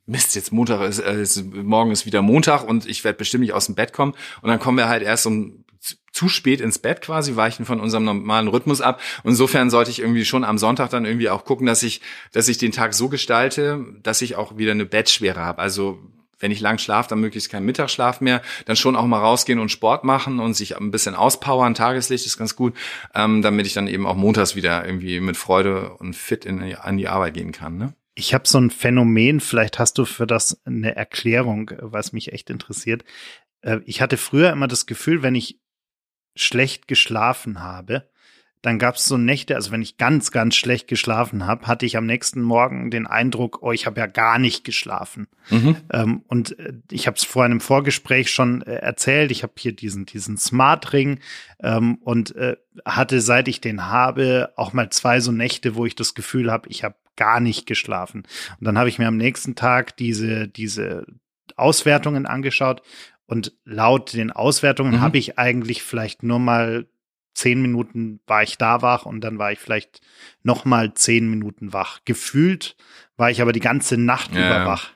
Mist, 0.06 0.34
jetzt 0.34 0.52
Montag 0.52 0.82
ist, 0.82 0.98
äh, 0.98 1.22
ist 1.22 1.44
morgen 1.44 1.90
ist 1.90 2.04
wieder 2.06 2.22
Montag 2.22 2.64
und 2.64 2.86
ich 2.86 3.04
werde 3.04 3.18
bestimmt 3.18 3.42
nicht 3.42 3.54
aus 3.54 3.66
dem 3.66 3.74
Bett 3.74 3.92
kommen. 3.92 4.14
Und 4.42 4.48
dann 4.48 4.58
kommen 4.58 4.76
wir 4.76 4.88
halt 4.88 5.02
erst 5.02 5.26
um 5.26 5.64
zu 6.12 6.28
spät 6.28 6.60
ins 6.60 6.78
Bett 6.78 7.02
quasi, 7.02 7.36
weichen 7.36 7.66
von 7.66 7.80
unserem 7.80 8.04
normalen 8.04 8.48
Rhythmus 8.48 8.80
ab. 8.80 9.00
insofern 9.24 9.68
sollte 9.68 9.90
ich 9.90 9.98
irgendwie 9.98 10.24
schon 10.24 10.44
am 10.44 10.58
Sonntag 10.58 10.90
dann 10.90 11.04
irgendwie 11.04 11.28
auch 11.28 11.44
gucken, 11.44 11.66
dass 11.66 11.82
ich, 11.82 12.00
dass 12.32 12.48
ich 12.48 12.56
den 12.56 12.72
Tag 12.72 12.94
so 12.94 13.08
gestalte, 13.08 13.84
dass 14.02 14.22
ich 14.22 14.36
auch 14.36 14.56
wieder 14.56 14.72
eine 14.72 14.86
Bettschwere 14.86 15.40
habe. 15.40 15.60
Also 15.60 15.98
wenn 16.38 16.50
ich 16.50 16.60
lang 16.60 16.78
schlafe, 16.78 17.08
dann 17.08 17.20
möglichst 17.20 17.50
keinen 17.50 17.66
Mittagsschlaf 17.66 18.20
mehr, 18.20 18.42
dann 18.66 18.76
schon 18.76 18.96
auch 18.96 19.06
mal 19.06 19.18
rausgehen 19.18 19.58
und 19.58 19.70
Sport 19.70 20.04
machen 20.04 20.40
und 20.40 20.54
sich 20.54 20.76
ein 20.76 20.90
bisschen 20.90 21.14
auspowern. 21.14 21.74
Tageslicht 21.74 22.26
ist 22.26 22.38
ganz 22.38 22.54
gut, 22.54 22.74
ähm, 23.14 23.42
damit 23.42 23.66
ich 23.66 23.72
dann 23.72 23.88
eben 23.88 24.06
auch 24.06 24.16
montags 24.16 24.54
wieder 24.54 24.84
irgendwie 24.84 25.20
mit 25.20 25.36
Freude 25.36 25.94
und 25.94 26.14
fit 26.14 26.44
in, 26.44 26.76
an 26.76 26.96
die 26.96 27.08
Arbeit 27.08 27.34
gehen 27.34 27.52
kann. 27.52 27.76
Ne? 27.76 27.94
Ich 28.14 28.32
habe 28.34 28.46
so 28.46 28.58
ein 28.58 28.70
Phänomen, 28.70 29.40
vielleicht 29.40 29.78
hast 29.78 29.98
du 29.98 30.04
für 30.04 30.26
das 30.26 30.60
eine 30.64 30.94
Erklärung, 30.94 31.72
was 31.80 32.12
mich 32.12 32.32
echt 32.32 32.50
interessiert. 32.50 33.04
Äh, 33.62 33.80
ich 33.86 34.00
hatte 34.00 34.16
früher 34.16 34.50
immer 34.50 34.68
das 34.68 34.86
Gefühl, 34.86 35.22
wenn 35.22 35.34
ich 35.34 35.60
schlecht 36.36 36.88
geschlafen 36.88 37.62
habe, 37.62 38.08
dann 38.64 38.78
gab 38.78 38.94
es 38.96 39.04
so 39.04 39.18
Nächte, 39.18 39.56
also 39.56 39.72
wenn 39.72 39.82
ich 39.82 39.98
ganz, 39.98 40.30
ganz 40.30 40.56
schlecht 40.56 40.88
geschlafen 40.88 41.46
habe, 41.46 41.66
hatte 41.66 41.84
ich 41.84 41.98
am 41.98 42.06
nächsten 42.06 42.40
Morgen 42.40 42.90
den 42.90 43.06
Eindruck, 43.06 43.58
oh, 43.60 43.72
ich 43.72 43.84
habe 43.84 44.00
ja 44.00 44.06
gar 44.06 44.38
nicht 44.38 44.64
geschlafen. 44.64 45.28
Mhm. 45.50 45.76
Ähm, 45.92 46.24
und 46.28 46.58
äh, 46.58 46.72
ich 46.90 47.06
habe 47.06 47.16
es 47.16 47.24
vor 47.24 47.44
einem 47.44 47.60
Vorgespräch 47.60 48.30
schon 48.30 48.62
äh, 48.62 48.76
erzählt, 48.76 49.30
ich 49.32 49.42
habe 49.42 49.52
hier 49.58 49.72
diesen, 49.72 50.06
diesen 50.06 50.38
Smart 50.38 50.94
Ring 50.94 51.20
ähm, 51.62 51.96
und 51.96 52.34
äh, 52.36 52.56
hatte, 52.86 53.20
seit 53.20 53.48
ich 53.48 53.60
den 53.60 53.86
habe, 53.86 54.52
auch 54.56 54.72
mal 54.72 54.88
zwei 54.88 55.20
so 55.20 55.30
Nächte, 55.30 55.74
wo 55.74 55.84
ich 55.84 55.94
das 55.94 56.14
Gefühl 56.14 56.50
habe, 56.50 56.68
ich 56.70 56.84
habe 56.84 56.96
gar 57.16 57.40
nicht 57.40 57.66
geschlafen. 57.66 58.24
Und 58.58 58.66
dann 58.66 58.78
habe 58.78 58.88
ich 58.88 58.98
mir 58.98 59.08
am 59.08 59.16
nächsten 59.16 59.54
Tag 59.54 59.96
diese, 59.96 60.48
diese 60.48 61.06
Auswertungen 61.56 62.26
angeschaut 62.26 62.82
und 63.26 63.52
laut 63.64 64.12
den 64.12 64.30
Auswertungen 64.30 64.96
mhm. 64.96 65.00
habe 65.00 65.18
ich 65.18 65.38
eigentlich 65.38 65.82
vielleicht 65.82 66.22
nur 66.22 66.38
mal 66.38 66.86
zehn 67.34 67.60
Minuten 67.60 68.20
war 68.26 68.42
ich 68.42 68.58
da 68.58 68.80
wach 68.80 69.06
und 69.06 69.20
dann 69.20 69.38
war 69.38 69.52
ich 69.52 69.58
vielleicht 69.58 70.00
noch 70.42 70.64
mal 70.64 70.94
zehn 70.94 71.28
Minuten 71.28 71.72
wach. 71.72 72.00
Gefühlt 72.04 72.76
war 73.16 73.30
ich 73.30 73.42
aber 73.42 73.52
die 73.52 73.60
ganze 73.60 73.96
Nacht 73.96 74.34
ja, 74.34 74.46
über 74.46 74.66
wach. 74.66 74.90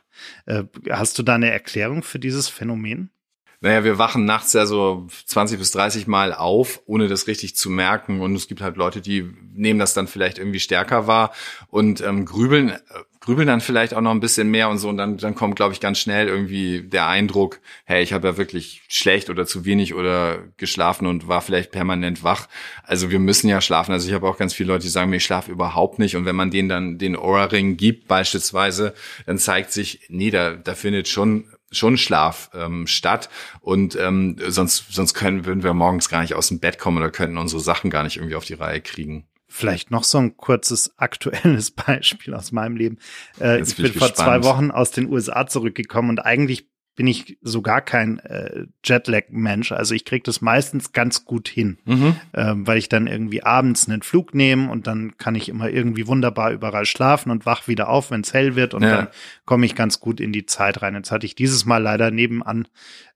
Äh, 0.47 0.65
hast 0.91 1.19
du 1.19 1.23
da 1.23 1.35
eine 1.35 1.51
Erklärung 1.51 2.03
für 2.03 2.19
dieses 2.19 2.49
Phänomen? 2.49 3.11
Naja, 3.61 3.83
wir 3.83 3.99
wachen 3.99 4.25
nachts 4.25 4.53
ja 4.53 4.67
so 4.67 5.09
20 5.27 5.59
bis 5.59 5.73
30 5.73 6.07
Mal 6.07 6.33
auf, 6.33 6.81
ohne 6.87 7.09
das 7.09 7.27
richtig 7.27 7.57
zu 7.57 7.71
merken. 7.71 8.21
Und 8.21 8.37
es 8.37 8.47
gibt 8.47 8.61
halt 8.61 8.77
Leute, 8.77 9.01
die 9.01 9.29
nehmen 9.53 9.81
das 9.81 9.95
dann 9.95 10.07
vielleicht 10.07 10.39
irgendwie 10.39 10.61
stärker 10.61 11.09
wahr 11.09 11.33
und 11.69 12.01
ähm, 12.01 12.25
grübeln, 12.25 12.69
äh, 12.69 12.79
grübeln 13.19 13.49
dann 13.49 13.61
vielleicht 13.61 13.95
auch 13.95 14.01
noch 14.01 14.13
ein 14.13 14.21
bisschen 14.21 14.49
mehr 14.49 14.69
und 14.69 14.79
so. 14.79 14.89
Und 14.89 14.97
dann, 14.97 15.17
dann 15.17 15.35
kommt, 15.35 15.57
glaube 15.57 15.75
ich, 15.75 15.81
ganz 15.81 15.99
schnell 15.99 16.29
irgendwie 16.29 16.83
der 16.83 17.09
Eindruck, 17.09 17.59
hey, 17.85 18.01
ich 18.01 18.13
habe 18.13 18.29
ja 18.29 18.37
wirklich 18.37 18.83
schlecht 18.87 19.29
oder 19.29 19.45
zu 19.45 19.65
wenig 19.65 19.93
oder 19.93 20.39
geschlafen 20.57 21.07
und 21.07 21.27
war 21.27 21.43
vielleicht 21.43 21.73
permanent 21.73 22.23
wach. 22.23 22.47
Also 22.85 23.11
wir 23.11 23.19
müssen 23.19 23.49
ja 23.49 23.61
schlafen. 23.61 23.91
Also 23.91 24.07
ich 24.07 24.15
habe 24.15 24.29
auch 24.29 24.39
ganz 24.39 24.55
viele 24.55 24.69
Leute, 24.69 24.85
die 24.85 24.91
sagen 24.91 25.11
mir, 25.11 25.17
ich 25.17 25.25
schlafe 25.25 25.51
überhaupt 25.51 25.99
nicht. 25.99 26.15
Und 26.15 26.27
wenn 26.27 26.37
man 26.37 26.53
denen 26.53 26.69
dann 26.69 26.97
den 26.97 27.17
Aura-Ring 27.17 27.77
gibt 27.77 28.07
beispielsweise, 28.07 28.95
dann 29.27 29.39
zeigt 29.39 29.73
sich, 29.73 30.07
nee, 30.09 30.31
da, 30.31 30.53
da 30.53 30.77
findet 30.77 31.09
schon 31.09 31.49
schon 31.71 31.99
Schlaf 31.99 32.51
ähm, 32.55 32.87
statt 32.87 33.29
und 33.61 33.97
ähm, 33.97 34.37
sonst 34.49 34.93
sonst 34.93 35.15
können 35.15 35.45
würden 35.45 35.63
wir 35.63 35.75
morgens 35.75 36.09
gar 36.09 36.23
nicht 36.23 36.35
aus 36.35 36.49
dem 36.49 36.61
Bett 36.61 36.79
kommen 36.79 36.99
oder 36.99 37.11
könnten 37.11 37.39
unsere 37.39 37.61
Sachen 37.61 37.91
gar 37.91 38.05
nicht 38.05 38.17
irgendwie 38.17 38.37
auf 38.37 38.45
die 38.45 38.55
Reihe 38.55 38.81
kriegen. 38.81 39.27
Vielleicht 39.51 39.91
noch 39.91 40.05
so 40.05 40.19
ein 40.19 40.37
kurzes 40.37 40.99
aktuelles 40.99 41.71
Beispiel 41.73 42.35
aus 42.35 42.53
meinem 42.53 42.77
Leben. 42.77 42.99
Äh, 43.41 43.63
ich 43.63 43.77
bin, 43.77 43.87
ich 43.87 43.99
vor 43.99 44.15
zwei 44.15 44.45
Wochen 44.45 44.71
aus 44.71 44.91
den 44.91 45.11
USA 45.11 45.47
zurückgekommen 45.47 46.11
und 46.11 46.21
eigentlich 46.21 46.69
bin 46.99 47.07
ich 47.07 47.39
so 47.43 47.63
gar 47.63 47.81
kein 47.81 48.19
äh, 48.19 48.67
Jetlag-Mensch. 48.83 49.71
Also 49.71 49.95
ich 49.95 50.05
kriege 50.05 50.25
das 50.25 50.41
meistens 50.41 50.91
ganz 50.93 51.25
gut 51.25 51.47
hin, 51.47 51.79
mhm. 51.85 52.17
ähm, 52.35 52.67
weil 52.67 52.77
ich 52.77 52.89
dann 52.89 53.07
irgendwie 53.07 53.45
abends 53.45 53.89
einen 53.89 54.03
Flug 54.03 54.35
nehme 54.35 54.69
und 54.69 54.89
dann 54.89 55.17
kann 55.17 55.37
ich 55.37 55.49
immer 55.49 55.71
irgendwie 55.71 56.09
wunderbar 56.09 56.51
überall 56.51 56.87
schlafen 56.87 57.31
und 57.31 57.47
wach 57.47 57.69
wieder 57.69 57.89
auf, 57.89 58.11
wenn 58.11 58.23
es 58.23 58.35
hell 58.35 58.57
wird 58.57 58.75
und 58.75 58.83
ja. 58.83 58.97
dann 58.97 59.09
komme 59.45 59.65
ich 59.65 59.77
ganz 59.77 60.01
gut 60.01 60.19
in 60.19 60.33
die 60.33 60.45
Zeit 60.45 60.83
rein. 60.83 60.97
Jetzt 60.97 61.13
hatte 61.13 61.25
ich 61.25 61.37
dieses 61.37 61.67
Mal 61.67 61.81
leider 61.81 62.11
nebenan 62.11 62.67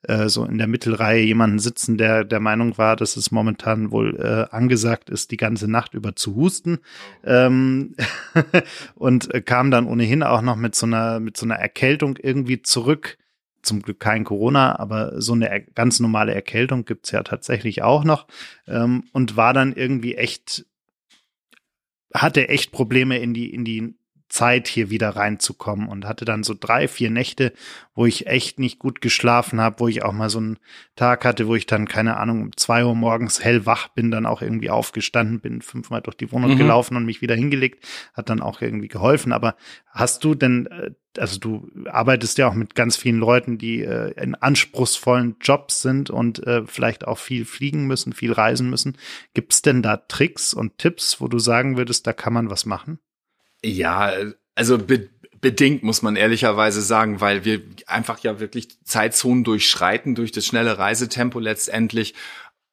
äh, 0.03 0.29
so 0.29 0.45
in 0.45 0.59
der 0.59 0.68
Mittelreihe 0.68 1.25
jemanden 1.25 1.59
sitzen, 1.59 1.99
der 1.99 2.23
der 2.23 2.38
Meinung 2.38 2.79
war, 2.79 2.95
dass 2.95 3.16
es 3.16 3.33
momentan 3.33 3.90
wohl 3.90 4.14
äh, 4.16 4.55
angesagt 4.55 5.11
ist, 5.11 5.33
die 5.33 5.37
ganze 5.37 5.68
Nacht 5.68 5.95
über 5.95 6.14
zu 6.14 6.37
husten 6.37 6.79
ähm, 7.25 7.97
und 8.95 9.35
äh, 9.35 9.40
kam 9.40 9.73
dann 9.73 9.88
ohnehin 9.88 10.23
auch 10.23 10.42
noch 10.42 10.55
mit 10.55 10.77
so 10.77 10.87
einer 10.87 11.18
mit 11.18 11.37
so 11.37 11.47
einer 11.47 11.57
Erkältung 11.57 12.16
irgendwie 12.23 12.62
zurück 12.62 13.18
zum 13.62 13.83
Glück 13.83 14.01
kein 14.01 14.25
Corona, 14.25 14.79
aber 14.79 15.20
so 15.20 15.33
eine 15.33 15.64
ganz 15.75 16.01
normale 16.01 16.35
Erkältung 16.35 16.85
gibt's 16.85 17.11
ja 17.11 17.22
tatsächlich 17.22 17.83
auch 17.83 18.05
noch 18.05 18.27
ähm, 18.66 19.05
und 19.12 19.37
war 19.37 19.55
dann 19.55 19.72
irgendwie 19.72 20.16
echt, 20.16 20.66
hatte 22.12 22.48
echt 22.48 22.72
Probleme 22.72 23.18
in 23.18 23.35
die, 23.35 23.53
in 23.53 23.64
die 23.64 23.94
Zeit, 24.33 24.66
hier 24.66 24.88
wieder 24.88 25.11
reinzukommen 25.11 25.88
und 25.88 26.07
hatte 26.07 26.25
dann 26.25 26.42
so 26.42 26.55
drei, 26.59 26.88
vier 26.88 27.11
Nächte, 27.11 27.53
wo 27.95 28.07
ich 28.07 28.27
echt 28.27 28.59
nicht 28.59 28.79
gut 28.79 29.03
geschlafen 29.03 29.61
habe, 29.61 29.81
wo 29.81 29.88
ich 29.88 30.03
auch 30.05 30.12
mal 30.12 30.31
so 30.31 30.38
einen 30.38 30.59
Tag 30.97 31.27
hatte, 31.27 31.49
wo 31.49 31.55
ich 31.55 31.66
dann, 31.66 31.87
keine 31.87 32.16
Ahnung, 32.16 32.40
um 32.40 32.57
zwei 32.57 32.83
Uhr 32.87 32.95
morgens 32.95 33.45
hellwach 33.45 33.88
bin, 33.88 34.11
dann 34.11 34.25
auch 34.25 34.40
irgendwie 34.40 34.71
aufgestanden 34.71 35.40
bin, 35.40 35.61
fünfmal 35.61 36.01
durch 36.01 36.16
die 36.16 36.33
Wohnung 36.33 36.53
mhm. 36.53 36.57
gelaufen 36.57 36.97
und 36.97 37.05
mich 37.05 37.21
wieder 37.21 37.35
hingelegt, 37.35 37.87
hat 38.14 38.31
dann 38.31 38.40
auch 38.40 38.62
irgendwie 38.62 38.88
geholfen. 38.88 39.33
Aber 39.33 39.55
hast 39.90 40.25
du 40.25 40.35
denn, 40.35 40.64
äh, 40.66 40.92
also 41.18 41.38
du 41.38 41.68
arbeitest 41.90 42.38
ja 42.38 42.49
auch 42.49 42.55
mit 42.55 42.75
ganz 42.75 42.97
vielen 42.97 43.18
Leuten, 43.18 43.59
die 43.59 43.83
äh, 43.83 44.12
in 44.12 44.35
anspruchsvollen 44.35 45.37
Jobs 45.42 45.83
sind 45.83 46.09
und 46.09 46.47
äh, 46.47 46.62
vielleicht 46.64 47.07
auch 47.07 47.18
viel 47.18 47.45
fliegen 47.45 47.87
müssen, 47.87 48.14
viel 48.14 48.33
reisen 48.33 48.71
müssen. 48.71 48.97
Gibt 49.35 49.53
es 49.53 49.61
denn 49.61 49.83
da 49.83 49.99
Tricks 49.99 50.55
und 50.55 50.79
Tipps, 50.79 51.21
wo 51.21 51.29
du 51.29 51.38
sagen 51.38 51.77
würdest, 51.77 52.07
da 52.07 52.14
kann 52.14 52.33
man 52.33 52.49
was 52.49 52.64
machen? 52.64 52.99
Ja, 53.64 54.12
also 54.55 54.79
be 54.79 55.09
bedingt 55.40 55.83
muss 55.83 56.03
man 56.03 56.14
ehrlicherweise 56.14 56.81
sagen, 56.81 57.20
weil 57.20 57.44
wir 57.44 57.62
einfach 57.88 58.20
ja 58.20 58.38
wirklich 58.38 58.81
Zeitzonen 58.85 59.42
durchschreiten 59.42 60.14
durch 60.14 60.31
das 60.31 60.46
schnelle 60.46 60.79
Reisetempo 60.79 61.40
letztendlich 61.40 62.14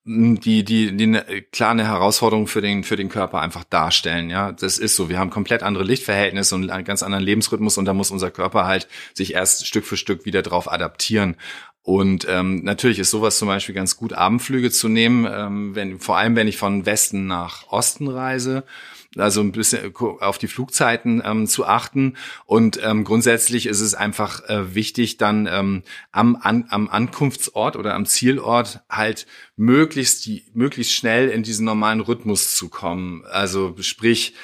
die, 0.06 0.64
die, 0.64 0.96
die 0.96 1.04
eine 1.04 1.24
klare 1.52 1.86
Herausforderung 1.86 2.48
für 2.48 2.62
den, 2.62 2.84
für 2.84 2.96
den 2.96 3.10
Körper 3.10 3.42
einfach 3.42 3.64
darstellen. 3.64 4.30
Ja, 4.30 4.52
das 4.52 4.78
ist 4.78 4.96
so. 4.96 5.10
Wir 5.10 5.20
haben 5.20 5.30
komplett 5.30 5.62
andere 5.62 5.84
Lichtverhältnisse 5.84 6.56
und 6.56 6.70
einen 6.70 6.86
ganz 6.86 7.04
anderen 7.04 7.24
Lebensrhythmus 7.24 7.78
und 7.78 7.86
da 7.86 7.94
muss 7.94 8.12
unser 8.12 8.32
Körper 8.32 8.66
halt 8.66 8.88
sich 9.14 9.34
erst 9.34 9.68
Stück 9.68 9.86
für 9.86 9.98
Stück 9.98 10.26
wieder 10.26 10.42
drauf 10.42 10.72
adaptieren. 10.72 11.36
Und 11.82 12.28
ähm, 12.30 12.64
natürlich 12.64 13.00
ist 13.00 13.12
sowas 13.12 13.38
zum 13.38 13.48
Beispiel 13.48 13.76
ganz 13.76 13.98
gut, 13.98 14.14
Abendflüge 14.14 14.72
zu 14.72 14.90
nehmen, 14.90 15.28
ähm, 15.30 15.76
wenn, 15.76 16.00
vor 16.00 16.18
allem 16.18 16.36
wenn 16.36 16.48
ich 16.48 16.58
von 16.58 16.86
Westen 16.86 17.28
nach 17.28 17.68
Osten 17.70 18.08
reise 18.08 18.64
also 19.16 19.42
ein 19.42 19.52
bisschen 19.52 19.94
auf 19.96 20.38
die 20.38 20.48
Flugzeiten 20.48 21.22
ähm, 21.26 21.48
zu 21.48 21.66
achten. 21.66 22.16
Und 22.46 22.80
ähm, 22.84 23.04
grundsätzlich 23.04 23.66
ist 23.66 23.82
es 23.82 23.96
einfach 23.96 24.48
äh, 24.48 24.76
wichtig, 24.76 25.18
dann 25.18 25.48
ähm, 25.52 25.84
am, 26.12 26.36
an, 26.36 26.66
am 26.70 26.90
Ankunftsort 26.90 27.76
oder 27.76 27.96
am 27.96 28.06
Zielort 28.06 28.82
halt 28.90 29.26
möglichst 29.56 30.26
die, 30.26 30.46
möglichst 30.54 30.94
schnell 30.94 31.30
in 31.30 31.44
diesen 31.44 31.66
normalen 31.66 32.02
Rhythmus 32.02 32.56
zu 32.56 32.70
kommen. 32.70 33.26
Also 33.26 33.76
sprich 33.80 34.36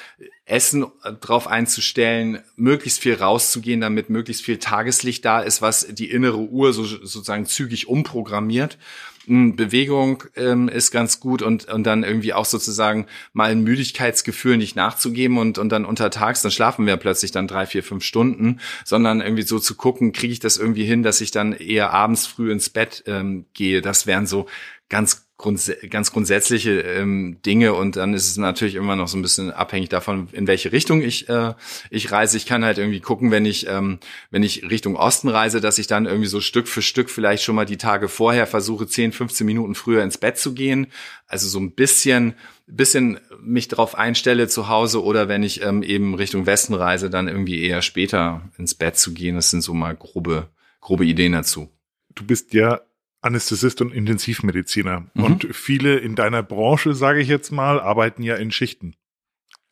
Essen 0.46 0.86
äh, 1.04 1.12
drauf 1.12 1.46
einzustellen, 1.46 2.42
möglichst 2.56 3.00
viel 3.00 3.14
rauszugehen, 3.14 3.80
damit 3.80 4.10
möglichst 4.10 4.44
viel 4.44 4.58
Tageslicht 4.58 5.24
da 5.24 5.40
ist, 5.40 5.62
was 5.62 5.86
die 5.88 6.10
innere 6.10 6.38
Uhr 6.38 6.72
so, 6.72 6.84
sozusagen 6.84 7.46
zügig 7.46 7.86
umprogrammiert. 7.88 8.78
Bewegung 9.26 10.24
ähm, 10.36 10.68
ist 10.68 10.90
ganz 10.90 11.20
gut 11.20 11.42
und, 11.42 11.66
und 11.66 11.84
dann 11.84 12.04
irgendwie 12.04 12.32
auch 12.32 12.44
sozusagen 12.44 13.06
mal 13.32 13.50
ein 13.50 13.62
Müdigkeitsgefühl 13.62 14.56
nicht 14.56 14.76
nachzugeben 14.76 15.38
und, 15.38 15.58
und 15.58 15.70
dann 15.70 15.84
untertags, 15.84 16.42
dann 16.42 16.52
schlafen 16.52 16.86
wir 16.86 16.96
plötzlich 16.96 17.32
dann 17.32 17.48
drei, 17.48 17.66
vier, 17.66 17.82
fünf 17.82 18.04
Stunden, 18.04 18.60
sondern 18.84 19.20
irgendwie 19.20 19.42
so 19.42 19.58
zu 19.58 19.74
gucken, 19.74 20.12
kriege 20.12 20.32
ich 20.32 20.40
das 20.40 20.58
irgendwie 20.58 20.84
hin, 20.84 21.02
dass 21.02 21.20
ich 21.20 21.30
dann 21.30 21.52
eher 21.52 21.92
abends 21.92 22.26
früh 22.26 22.52
ins 22.52 22.70
Bett 22.70 23.02
ähm, 23.06 23.46
gehe. 23.52 23.82
Das 23.82 24.06
wären 24.06 24.26
so 24.26 24.46
ganz 24.88 25.25
grunds 25.38 25.70
ganz 25.90 26.12
grundsätzliche 26.12 26.80
ähm, 26.80 27.38
Dinge 27.44 27.74
und 27.74 27.96
dann 27.96 28.14
ist 28.14 28.28
es 28.28 28.38
natürlich 28.38 28.74
immer 28.74 28.96
noch 28.96 29.08
so 29.08 29.18
ein 29.18 29.22
bisschen 29.22 29.50
abhängig 29.50 29.90
davon, 29.90 30.28
in 30.32 30.46
welche 30.46 30.72
Richtung 30.72 31.02
ich 31.02 31.28
äh, 31.28 31.52
ich 31.90 32.10
reise. 32.10 32.38
Ich 32.38 32.46
kann 32.46 32.64
halt 32.64 32.78
irgendwie 32.78 33.00
gucken, 33.00 33.30
wenn 33.30 33.44
ich 33.44 33.66
ähm, 33.68 33.98
wenn 34.30 34.42
ich 34.42 34.62
Richtung 34.70 34.96
Osten 34.96 35.28
reise, 35.28 35.60
dass 35.60 35.78
ich 35.78 35.86
dann 35.86 36.06
irgendwie 36.06 36.28
so 36.28 36.40
Stück 36.40 36.68
für 36.68 36.80
Stück 36.80 37.10
vielleicht 37.10 37.42
schon 37.42 37.54
mal 37.54 37.66
die 37.66 37.76
Tage 37.76 38.08
vorher 38.08 38.46
versuche 38.46 38.86
10, 38.86 39.12
15 39.12 39.46
Minuten 39.46 39.74
früher 39.74 40.02
ins 40.02 40.16
Bett 40.16 40.38
zu 40.38 40.54
gehen, 40.54 40.86
also 41.26 41.48
so 41.48 41.60
ein 41.60 41.72
bisschen 41.72 42.34
bisschen 42.66 43.20
mich 43.40 43.68
darauf 43.68 43.94
einstelle 43.94 44.48
zu 44.48 44.68
Hause 44.68 45.04
oder 45.04 45.28
wenn 45.28 45.42
ich 45.42 45.62
ähm, 45.62 45.82
eben 45.82 46.14
Richtung 46.14 46.46
Westen 46.46 46.74
reise, 46.74 47.10
dann 47.10 47.28
irgendwie 47.28 47.62
eher 47.62 47.82
später 47.82 48.42
ins 48.56 48.74
Bett 48.74 48.96
zu 48.96 49.12
gehen. 49.12 49.36
Das 49.36 49.50
sind 49.50 49.60
so 49.60 49.74
mal 49.74 49.94
grobe 49.94 50.48
grobe 50.80 51.04
Ideen 51.04 51.32
dazu. 51.32 51.68
Du 52.14 52.24
bist 52.24 52.54
ja 52.54 52.80
Anästhesist 53.20 53.80
und 53.80 53.92
Intensivmediziner. 53.92 55.06
Mhm. 55.14 55.24
Und 55.24 55.48
viele 55.52 55.96
in 55.98 56.14
deiner 56.14 56.42
Branche, 56.42 56.94
sage 56.94 57.20
ich 57.20 57.28
jetzt 57.28 57.50
mal, 57.50 57.80
arbeiten 57.80 58.22
ja 58.22 58.36
in 58.36 58.50
Schichten. 58.50 58.94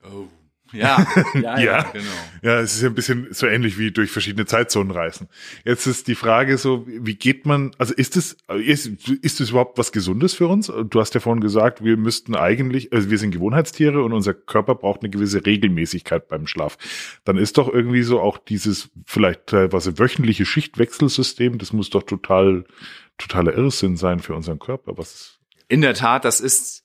Oh. 0.02 0.28
Ja, 0.74 1.06
ja, 1.34 1.40
ja, 1.40 1.58
ja, 1.58 1.82
genau. 1.92 2.04
Ja, 2.42 2.60
es 2.60 2.74
ist 2.74 2.82
ja 2.82 2.88
ein 2.88 2.94
bisschen 2.94 3.28
so 3.30 3.46
ähnlich 3.46 3.78
wie 3.78 3.90
durch 3.92 4.10
verschiedene 4.10 4.44
Zeitzonen 4.44 4.90
reisen. 4.90 5.28
Jetzt 5.64 5.86
ist 5.86 6.08
die 6.08 6.14
Frage 6.14 6.58
so, 6.58 6.86
wie 6.86 7.14
geht 7.14 7.46
man, 7.46 7.70
also 7.78 7.94
ist 7.94 8.16
es, 8.16 8.36
ist, 8.48 8.86
ist 9.08 9.40
es 9.40 9.50
überhaupt 9.50 9.78
was 9.78 9.92
Gesundes 9.92 10.34
für 10.34 10.48
uns? 10.48 10.66
Du 10.66 11.00
hast 11.00 11.14
ja 11.14 11.20
vorhin 11.20 11.40
gesagt, 11.40 11.84
wir 11.84 11.96
müssten 11.96 12.34
eigentlich, 12.34 12.92
also 12.92 13.10
wir 13.10 13.18
sind 13.18 13.30
Gewohnheitstiere 13.30 14.02
und 14.02 14.12
unser 14.12 14.34
Körper 14.34 14.74
braucht 14.74 15.02
eine 15.02 15.10
gewisse 15.10 15.46
Regelmäßigkeit 15.46 16.28
beim 16.28 16.46
Schlaf. 16.46 16.76
Dann 17.24 17.38
ist 17.38 17.56
doch 17.56 17.72
irgendwie 17.72 18.02
so 18.02 18.20
auch 18.20 18.38
dieses 18.38 18.90
vielleicht 19.06 19.46
teilweise 19.46 19.98
wöchentliche 19.98 20.44
Schichtwechselsystem, 20.44 21.58
das 21.58 21.72
muss 21.72 21.90
doch 21.90 22.02
total 22.02 22.64
totaler 23.18 23.54
Irrsinn 23.54 23.96
sein 23.96 24.20
für 24.20 24.34
unseren 24.34 24.58
Körper. 24.58 24.96
Was 24.96 25.38
in 25.68 25.80
der 25.80 25.94
Tat, 25.94 26.24
das 26.24 26.40
ist 26.40 26.84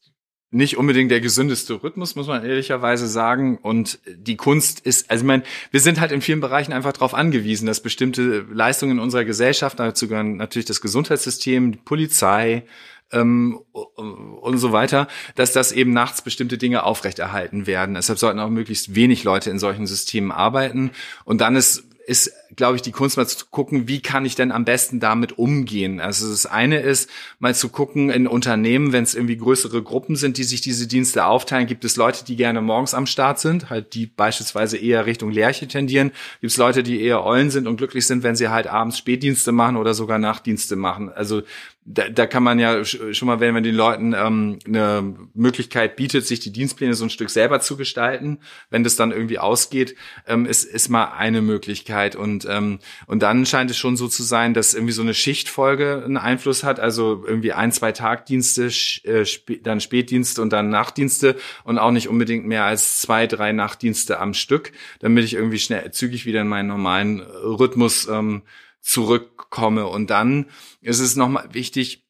nicht 0.51 0.77
unbedingt 0.77 1.11
der 1.11 1.21
gesündeste 1.21 1.84
Rhythmus, 1.84 2.15
muss 2.15 2.27
man 2.27 2.43
ehrlicherweise 2.43 3.07
sagen. 3.07 3.59
Und 3.59 3.99
die 4.07 4.36
Kunst 4.36 4.80
ist, 4.80 5.11
also 5.11 5.23
ich 5.23 5.27
meine, 5.27 5.43
wir 5.69 5.80
sind 5.80 5.99
halt 5.99 6.11
in 6.11 6.21
vielen 6.21 6.39
Bereichen 6.39 6.73
einfach 6.73 6.93
darauf 6.93 7.13
angewiesen, 7.13 7.67
dass 7.67 7.84
bestimmte 7.84 8.45
Leistungen 8.51 8.93
in 8.93 8.99
unserer 8.99 9.25
Gesellschaft, 9.25 9.80
dazu 9.80 10.07
gehören 10.07 10.38
natürlich 10.38 10.65
das 10.65 10.82
Gesundheitssystem, 10.82 11.73
die 11.73 11.77
Polizei 11.77 12.63
ähm, 13.11 13.59
und 13.73 14.57
so 14.57 14.71
weiter, 14.71 15.07
dass 15.36 15.53
das 15.53 15.71
eben 15.71 15.93
nachts 15.93 16.23
bestimmte 16.23 16.57
Dinge 16.57 16.84
aufrechterhalten 16.84 17.67
werden. 17.67 17.93
Deshalb 17.93 18.17
sollten 18.17 18.39
auch 18.39 18.49
möglichst 18.49 18.95
wenig 18.95 19.23
Leute 19.23 19.51
in 19.51 19.59
solchen 19.59 19.86
Systemen 19.86 20.32
arbeiten. 20.32 20.91
Und 21.25 21.41
dann 21.41 21.55
ist 21.55 21.84
ist, 22.09 22.34
glaube 22.56 22.76
ich, 22.76 22.82
die 22.82 22.91
Kunst 22.91 23.18
mal 23.18 23.28
zu 23.28 23.45
gucken, 23.50 23.88
wie 23.88 24.02
kann 24.02 24.26
ich 24.26 24.36
denn 24.36 24.52
am 24.52 24.66
besten 24.66 25.00
damit 25.00 25.38
umgehen. 25.38 26.00
Also 26.00 26.30
das 26.30 26.45
eine 26.45 26.80
ist, 26.80 27.10
mal 27.39 27.54
zu 27.54 27.70
gucken 27.70 28.10
in 28.10 28.28
Unternehmen, 28.28 28.91
wenn 28.91 29.04
es 29.04 29.16
irgendwie 29.16 29.38
größere 29.38 29.84
Gruppen 29.84 30.16
sind, 30.16 30.38
die 30.38 30.43
sich 30.43 30.62
diese 30.62 30.88
Dienste 30.88 31.26
aufteilen, 31.26 31.68
gibt 31.68 31.86
es 31.86 31.95
Leute, 31.95 32.26
die 32.26 32.36
gerne 32.36 32.62
morgens 32.62 32.93
am 32.93 33.06
Start 33.06 33.39
sind, 33.39 33.70
halt 33.70 33.93
die 33.93 34.08
beispielsweise 34.08 34.78
eher 34.78 35.06
Richtung 35.06 35.32
Lerche 35.32 35.68
tendieren, 35.68 36.12
gibt 36.41 36.52
es 36.52 36.58
Leute, 36.58 36.84
die 36.84 37.02
eher 37.02 37.24
Eulen 37.24 37.52
sind 37.52 37.68
und 37.68 37.78
glücklich 37.78 38.08
sind, 38.08 38.24
wenn 38.24 38.36
sie 38.36 38.50
halt 38.50 38.68
abends 38.68 38.97
Spätdienste 38.97 39.52
machen 39.52 39.78
oder 39.78 39.93
sogar 39.93 40.18
Nachtdienste 40.18 40.76
machen. 40.76 41.10
Also 41.10 41.43
da, 41.91 42.08
da 42.08 42.28
kann 42.28 42.43
man 42.43 42.60
ja 42.60 42.86
schon 42.86 43.26
mal, 43.26 43.39
wenn 43.39 43.54
man 43.54 43.64
den 43.64 43.74
Leuten 43.74 44.14
ähm, 44.14 44.60
eine 44.66 45.16
Möglichkeit 45.34 45.95
bietet, 45.95 46.28
sich 46.28 46.39
die 46.39 46.52
Dienstpläne 46.52 46.93
so 46.93 47.04
ein 47.04 47.10
Stück 47.10 47.32
selber 47.32 47.62
zu 47.62 47.78
gestalten, 47.78 48.39
wenn 48.70 48.84
das 48.84 48.95
dann 48.95 49.12
irgendwie 49.12 49.39
ausgeht, 49.39 49.95
ähm, 50.28 50.45
ist, 50.45 50.66
ist 50.66 50.89
mal 50.89 51.14
eine 51.18 51.41
Möglichkeit. 51.41 52.16
Und, 52.16 52.39
ähm, 52.48 52.80
und 53.08 53.24
dann 53.24 53.46
scheint 53.46 53.72
es 53.72 53.78
schon 53.78 53.98
so 53.98 54.08
zu 54.08 54.24
sein, 54.24 54.54
dass 54.54 54.74
irgendwie 54.74 54.94
so 54.94 55.02
eine 55.02 55.14
Schichtfolge 55.14 56.04
einen 56.06 56.18
Einfluss 56.18 56.64
hat, 56.64 56.80
also 56.80 57.24
irgendwie 57.26 57.54
ein, 57.54 57.72
zwei 57.72 57.92
Tagdienste, 57.92 58.66
äh, 59.04 59.26
sp 59.26 59.62
dann 59.64 59.82
Spätdienste 59.82 60.42
und 60.42 60.52
dann 60.54 60.70
Nachtdienste 60.70 61.36
und 61.64 61.78
auch 61.78 61.92
nicht 61.92 62.08
unbedingt 62.08 62.46
mehr 62.46 62.66
als 62.66 63.02
zwei, 63.02 63.28
drei 63.28 63.52
Nachtdienste 63.52 64.20
am 64.20 64.34
Stück, 64.34 64.72
damit 65.00 65.26
ich 65.26 65.34
irgendwie 65.34 65.60
schnell 65.60 65.92
zügig 65.92 66.26
wieder 66.26 66.42
in 66.42 66.48
meinen 66.48 66.68
normalen 66.68 67.20
Rhythmus 67.20 68.08
ähm, 68.08 68.44
zurückkomme. 68.82 69.88
Und 69.88 70.10
dann 70.10 70.46
ist 70.82 71.00
es 71.00 71.16
nochmal 71.16 71.50
wichtig, 71.52 72.06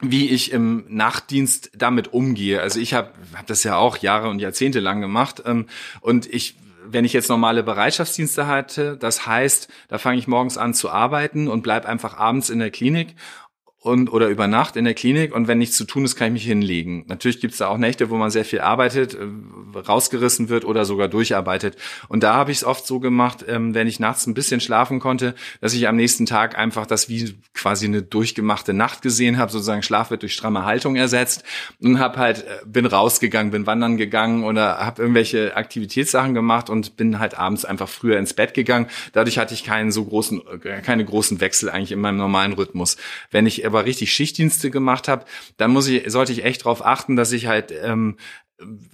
wie 0.00 0.28
ich 0.28 0.52
im 0.52 0.84
Nachtdienst 0.88 1.70
damit 1.76 2.12
umgehe. 2.12 2.60
Also 2.60 2.80
ich 2.80 2.94
habe 2.94 3.12
hab 3.34 3.46
das 3.46 3.64
ja 3.64 3.76
auch 3.76 3.96
Jahre 3.98 4.28
und 4.28 4.40
Jahrzehnte 4.40 4.80
lang 4.80 5.00
gemacht 5.00 5.42
ähm, 5.46 5.66
und 6.00 6.26
ich 6.26 6.56
wenn 6.86 7.04
ich 7.04 7.12
jetzt 7.12 7.28
normale 7.28 7.62
Bereitschaftsdienste 7.62 8.46
hatte, 8.46 8.96
das 8.96 9.26
heißt, 9.26 9.68
da 9.88 9.98
fange 9.98 10.18
ich 10.18 10.28
morgens 10.28 10.58
an 10.58 10.74
zu 10.74 10.90
arbeiten 10.90 11.48
und 11.48 11.62
bleib 11.62 11.86
einfach 11.86 12.16
abends 12.18 12.50
in 12.50 12.58
der 12.58 12.70
Klinik 12.70 13.14
und 13.84 14.10
oder 14.10 14.28
über 14.28 14.46
Nacht 14.46 14.76
in 14.76 14.86
der 14.86 14.94
Klinik 14.94 15.34
und 15.34 15.46
wenn 15.46 15.58
nichts 15.58 15.76
zu 15.76 15.84
tun 15.84 16.06
ist, 16.06 16.16
kann 16.16 16.28
ich 16.28 16.32
mich 16.32 16.44
hinlegen. 16.44 17.04
Natürlich 17.06 17.38
gibt 17.38 17.52
es 17.52 17.58
da 17.58 17.68
auch 17.68 17.76
Nächte, 17.76 18.08
wo 18.08 18.16
man 18.16 18.30
sehr 18.30 18.46
viel 18.46 18.60
arbeitet, 18.60 19.12
äh, 19.12 19.78
rausgerissen 19.78 20.48
wird 20.48 20.64
oder 20.64 20.86
sogar 20.86 21.08
durcharbeitet. 21.08 21.76
Und 22.08 22.22
da 22.22 22.32
habe 22.32 22.50
ich 22.50 22.58
es 22.58 22.64
oft 22.64 22.86
so 22.86 22.98
gemacht, 22.98 23.44
ähm, 23.46 23.74
wenn 23.74 23.86
ich 23.86 24.00
nachts 24.00 24.26
ein 24.26 24.32
bisschen 24.32 24.60
schlafen 24.60 25.00
konnte, 25.00 25.34
dass 25.60 25.74
ich 25.74 25.86
am 25.86 25.96
nächsten 25.96 26.24
Tag 26.24 26.56
einfach 26.56 26.86
das 26.86 27.10
wie 27.10 27.34
quasi 27.52 27.84
eine 27.84 28.00
durchgemachte 28.00 28.72
Nacht 28.72 29.02
gesehen 29.02 29.36
habe, 29.36 29.52
sozusagen 29.52 29.82
Schlaf 29.82 30.10
wird 30.10 30.22
durch 30.22 30.32
stramme 30.32 30.64
Haltung 30.64 30.96
ersetzt 30.96 31.44
und 31.78 31.98
habe 31.98 32.16
halt 32.16 32.38
äh, 32.38 32.64
bin 32.64 32.86
rausgegangen, 32.86 33.52
bin 33.52 33.66
wandern 33.66 33.98
gegangen 33.98 34.44
oder 34.44 34.78
habe 34.78 35.02
irgendwelche 35.02 35.56
Aktivitätssachen 35.58 36.32
gemacht 36.32 36.70
und 36.70 36.96
bin 36.96 37.18
halt 37.18 37.38
abends 37.38 37.66
einfach 37.66 37.90
früher 37.90 38.18
ins 38.18 38.32
Bett 38.32 38.54
gegangen. 38.54 38.86
Dadurch 39.12 39.36
hatte 39.36 39.52
ich 39.52 39.62
keinen 39.62 39.92
so 39.92 40.06
großen 40.06 40.40
äh, 40.62 40.80
keine 40.80 41.04
großen 41.04 41.42
Wechsel 41.42 41.68
eigentlich 41.68 41.92
in 41.92 42.00
meinem 42.00 42.16
normalen 42.16 42.54
Rhythmus. 42.54 42.96
Wenn 43.30 43.46
ich 43.46 43.62
aber 43.74 43.84
richtig 43.84 44.12
Schichtdienste 44.12 44.70
gemacht 44.70 45.08
habe, 45.08 45.24
dann 45.56 45.70
muss 45.70 45.88
ich, 45.88 46.10
sollte 46.10 46.32
ich 46.32 46.44
echt 46.44 46.62
darauf 46.62 46.84
achten, 46.84 47.16
dass 47.16 47.32
ich 47.32 47.46
halt 47.46 47.72
ähm, 47.82 48.16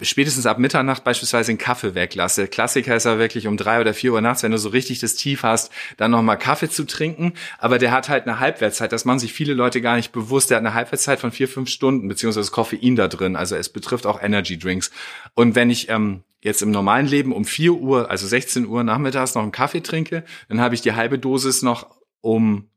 spätestens 0.01 0.45
ab 0.45 0.57
Mitternacht 0.57 1.03
beispielsweise 1.03 1.51
den 1.51 1.57
Kaffee 1.57 1.93
weglasse. 1.93 2.47
Klassiker 2.47 2.95
ist 2.95 3.05
ja 3.05 3.19
wirklich 3.19 3.47
um 3.47 3.57
drei 3.57 3.79
oder 3.79 3.93
vier 3.93 4.13
Uhr 4.13 4.21
nachts, 4.21 4.43
wenn 4.43 4.51
du 4.51 4.57
so 4.57 4.69
richtig 4.69 4.99
das 4.99 5.15
Tief 5.15 5.43
hast, 5.43 5.71
dann 5.97 6.11
nochmal 6.11 6.37
Kaffee 6.37 6.69
zu 6.69 6.85
trinken. 6.85 7.33
Aber 7.59 7.77
der 7.77 7.91
hat 7.91 8.09
halt 8.09 8.27
eine 8.27 8.39
Halbwertszeit. 8.39 8.91
Das 8.91 9.05
machen 9.05 9.19
sich 9.19 9.33
viele 9.33 9.53
Leute 9.53 9.81
gar 9.81 9.95
nicht 9.95 10.11
bewusst. 10.11 10.49
Der 10.49 10.57
hat 10.57 10.65
eine 10.65 10.73
Halbwertszeit 10.73 11.19
von 11.19 11.31
vier, 11.31 11.47
fünf 11.47 11.69
Stunden, 11.69 12.07
beziehungsweise 12.07 12.51
Koffein 12.51 12.95
da 12.95 13.07
drin. 13.07 13.35
Also 13.35 13.55
es 13.55 13.69
betrifft 13.69 14.07
auch 14.07 14.21
Energy 14.21 14.57
Drinks. 14.57 14.91
Und 15.35 15.55
wenn 15.55 15.69
ich 15.69 15.89
ähm, 15.89 16.23
jetzt 16.41 16.63
im 16.63 16.71
normalen 16.71 17.05
Leben 17.05 17.31
um 17.31 17.45
vier 17.45 17.73
Uhr, 17.73 18.09
also 18.09 18.25
16 18.25 18.65
Uhr 18.65 18.83
nachmittags 18.83 19.35
noch 19.35 19.43
einen 19.43 19.51
Kaffee 19.51 19.81
trinke, 19.81 20.23
dann 20.49 20.59
habe 20.59 20.73
ich 20.73 20.81
die 20.81 20.93
halbe 20.93 21.19
Dosis 21.19 21.61
noch 21.61 21.95
um 22.21 22.70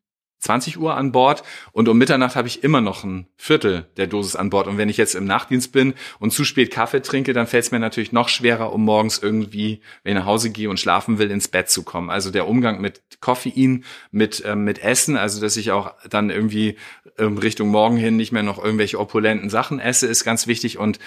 20 0.45 0.79
Uhr 0.79 0.95
an 0.95 1.11
Bord 1.11 1.43
und 1.73 1.89
um 1.89 1.97
Mitternacht 1.97 2.37
habe 2.37 2.49
ich 2.49 2.63
immer 2.63 2.83
noch 2.83 3.03
ein 3.03 3.27
Viertel 3.37 3.87
der 3.97 4.07
Dosis 4.07 4.37
an 4.37 4.51
Bord. 4.51 4.67
Und 4.67 4.77
wenn 4.77 4.91
ich 4.91 4.99
jetzt 4.99 5.15
im 5.15 5.25
Nachtdienst 5.25 5.73
bin 5.73 5.95
und 6.19 6.33
zu 6.33 6.45
spät 6.45 6.71
Kaffee 6.71 7.01
trinke, 7.01 7.33
dann 7.33 7.47
fällt 7.47 7.65
es 7.65 7.71
mir 7.71 7.79
natürlich 7.79 8.13
noch 8.13 8.29
schwerer, 8.29 8.73
um 8.73 8.85
morgens 8.85 9.19
irgendwie, 9.19 9.81
wenn 10.03 10.13
ich 10.13 10.19
nach 10.19 10.27
Hause 10.27 10.51
gehe 10.51 10.69
und 10.69 10.79
schlafen 10.79 11.19
will, 11.19 11.31
ins 11.31 11.49
Bett 11.49 11.71
zu 11.71 11.83
kommen. 11.83 12.11
Also 12.11 12.31
der 12.31 12.47
Umgang 12.47 12.81
mit 12.81 13.01
Koffein, 13.21 13.85
mit, 14.11 14.43
ähm, 14.45 14.65
mit 14.65 14.83
Essen, 14.83 15.17
also 15.17 15.41
dass 15.41 15.57
ich 15.57 15.73
auch 15.73 15.95
dann 16.11 16.29
irgendwie 16.29 16.77
ähm, 17.19 17.39
Richtung 17.39 17.69
Morgen 17.69 17.97
hin 17.97 18.17
nicht 18.17 18.33
mehr 18.33 18.43
noch 18.43 18.63
irgendwelche 18.63 19.01
opulenten 19.01 19.49
Sachen 19.49 19.81
esse, 19.81 20.07
ist 20.07 20.25
ganz 20.25 20.47
wichtig. 20.47 20.79
Und 20.79 20.99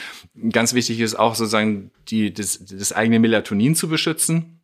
ganz 0.52 0.74
wichtig 0.74 1.00
ist 1.00 1.14
auch 1.14 1.36
sozusagen 1.36 1.92
die, 2.08 2.34
das, 2.34 2.66
das 2.66 2.92
eigene 2.92 3.20
Melatonin 3.20 3.76
zu 3.76 3.88
beschützen 3.88 4.57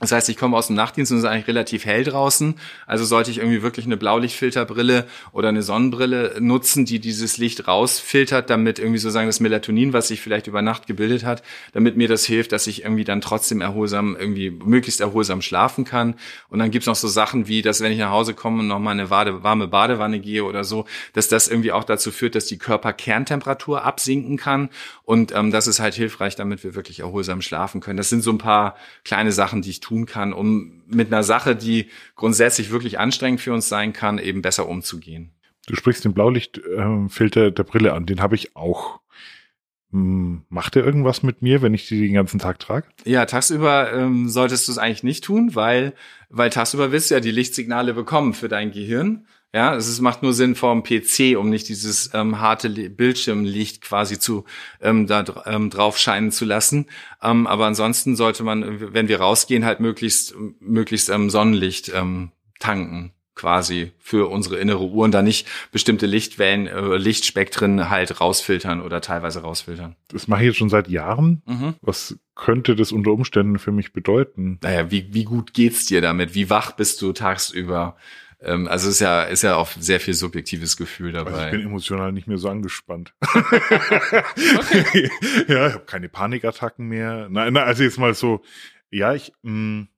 das 0.00 0.12
heißt, 0.12 0.28
ich 0.28 0.36
komme 0.36 0.56
aus 0.56 0.68
dem 0.68 0.76
Nachtdienst 0.76 1.10
und 1.10 1.18
es 1.18 1.24
ist 1.24 1.28
eigentlich 1.28 1.48
relativ 1.48 1.84
hell 1.84 2.04
draußen. 2.04 2.54
Also 2.86 3.04
sollte 3.04 3.32
ich 3.32 3.38
irgendwie 3.38 3.62
wirklich 3.62 3.84
eine 3.84 3.96
Blaulichtfilterbrille 3.96 5.06
oder 5.32 5.48
eine 5.48 5.62
Sonnenbrille 5.62 6.36
nutzen, 6.38 6.84
die 6.84 7.00
dieses 7.00 7.36
Licht 7.36 7.66
rausfiltert, 7.66 8.48
damit 8.48 8.78
irgendwie 8.78 8.98
sozusagen 8.98 9.26
das 9.26 9.40
Melatonin, 9.40 9.92
was 9.92 10.06
sich 10.08 10.20
vielleicht 10.20 10.46
über 10.46 10.62
Nacht 10.62 10.86
gebildet 10.86 11.24
hat, 11.24 11.42
damit 11.72 11.96
mir 11.96 12.06
das 12.06 12.24
hilft, 12.24 12.52
dass 12.52 12.68
ich 12.68 12.84
irgendwie 12.84 13.02
dann 13.02 13.20
trotzdem 13.20 13.60
erholsam, 13.60 14.16
irgendwie 14.16 14.50
möglichst 14.50 15.00
erholsam 15.00 15.42
schlafen 15.42 15.84
kann. 15.84 16.14
Und 16.48 16.60
dann 16.60 16.70
gibt's 16.70 16.86
noch 16.86 16.94
so 16.94 17.08
Sachen 17.08 17.48
wie, 17.48 17.62
dass 17.62 17.80
wenn 17.80 17.90
ich 17.90 17.98
nach 17.98 18.10
Hause 18.10 18.34
komme 18.34 18.60
und 18.60 18.68
nochmal 18.68 18.92
eine 18.92 19.10
warme 19.10 19.66
Badewanne 19.66 20.20
gehe 20.20 20.44
oder 20.44 20.62
so, 20.62 20.84
dass 21.12 21.26
das 21.26 21.48
irgendwie 21.48 21.72
auch 21.72 21.82
dazu 21.82 22.12
führt, 22.12 22.36
dass 22.36 22.46
die 22.46 22.58
Körperkerntemperatur 22.58 23.84
absinken 23.84 24.36
kann. 24.36 24.68
Und 25.02 25.34
ähm, 25.34 25.50
das 25.50 25.66
ist 25.66 25.80
halt 25.80 25.94
hilfreich, 25.94 26.36
damit 26.36 26.62
wir 26.62 26.76
wirklich 26.76 27.00
erholsam 27.00 27.42
schlafen 27.42 27.80
können. 27.80 27.96
Das 27.96 28.10
sind 28.10 28.22
so 28.22 28.30
ein 28.30 28.38
paar 28.38 28.76
kleine 29.02 29.32
Sachen, 29.32 29.60
die 29.62 29.70
ich 29.70 29.80
tun 29.88 30.06
kann, 30.06 30.32
um 30.32 30.82
mit 30.86 31.08
einer 31.08 31.22
Sache, 31.22 31.56
die 31.56 31.86
grundsätzlich 32.14 32.70
wirklich 32.70 32.98
anstrengend 32.98 33.40
für 33.40 33.52
uns 33.52 33.68
sein 33.68 33.92
kann, 33.92 34.18
eben 34.18 34.42
besser 34.42 34.68
umzugehen. 34.68 35.32
Du 35.66 35.74
sprichst 35.76 36.04
den 36.04 36.14
Blaulichtfilter 36.14 37.50
der 37.50 37.62
Brille 37.62 37.92
an, 37.92 38.06
den 38.06 38.20
habe 38.20 38.34
ich 38.34 38.56
auch. 38.56 39.00
Hm, 39.90 40.42
macht 40.50 40.76
er 40.76 40.84
irgendwas 40.84 41.22
mit 41.22 41.40
mir, 41.40 41.62
wenn 41.62 41.72
ich 41.72 41.88
die 41.88 42.00
den 42.00 42.12
ganzen 42.12 42.38
Tag 42.38 42.58
trage? 42.58 42.88
Ja, 43.04 43.24
tagsüber 43.24 43.92
ähm, 43.92 44.28
solltest 44.28 44.68
du 44.68 44.72
es 44.72 44.78
eigentlich 44.78 45.02
nicht 45.02 45.24
tun, 45.24 45.54
weil, 45.54 45.94
weil 46.28 46.50
tagsüber 46.50 46.92
willst 46.92 47.10
du 47.10 47.14
ja 47.14 47.20
die 47.20 47.30
Lichtsignale 47.30 47.94
bekommen 47.94 48.34
für 48.34 48.48
dein 48.48 48.70
Gehirn. 48.70 49.26
Ja, 49.54 49.74
es 49.74 50.00
macht 50.00 50.22
nur 50.22 50.34
Sinn 50.34 50.54
vom 50.54 50.82
PC, 50.82 51.36
um 51.38 51.48
nicht 51.48 51.68
dieses 51.68 52.10
ähm, 52.12 52.38
harte 52.38 52.68
Bildschirmlicht 52.68 53.80
quasi 53.80 54.18
zu 54.18 54.44
ähm, 54.80 55.06
da 55.06 55.24
ähm, 55.46 55.70
drauf 55.70 55.96
scheinen 55.96 56.30
zu 56.30 56.44
lassen. 56.44 56.86
Ähm, 57.22 57.46
aber 57.46 57.66
ansonsten 57.66 58.14
sollte 58.14 58.42
man, 58.42 58.92
wenn 58.92 59.08
wir 59.08 59.20
rausgehen, 59.20 59.64
halt 59.64 59.80
möglichst 59.80 60.34
möglichst 60.60 61.08
ähm, 61.08 61.30
Sonnenlicht 61.30 61.90
ähm, 61.94 62.30
tanken 62.58 63.12
quasi 63.38 63.92
für 63.98 64.28
unsere 64.28 64.58
innere 64.58 64.84
Uhr 64.84 65.04
und 65.04 65.12
da 65.12 65.22
nicht 65.22 65.46
bestimmte 65.70 66.06
Lichtwellen, 66.06 66.66
äh, 66.66 66.96
Lichtspektren 66.96 67.88
halt 67.88 68.20
rausfiltern 68.20 68.82
oder 68.82 69.00
teilweise 69.00 69.40
rausfiltern. 69.40 69.96
Das 70.08 70.28
mache 70.28 70.40
ich 70.42 70.46
jetzt 70.48 70.58
schon 70.58 70.68
seit 70.68 70.88
Jahren. 70.88 71.42
Mhm. 71.46 71.74
Was 71.80 72.18
könnte 72.34 72.76
das 72.76 72.92
unter 72.92 73.12
Umständen 73.12 73.58
für 73.58 73.72
mich 73.72 73.92
bedeuten? 73.92 74.58
Naja, 74.62 74.90
wie, 74.90 75.14
wie 75.14 75.24
gut 75.24 75.54
geht's 75.54 75.86
dir 75.86 76.02
damit? 76.02 76.34
Wie 76.34 76.50
wach 76.50 76.72
bist 76.72 77.00
du 77.00 77.12
tagsüber? 77.12 77.96
Ähm, 78.40 78.68
also 78.68 78.88
ist 78.88 79.00
ja, 79.00 79.22
ist 79.24 79.42
ja 79.42 79.56
auch 79.56 79.70
sehr 79.78 80.00
viel 80.00 80.14
subjektives 80.14 80.76
Gefühl 80.76 81.12
dabei. 81.12 81.32
Also 81.32 81.44
ich 81.46 81.50
bin 81.52 81.62
emotional 81.62 82.12
nicht 82.12 82.28
mehr 82.28 82.38
so 82.38 82.48
angespannt. 82.48 83.14
okay. 83.34 85.10
ja, 85.48 85.68
ich 85.68 85.74
habe 85.74 85.84
keine 85.86 86.08
Panikattacken 86.08 86.86
mehr. 86.86 87.28
Nein, 87.30 87.52
na, 87.52 87.64
also 87.64 87.82
jetzt 87.82 87.98
mal 87.98 88.14
so, 88.14 88.42
ja, 88.90 89.14
ich, 89.14 89.32
mh, 89.42 89.52
mm, 89.52 89.88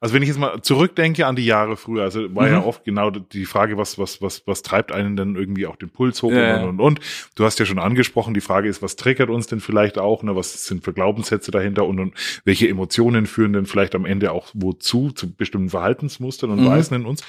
also 0.00 0.14
wenn 0.14 0.22
ich 0.22 0.28
jetzt 0.28 0.38
mal 0.38 0.60
zurückdenke 0.62 1.26
an 1.26 1.36
die 1.36 1.44
Jahre 1.44 1.76
früher, 1.76 2.02
also 2.02 2.34
war 2.34 2.46
mhm. 2.46 2.52
ja 2.52 2.62
oft 2.62 2.84
genau 2.84 3.10
die 3.10 3.46
Frage, 3.46 3.76
was, 3.76 3.98
was, 3.98 4.22
was, 4.22 4.46
was 4.46 4.62
treibt 4.62 4.92
einen 4.92 5.16
denn 5.16 5.34
irgendwie 5.34 5.66
auch 5.66 5.76
den 5.76 5.90
Puls 5.90 6.22
hoch 6.22 6.32
ja, 6.32 6.62
und, 6.62 6.68
und, 6.68 6.80
und. 6.80 7.00
Du 7.34 7.44
hast 7.44 7.58
ja 7.58 7.66
schon 7.66 7.78
angesprochen, 7.78 8.34
die 8.34 8.40
Frage 8.40 8.68
ist, 8.68 8.82
was 8.82 8.96
triggert 8.96 9.30
uns 9.30 9.46
denn 9.46 9.60
vielleicht 9.60 9.98
auch, 9.98 10.22
ne, 10.22 10.36
was 10.36 10.64
sind 10.64 10.84
für 10.84 10.92
Glaubenssätze 10.92 11.50
dahinter 11.50 11.86
und, 11.86 11.98
und 12.00 12.14
welche 12.44 12.68
Emotionen 12.68 13.26
führen 13.26 13.52
denn 13.52 13.66
vielleicht 13.66 13.94
am 13.94 14.04
Ende 14.04 14.32
auch 14.32 14.48
wozu, 14.54 15.10
zu 15.10 15.32
bestimmten 15.34 15.70
Verhaltensmustern 15.70 16.50
und 16.50 16.60
mhm. 16.60 16.66
Weisen 16.66 16.94
in 16.94 17.04
uns. 17.04 17.22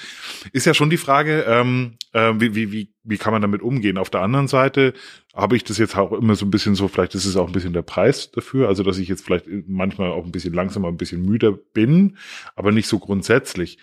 Ist 0.52 0.66
ja 0.66 0.74
schon 0.74 0.90
die 0.90 0.96
Frage, 0.96 1.44
ähm, 1.48 1.94
äh, 2.12 2.32
wie, 2.36 2.54
wie, 2.54 2.72
wie, 2.72 2.88
wie 3.02 3.18
kann 3.18 3.32
man 3.32 3.42
damit 3.42 3.62
umgehen? 3.62 3.98
Auf 3.98 4.10
der 4.10 4.20
anderen 4.20 4.48
Seite 4.48 4.92
habe 5.34 5.56
ich 5.56 5.64
das 5.64 5.78
jetzt 5.78 5.96
auch 5.96 6.12
immer 6.12 6.34
so 6.34 6.44
ein 6.44 6.50
bisschen 6.50 6.74
so, 6.74 6.88
vielleicht 6.88 7.14
ist 7.14 7.24
es 7.24 7.36
auch 7.36 7.46
ein 7.46 7.52
bisschen 7.52 7.72
der 7.72 7.82
Preis 7.82 8.30
dafür, 8.30 8.68
also 8.68 8.82
dass 8.82 8.98
ich 8.98 9.08
jetzt 9.08 9.24
vielleicht 9.24 9.46
manchmal 9.66 10.10
auch 10.10 10.24
ein 10.24 10.32
bisschen 10.32 10.54
langsamer, 10.54 10.88
ein 10.88 10.96
bisschen 10.96 11.24
müder 11.24 11.52
bin, 11.52 12.16
aber 12.56 12.72
nicht 12.72 12.88
so 12.88 12.98
grundsätzlich. 12.98 13.78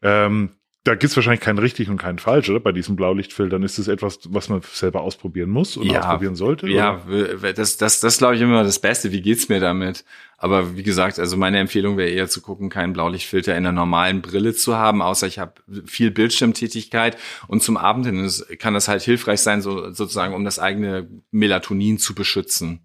Ähm, 0.00 0.50
da 0.84 0.96
gibt's 0.96 1.14
wahrscheinlich 1.14 1.40
keinen 1.40 1.58
richtig 1.58 1.88
und 1.90 1.98
keinen 1.98 2.18
falsch, 2.18 2.50
oder? 2.50 2.58
Bei 2.58 2.72
diesen 2.72 2.96
Blaulichtfiltern 2.96 3.62
ist 3.62 3.78
es 3.78 3.86
etwas, 3.86 4.18
was 4.28 4.48
man 4.48 4.62
selber 4.62 5.02
ausprobieren 5.02 5.48
muss 5.48 5.78
oder 5.78 5.92
ja, 5.92 6.00
ausprobieren 6.00 6.34
sollte? 6.34 6.68
Ja, 6.68 7.00
oder? 7.06 7.52
das, 7.52 7.76
das, 7.76 8.00
das 8.00 8.18
glaube 8.18 8.34
ich 8.34 8.40
immer 8.40 8.64
das 8.64 8.80
Beste. 8.80 9.12
Wie 9.12 9.22
geht's 9.22 9.48
mir 9.48 9.60
damit? 9.60 10.04
Aber 10.38 10.76
wie 10.76 10.82
gesagt, 10.82 11.20
also 11.20 11.36
meine 11.36 11.60
Empfehlung 11.60 11.96
wäre 11.96 12.10
eher 12.10 12.28
zu 12.28 12.40
gucken, 12.40 12.68
keinen 12.68 12.94
Blaulichtfilter 12.94 13.56
in 13.56 13.62
der 13.62 13.70
normalen 13.70 14.22
Brille 14.22 14.54
zu 14.54 14.76
haben, 14.76 15.02
außer 15.02 15.28
ich 15.28 15.38
habe 15.38 15.54
viel 15.86 16.10
Bildschirmtätigkeit. 16.10 17.16
Und 17.46 17.62
zum 17.62 17.76
Abend 17.76 18.06
hin 18.06 18.28
kann 18.58 18.74
das 18.74 18.88
halt 18.88 19.02
hilfreich 19.02 19.40
sein, 19.40 19.62
so, 19.62 19.92
sozusagen, 19.92 20.34
um 20.34 20.44
das 20.44 20.58
eigene 20.58 21.08
Melatonin 21.30 21.98
zu 21.98 22.16
beschützen. 22.16 22.80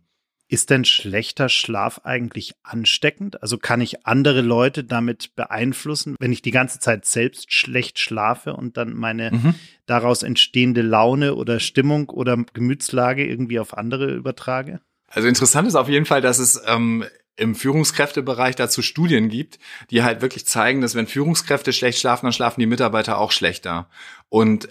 Ist 0.50 0.70
denn 0.70 0.86
schlechter 0.86 1.50
Schlaf 1.50 2.02
eigentlich 2.06 2.54
ansteckend? 2.64 3.42
Also 3.42 3.58
kann 3.58 3.82
ich 3.82 4.06
andere 4.06 4.42
Leute 4.42 4.86
damit 4.86 5.36
beeinflussen, 5.36 6.16
wenn 6.20 6.32
ich 6.32 6.42
die 6.42 6.52
ganze 6.52 6.80
Zeit 6.80 7.06
selbst 7.06 7.52
schlecht 7.52 8.00
schlafe 8.00 8.54
und 8.54 8.78
dann 8.78 8.94
meine 8.94 9.32
mhm. 9.32 9.56
daraus 9.86 10.24
entstehende 10.24 10.84
Laune 10.84 11.36
oder 11.36 11.60
Stimmung 11.60 12.10
oder 12.10 12.38
Gemütslage 12.54 13.26
irgendwie 13.26 13.60
auf 13.60 13.78
andere 13.78 14.14
übertrage? 14.14 14.80
Also 15.10 15.28
interessant 15.28 15.68
ist 15.68 15.76
auf 15.76 15.90
jeden 15.90 16.06
Fall, 16.06 16.22
dass 16.22 16.40
es 16.40 16.62
ähm, 16.66 17.04
im 17.36 17.54
Führungskräftebereich 17.54 18.56
dazu 18.56 18.82
Studien 18.82 19.30
gibt, 19.30 19.60
die 19.92 20.04
halt 20.04 20.22
wirklich 20.22 20.46
zeigen, 20.46 20.82
dass 20.82 20.96
wenn 20.96 21.08
Führungskräfte 21.08 21.74
schlecht 21.74 22.00
schlafen, 22.00 22.26
dann 22.26 22.34
schlafen 22.34 22.60
die 22.60 22.66
Mitarbeiter 22.68 23.18
auch 23.18 23.32
schlechter. 23.32 23.90
Und 24.30 24.70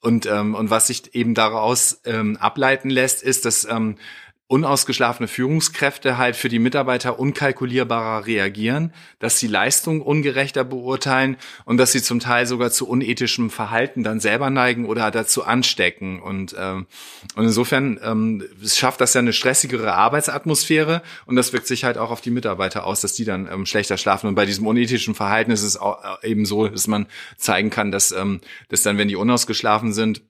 und 0.00 0.26
ähm, 0.26 0.54
und 0.54 0.70
was 0.70 0.86
sich 0.86 1.14
eben 1.14 1.34
daraus 1.34 2.00
ähm, 2.04 2.36
ableiten 2.36 2.90
lässt, 2.90 3.22
ist, 3.22 3.44
dass 3.44 3.64
ähm, 3.64 3.96
unausgeschlafene 4.48 5.26
Führungskräfte 5.26 6.18
halt 6.18 6.36
für 6.36 6.48
die 6.48 6.60
Mitarbeiter 6.60 7.18
unkalkulierbarer 7.18 8.26
reagieren, 8.26 8.92
dass 9.18 9.40
sie 9.40 9.48
Leistung 9.48 10.00
ungerechter 10.00 10.62
beurteilen 10.62 11.36
und 11.64 11.78
dass 11.78 11.90
sie 11.90 12.00
zum 12.00 12.20
Teil 12.20 12.46
sogar 12.46 12.70
zu 12.70 12.88
unethischem 12.88 13.50
Verhalten 13.50 14.04
dann 14.04 14.20
selber 14.20 14.50
neigen 14.50 14.86
oder 14.86 15.10
dazu 15.10 15.42
anstecken. 15.42 16.20
Und, 16.20 16.54
ähm, 16.56 16.86
und 17.34 17.44
insofern 17.44 17.98
ähm, 18.04 18.44
schafft 18.64 19.00
das 19.00 19.14
ja 19.14 19.20
eine 19.20 19.32
stressigere 19.32 19.94
Arbeitsatmosphäre 19.94 21.02
und 21.26 21.34
das 21.34 21.52
wirkt 21.52 21.66
sich 21.66 21.82
halt 21.82 21.98
auch 21.98 22.12
auf 22.12 22.20
die 22.20 22.30
Mitarbeiter 22.30 22.86
aus, 22.86 23.00
dass 23.00 23.14
die 23.14 23.24
dann 23.24 23.48
ähm, 23.52 23.66
schlechter 23.66 23.98
schlafen. 23.98 24.28
Und 24.28 24.36
bei 24.36 24.46
diesem 24.46 24.66
unethischen 24.66 25.16
Verhalten 25.16 25.50
ist 25.50 25.64
es 25.64 25.76
auch 25.76 26.22
eben 26.22 26.46
so, 26.46 26.68
dass 26.68 26.86
man 26.86 27.06
zeigen 27.36 27.70
kann, 27.70 27.90
dass, 27.90 28.12
ähm, 28.12 28.40
dass 28.68 28.84
dann, 28.84 28.96
wenn 28.96 29.08
die 29.08 29.16
unausgeschlafen 29.16 29.92
sind, 29.92 30.22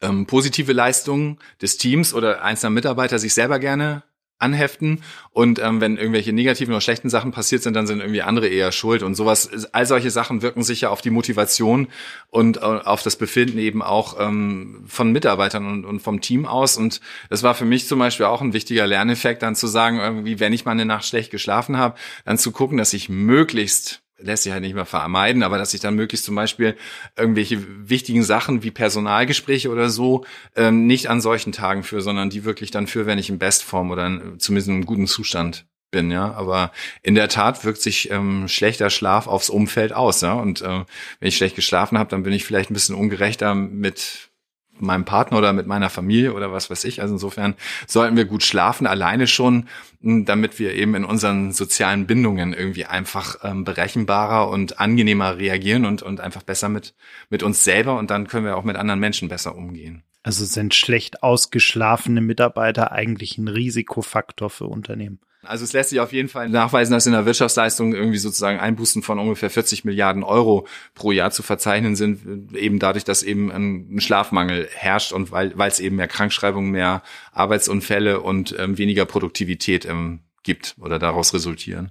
ähm, 0.00 0.26
positive 0.26 0.72
Leistungen 0.72 1.38
des 1.60 1.76
Teams 1.76 2.14
oder 2.14 2.42
einzelner 2.42 2.70
Mitarbeiter 2.70 3.18
sich 3.18 3.34
selber 3.34 3.58
gerne 3.58 4.02
anheften 4.38 5.02
und 5.30 5.58
ähm, 5.58 5.80
wenn 5.80 5.96
irgendwelche 5.96 6.32
negativen 6.32 6.74
oder 6.74 6.80
schlechten 6.80 7.08
Sachen 7.08 7.30
passiert 7.30 7.62
sind, 7.62 7.74
dann 7.74 7.86
sind 7.86 8.00
irgendwie 8.00 8.22
andere 8.22 8.48
eher 8.48 8.72
schuld 8.72 9.02
und 9.02 9.14
sowas. 9.14 9.68
All 9.72 9.86
solche 9.86 10.10
Sachen 10.10 10.42
wirken 10.42 10.62
sich 10.62 10.82
ja 10.82 10.90
auf 10.90 11.00
die 11.00 11.10
Motivation 11.10 11.88
und 12.30 12.58
äh, 12.58 12.60
auf 12.60 13.02
das 13.02 13.16
Befinden 13.16 13.58
eben 13.58 13.82
auch 13.82 14.18
ähm, 14.20 14.84
von 14.86 15.12
Mitarbeitern 15.12 15.66
und, 15.66 15.84
und 15.84 16.00
vom 16.00 16.20
Team 16.20 16.46
aus 16.46 16.76
und 16.76 17.00
das 17.30 17.42
war 17.42 17.54
für 17.54 17.64
mich 17.64 17.86
zum 17.86 17.98
Beispiel 17.98 18.26
auch 18.26 18.42
ein 18.42 18.52
wichtiger 18.52 18.86
Lerneffekt, 18.86 19.42
dann 19.42 19.54
zu 19.54 19.66
sagen, 19.66 19.98
irgendwie, 19.98 20.40
wenn 20.40 20.52
ich 20.52 20.64
mal 20.64 20.72
eine 20.72 20.84
Nacht 20.84 21.06
schlecht 21.06 21.30
geschlafen 21.30 21.76
habe, 21.76 21.96
dann 22.24 22.36
zu 22.36 22.52
gucken, 22.52 22.76
dass 22.76 22.92
ich 22.92 23.08
möglichst 23.08 24.03
lässt 24.18 24.44
sich 24.44 24.52
halt 24.52 24.62
nicht 24.62 24.74
mehr 24.74 24.86
vermeiden, 24.86 25.42
aber 25.42 25.58
dass 25.58 25.74
ich 25.74 25.80
dann 25.80 25.94
möglichst 25.94 26.26
zum 26.26 26.34
Beispiel 26.34 26.76
irgendwelche 27.16 27.58
wichtigen 27.88 28.22
Sachen 28.22 28.62
wie 28.62 28.70
Personalgespräche 28.70 29.70
oder 29.70 29.90
so 29.90 30.24
ähm, 30.56 30.86
nicht 30.86 31.08
an 31.08 31.20
solchen 31.20 31.52
Tagen 31.52 31.82
führe, 31.82 32.02
sondern 32.02 32.30
die 32.30 32.44
wirklich 32.44 32.70
dann 32.70 32.86
für, 32.86 33.06
wenn 33.06 33.18
ich 33.18 33.28
in 33.28 33.38
Bestform 33.38 33.90
oder 33.90 34.06
in, 34.06 34.38
zumindest 34.38 34.68
in 34.68 34.74
einem 34.74 34.86
guten 34.86 35.06
Zustand 35.06 35.66
bin, 35.90 36.10
ja. 36.10 36.32
Aber 36.32 36.72
in 37.02 37.14
der 37.14 37.28
Tat 37.28 37.64
wirkt 37.64 37.80
sich 37.80 38.10
ähm, 38.10 38.48
schlechter 38.48 38.90
Schlaf 38.90 39.26
aufs 39.26 39.48
Umfeld 39.48 39.92
aus, 39.92 40.20
ja. 40.20 40.34
Und 40.34 40.60
äh, 40.60 40.84
wenn 41.20 41.28
ich 41.28 41.36
schlecht 41.36 41.56
geschlafen 41.56 41.98
habe, 41.98 42.10
dann 42.10 42.24
bin 42.24 42.32
ich 42.32 42.44
vielleicht 42.44 42.70
ein 42.70 42.74
bisschen 42.74 42.96
ungerechter 42.96 43.54
mit 43.54 44.30
meinem 44.78 45.04
Partner 45.04 45.38
oder 45.38 45.52
mit 45.52 45.66
meiner 45.66 45.90
Familie 45.90 46.32
oder 46.34 46.52
was 46.52 46.70
weiß 46.70 46.84
ich. 46.84 47.00
Also 47.00 47.14
insofern 47.14 47.54
sollten 47.86 48.16
wir 48.16 48.24
gut 48.24 48.42
schlafen, 48.42 48.86
alleine 48.86 49.26
schon, 49.26 49.68
hm, 50.02 50.24
damit 50.24 50.58
wir 50.58 50.74
eben 50.74 50.94
in 50.94 51.04
unseren 51.04 51.52
sozialen 51.52 52.06
Bindungen 52.06 52.52
irgendwie 52.52 52.86
einfach 52.86 53.36
ähm, 53.42 53.64
berechenbarer 53.64 54.48
und 54.48 54.80
angenehmer 54.80 55.38
reagieren 55.38 55.84
und, 55.86 56.02
und 56.02 56.20
einfach 56.20 56.42
besser 56.42 56.68
mit, 56.68 56.94
mit 57.30 57.42
uns 57.42 57.64
selber 57.64 57.98
und 57.98 58.10
dann 58.10 58.26
können 58.26 58.46
wir 58.46 58.56
auch 58.56 58.64
mit 58.64 58.76
anderen 58.76 59.00
Menschen 59.00 59.28
besser 59.28 59.54
umgehen. 59.56 60.02
Also 60.22 60.44
sind 60.46 60.74
schlecht 60.74 61.22
ausgeschlafene 61.22 62.22
Mitarbeiter 62.22 62.92
eigentlich 62.92 63.36
ein 63.36 63.48
Risikofaktor 63.48 64.48
für 64.48 64.64
Unternehmen? 64.66 65.20
Also 65.46 65.64
es 65.64 65.72
lässt 65.72 65.90
sich 65.90 66.00
auf 66.00 66.12
jeden 66.12 66.28
Fall 66.28 66.48
nachweisen, 66.48 66.92
dass 66.92 67.06
in 67.06 67.12
der 67.12 67.26
Wirtschaftsleistung 67.26 67.94
irgendwie 67.94 68.18
sozusagen 68.18 68.58
Einbußen 68.58 69.02
von 69.02 69.18
ungefähr 69.18 69.50
40 69.50 69.84
Milliarden 69.84 70.22
Euro 70.22 70.66
pro 70.94 71.12
Jahr 71.12 71.30
zu 71.30 71.42
verzeichnen 71.42 71.96
sind, 71.96 72.54
eben 72.54 72.78
dadurch, 72.78 73.04
dass 73.04 73.22
eben 73.22 73.50
ein 73.50 74.00
Schlafmangel 74.00 74.68
herrscht 74.72 75.12
und 75.12 75.32
weil 75.32 75.52
weil 75.56 75.68
es 75.68 75.80
eben 75.80 75.96
mehr 75.96 76.08
Krankschreibungen, 76.08 76.70
mehr 76.70 77.02
Arbeitsunfälle 77.32 78.20
und 78.20 78.54
ähm, 78.58 78.78
weniger 78.78 79.04
Produktivität 79.04 79.84
ähm, 79.84 80.20
gibt 80.42 80.76
oder 80.78 80.98
daraus 80.98 81.34
resultieren. 81.34 81.90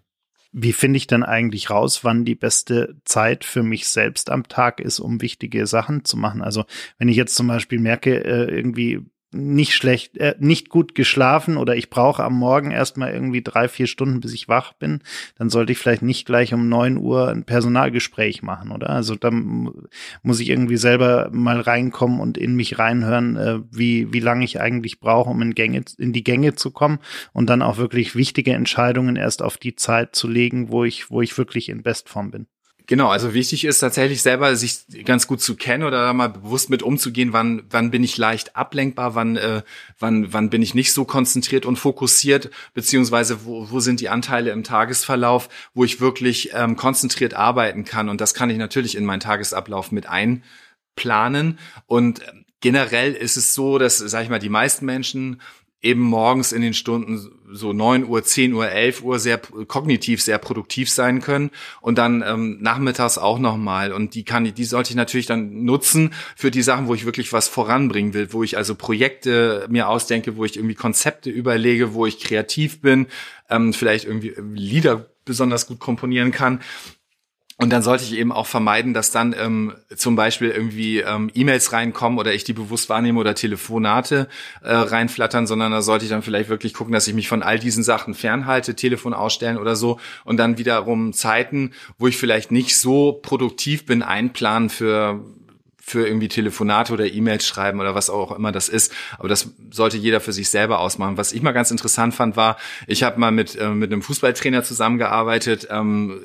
Wie 0.56 0.72
finde 0.72 0.97
ich 0.97 1.08
denn 1.08 1.24
eigentlich 1.24 1.72
raus, 1.72 2.04
wann 2.04 2.26
die 2.26 2.36
beste 2.36 3.01
Zeit 3.06 3.43
für 3.43 3.64
mich 3.64 3.88
selbst 3.88 4.30
am 4.30 4.47
Tag 4.47 4.80
ist, 4.80 4.99
um 4.99 5.20
wichtige 5.20 5.66
Sachen 5.66 6.06
zu 6.06 6.16
machen? 6.16 6.43
Also 6.43 6.66
wenn 6.99 7.10
ich 7.10 7.18
jetzt 7.18 7.36
zum 7.36 7.47
Beispiel 7.47 7.80
merke, 7.80 8.24
äh, 8.24 8.56
irgendwie 8.56 8.99
nicht 9.34 9.73
schlecht, 9.73 10.17
äh, 10.17 10.36
nicht 10.39 10.69
gut 10.69 10.95
geschlafen 10.95 11.57
oder 11.57 11.75
ich 11.75 11.89
brauche 11.89 12.23
am 12.23 12.34
Morgen 12.34 12.71
erstmal 12.71 13.13
irgendwie 13.13 13.41
drei, 13.41 13.67
vier 13.67 13.88
Stunden, 13.88 14.19
bis 14.19 14.34
ich 14.34 14.47
wach 14.47 14.73
bin, 14.73 15.01
dann 15.38 15.49
sollte 15.49 15.71
ich 15.71 15.77
vielleicht 15.77 16.01
nicht 16.01 16.25
gleich 16.25 16.53
um 16.53 16.69
neun 16.69 16.97
Uhr 16.97 17.29
ein 17.29 17.43
Personalgespräch 17.43 18.43
machen, 18.43 18.71
oder? 18.71 18.89
Also 18.89 19.15
dann 19.15 19.71
muss 20.21 20.39
ich 20.39 20.49
irgendwie 20.49 20.77
selber 20.77 21.29
mal 21.31 21.59
reinkommen 21.59 22.19
und 22.19 22.38
in 22.38 22.55
mich 22.55 22.79
reinhören, 22.79 23.36
äh, 23.38 23.59
wie, 23.71 24.13
wie 24.13 24.19
lange 24.19 24.45
ich 24.45 24.61
eigentlich 24.61 24.99
brauche, 24.99 25.29
um 25.29 25.41
in 25.41 25.55
Gänge, 25.55 25.84
in 25.97 26.13
die 26.13 26.23
Gänge 26.23 26.55
zu 26.55 26.71
kommen 26.71 26.99
und 27.34 27.49
dann 27.49 27.61
auch 27.61 27.77
wirklich 27.77 28.15
wichtige 28.15 28.53
Entscheidungen 28.53 29.15
erst 29.15 29.41
auf 29.41 29.57
die 29.57 29.75
Zeit 29.75 30.15
zu 30.15 30.27
legen, 30.27 30.71
wo 30.71 30.84
ich, 30.84 31.09
wo 31.09 31.21
ich 31.21 31.38
wirklich 31.38 31.69
in 31.69 31.84
Bestform 31.84 32.31
bin. 32.31 32.47
Genau, 32.86 33.07
also 33.07 33.34
wichtig 33.34 33.63
ist 33.63 33.79
tatsächlich 33.79 34.21
selber 34.21 34.57
sich 34.57 34.79
ganz 35.05 35.25
gut 35.25 35.41
zu 35.41 35.55
kennen 35.55 35.84
oder 35.84 36.05
da 36.05 36.11
mal 36.11 36.27
bewusst 36.27 36.69
mit 36.69 36.84
umzugehen, 36.84 37.31
wann 37.31 37.63
wann 37.69 37.91
bin 37.91 38.03
ich 38.03 38.17
leicht 38.17 38.57
ablenkbar, 38.57 39.15
wann 39.15 39.38
äh, 39.38 39.61
wann 39.99 40.34
wann 40.34 40.49
bin 40.49 40.61
ich 40.61 40.75
nicht 40.75 40.91
so 40.91 41.05
konzentriert 41.05 41.65
und 41.65 41.77
fokussiert, 41.77 42.49
beziehungsweise 42.73 43.45
wo, 43.45 43.71
wo 43.71 43.79
sind 43.79 44.01
die 44.01 44.09
Anteile 44.09 44.51
im 44.51 44.65
Tagesverlauf, 44.65 45.47
wo 45.73 45.86
ich 45.86 46.01
wirklich 46.01 46.49
ähm, 46.53 46.75
konzentriert 46.75 47.36
arbeiten 47.36 47.86
kann. 47.86 48.09
Und 48.09 48.19
das 48.19 48.34
kann 48.34 48.49
ich 48.49 48.57
natürlich 48.57 48.97
in 48.97 49.05
meinen 49.05 49.21
Tagesablauf 49.21 49.93
mit 49.93 50.07
einplanen. 50.07 51.59
Und 51.88 52.21
generell 52.59 53.13
ist 53.13 53.38
es 53.38 53.53
so, 53.53 53.77
dass 53.77 53.99
sag 53.99 54.23
ich 54.23 54.29
mal 54.29 54.39
die 54.39 54.49
meisten 54.49 54.86
Menschen 54.86 55.39
eben 55.84 56.01
morgens 56.01 56.53
in 56.53 56.61
den 56.61 56.73
Stunden 56.73 57.29
so 57.51 57.73
neun 57.73 58.05
Uhr, 58.05 58.23
zehn 58.23 58.53
Uhr, 58.53 58.69
elf 58.69 59.03
Uhr 59.03 59.19
sehr 59.19 59.38
kognitiv 59.38 60.21
sehr 60.23 60.38
produktiv 60.38 60.89
sein 60.89 61.21
können 61.21 61.51
und 61.81 61.97
dann 61.97 62.23
ähm, 62.25 62.57
nachmittags 62.61 63.17
auch 63.17 63.38
nochmal 63.38 63.91
und 63.91 64.15
die 64.15 64.23
kann 64.23 64.51
die 64.53 64.63
sollte 64.63 64.91
ich 64.91 64.95
natürlich 64.95 65.25
dann 65.25 65.65
nutzen 65.65 66.13
für 66.36 66.51
die 66.51 66.63
Sachen, 66.63 66.88
wo 66.88 66.95
ich 66.95 67.05
wirklich 67.05 67.34
was 67.34 67.49
voranbringen 67.49 68.13
will, 68.13 68.31
wo 68.31 68.43
ich 68.43 68.57
also 68.57 68.75
Projekte 68.75 69.67
mir 69.69 69.89
ausdenke, 69.89 70.38
wo 70.38 70.45
ich 70.45 70.55
irgendwie 70.55 70.75
Konzepte 70.75 71.29
überlege, 71.29 71.93
wo 71.93 72.05
ich 72.05 72.19
kreativ 72.19 72.81
bin, 72.81 73.07
ähm, 73.49 73.73
vielleicht 73.73 74.05
irgendwie 74.05 74.34
Lieder 74.53 75.09
besonders 75.25 75.67
gut 75.67 75.79
komponieren 75.79 76.31
kann 76.31 76.61
und 77.60 77.70
dann 77.70 77.84
sollte 77.84 78.04
ich 78.04 78.14
eben 78.14 78.32
auch 78.32 78.47
vermeiden, 78.47 78.95
dass 78.95 79.12
dann 79.12 79.36
ähm, 79.38 79.74
zum 79.95 80.16
Beispiel 80.16 80.49
irgendwie 80.49 80.99
ähm, 80.99 81.30
E-Mails 81.36 81.72
reinkommen 81.72 82.18
oder 82.18 82.34
ich 82.34 82.43
die 82.43 82.54
bewusst 82.54 82.89
wahrnehme 82.89 83.20
oder 83.20 83.36
Telefonate 83.36 84.28
äh, 84.64 84.74
reinflattern, 84.74 85.45
sondern 85.45 85.72
da 85.72 85.84
sollte 85.84 86.06
ich 86.06 86.10
dann 86.10 86.24
vielleicht 86.24 86.49
wirklich 86.49 86.74
gucken, 86.74 86.93
dass 86.93 87.08
ich 87.08 87.14
mich 87.14 87.28
von 87.28 87.43
all 87.43 87.60
diesen 87.60 87.84
Sachen 87.84 88.16
fernhalte, 88.16 88.76
Telefon 88.76 89.14
ausstellen 89.14 89.58
oder 89.58 89.76
so 89.76 89.99
und 90.26 90.38
dann 90.38 90.58
wiederum 90.58 91.14
Zeiten, 91.14 91.74
wo 91.99 92.08
ich 92.08 92.18
vielleicht 92.18 92.51
nicht 92.51 92.76
so 92.78 93.14
produktiv 93.14 93.86
bin, 93.86 94.01
einplanen 94.01 94.70
für 94.70 95.24
für 95.86 96.08
irgendwie 96.08 96.30
Telefonate 96.30 96.93
oder 96.93 97.06
E-Mails 97.06 97.45
schreiben 97.45 97.82
oder 97.82 97.93
was 97.93 98.10
auch 98.10 98.32
immer 98.32 98.54
das 98.54 98.70
ist. 98.70 98.93
Aber 99.20 99.28
das 99.28 99.49
sollte 99.70 99.97
jeder 99.97 100.22
für 100.22 100.32
sich 100.32 100.49
selber 100.49 100.80
ausmachen. 100.80 101.18
Was 101.18 101.34
ich 101.34 101.41
mal 101.41 101.51
ganz 101.51 101.72
interessant 101.72 102.16
fand, 102.16 102.38
war, 102.38 102.56
ich 102.88 103.04
habe 103.04 103.20
mal 103.20 103.32
mit, 103.32 103.58
äh, 103.58 103.68
mit 103.68 103.91
einem 103.91 104.01
Fußballtrainer 104.01 104.64
zusammengearbeitet, 104.64 105.68
ähm, 105.70 106.22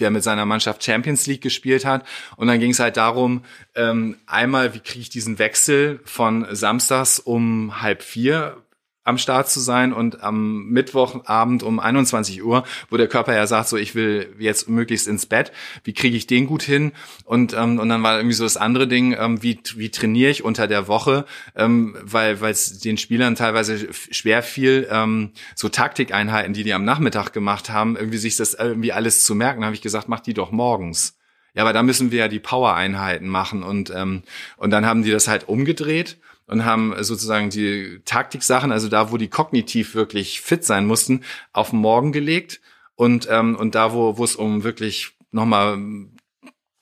der 0.00 0.10
mit 0.10 0.22
seiner 0.22 0.46
Mannschaft 0.46 0.82
Champions 0.82 1.26
League 1.26 1.42
gespielt 1.42 1.84
hat. 1.84 2.06
Und 2.36 2.46
dann 2.46 2.58
ging 2.58 2.70
es 2.70 2.80
halt 2.80 2.96
darum, 2.96 3.42
ähm, 3.74 4.16
einmal, 4.26 4.74
wie 4.74 4.80
kriege 4.80 5.00
ich 5.00 5.10
diesen 5.10 5.38
Wechsel 5.38 6.00
von 6.04 6.46
samstags 6.50 7.18
um 7.18 7.82
halb 7.82 8.02
vier 8.02 8.56
am 9.02 9.16
Start 9.16 9.48
zu 9.48 9.60
sein 9.60 9.92
und 9.92 10.22
am 10.22 10.66
Mittwochabend 10.66 11.62
um 11.62 11.80
21 11.80 12.42
Uhr, 12.44 12.64
wo 12.90 12.96
der 12.98 13.08
Körper 13.08 13.34
ja 13.34 13.46
sagt, 13.46 13.68
so 13.68 13.76
ich 13.76 13.94
will 13.94 14.34
jetzt 14.38 14.68
möglichst 14.68 15.08
ins 15.08 15.26
Bett, 15.26 15.52
wie 15.84 15.94
kriege 15.94 16.16
ich 16.16 16.26
den 16.26 16.46
gut 16.46 16.62
hin? 16.62 16.92
Und 17.24 17.54
ähm, 17.54 17.78
und 17.78 17.88
dann 17.88 18.02
war 18.02 18.18
irgendwie 18.18 18.34
so 18.34 18.44
das 18.44 18.58
andere 18.58 18.86
Ding, 18.86 19.16
ähm, 19.18 19.42
wie 19.42 19.58
wie 19.76 19.90
trainiere 19.90 20.30
ich 20.30 20.44
unter 20.44 20.66
der 20.66 20.86
Woche, 20.86 21.24
ähm, 21.56 21.96
weil 22.02 22.40
weil 22.40 22.52
es 22.52 22.78
den 22.78 22.98
Spielern 22.98 23.36
teilweise 23.36 23.88
schwer 23.92 24.42
fiel, 24.42 24.86
ähm, 24.90 25.30
so 25.54 25.70
Taktikeinheiten, 25.70 26.52
die 26.52 26.64
die 26.64 26.74
am 26.74 26.84
Nachmittag 26.84 27.32
gemacht 27.32 27.70
haben, 27.70 27.96
irgendwie 27.96 28.18
sich 28.18 28.36
das 28.36 28.54
irgendwie 28.54 28.92
alles 28.92 29.24
zu 29.24 29.34
merken, 29.34 29.64
habe 29.64 29.74
ich 29.74 29.82
gesagt, 29.82 30.08
mach 30.08 30.20
die 30.20 30.34
doch 30.34 30.50
morgens. 30.50 31.16
Ja, 31.54 31.62
aber 31.62 31.72
da 31.72 31.82
müssen 31.82 32.12
wir 32.12 32.20
ja 32.20 32.28
die 32.28 32.38
Power-Einheiten 32.38 33.28
machen 33.28 33.62
und 33.62 33.90
ähm, 33.90 34.22
und 34.58 34.70
dann 34.70 34.84
haben 34.84 35.02
die 35.02 35.10
das 35.10 35.26
halt 35.26 35.48
umgedreht 35.48 36.18
und 36.50 36.64
haben 36.64 36.94
sozusagen 37.02 37.50
die 37.50 38.00
Taktiksachen, 38.04 38.72
also 38.72 38.88
da, 38.88 39.12
wo 39.12 39.16
die 39.16 39.28
kognitiv 39.28 39.94
wirklich 39.94 40.40
fit 40.40 40.64
sein 40.64 40.86
mussten, 40.86 41.22
auf 41.52 41.72
morgen 41.72 42.12
gelegt 42.12 42.60
und 42.96 43.28
ähm, 43.30 43.56
und 43.56 43.74
da, 43.74 43.92
wo 43.92 44.18
wo 44.18 44.24
es 44.24 44.36
um 44.36 44.64
wirklich 44.64 45.12
nochmal 45.30 45.78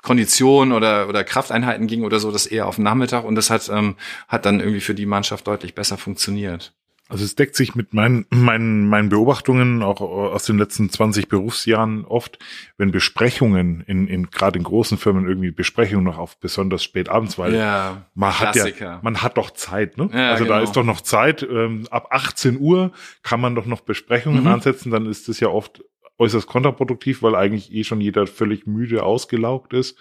Kondition 0.02 0.72
oder 0.72 1.08
oder 1.08 1.22
Krafteinheiten 1.24 1.86
ging 1.86 2.04
oder 2.04 2.18
so, 2.18 2.32
das 2.32 2.46
eher 2.46 2.66
auf 2.66 2.76
den 2.76 2.84
Nachmittag 2.84 3.24
und 3.24 3.34
das 3.34 3.50
hat 3.50 3.68
ähm, 3.68 3.96
hat 4.26 4.46
dann 4.46 4.60
irgendwie 4.60 4.80
für 4.80 4.94
die 4.94 5.06
Mannschaft 5.06 5.46
deutlich 5.46 5.74
besser 5.74 5.98
funktioniert. 5.98 6.72
Also 7.09 7.24
es 7.24 7.34
deckt 7.34 7.56
sich 7.56 7.74
mit 7.74 7.94
meinen, 7.94 8.26
meinen, 8.30 8.88
meinen 8.88 9.09
Beobachtungen 9.09 9.82
auch 9.82 10.00
aus 10.00 10.44
den 10.44 10.59
letzten 10.59 10.90
20 10.90 11.28
Berufsjahren 11.28 12.04
oft, 12.04 12.38
wenn 12.76 12.90
Besprechungen 12.90 13.82
in, 13.86 14.06
in 14.06 14.30
gerade 14.30 14.59
in 14.59 14.64
großen 14.64 14.98
Firmen 14.98 15.26
irgendwie 15.26 15.50
Besprechungen 15.50 16.04
noch 16.04 16.18
auf 16.18 16.38
besonders 16.38 16.84
spät 16.84 17.09
abends, 17.09 17.38
weil 17.38 17.54
ja, 17.54 18.06
man 18.14 18.32
Klassiker. 18.32 18.66
hat 18.66 18.80
ja, 18.80 19.00
man 19.02 19.22
hat 19.22 19.38
doch 19.38 19.50
Zeit, 19.52 19.96
ne? 19.96 20.11
Ja, 20.12 20.30
also 20.30 20.44
genau. 20.44 20.56
da 20.56 20.62
ist 20.62 20.76
doch 20.76 20.84
noch 20.84 21.00
Zeit. 21.00 21.42
Ähm, 21.42 21.86
ab 21.90 22.09
18 22.11 22.59
Uhr 22.61 22.92
kann 23.22 23.40
man 23.40 23.54
doch 23.54 23.66
noch 23.66 23.80
Besprechungen 23.80 24.42
mhm. 24.42 24.48
ansetzen, 24.48 24.90
dann 24.90 25.06
ist 25.06 25.28
das 25.28 25.40
ja 25.40 25.48
oft 25.48 25.82
äußerst 26.18 26.46
kontraproduktiv, 26.46 27.22
weil 27.22 27.34
eigentlich 27.34 27.72
eh 27.72 27.84
schon 27.84 28.00
jeder 28.00 28.26
völlig 28.26 28.66
müde 28.66 29.02
ausgelaugt 29.02 29.72
ist 29.72 29.96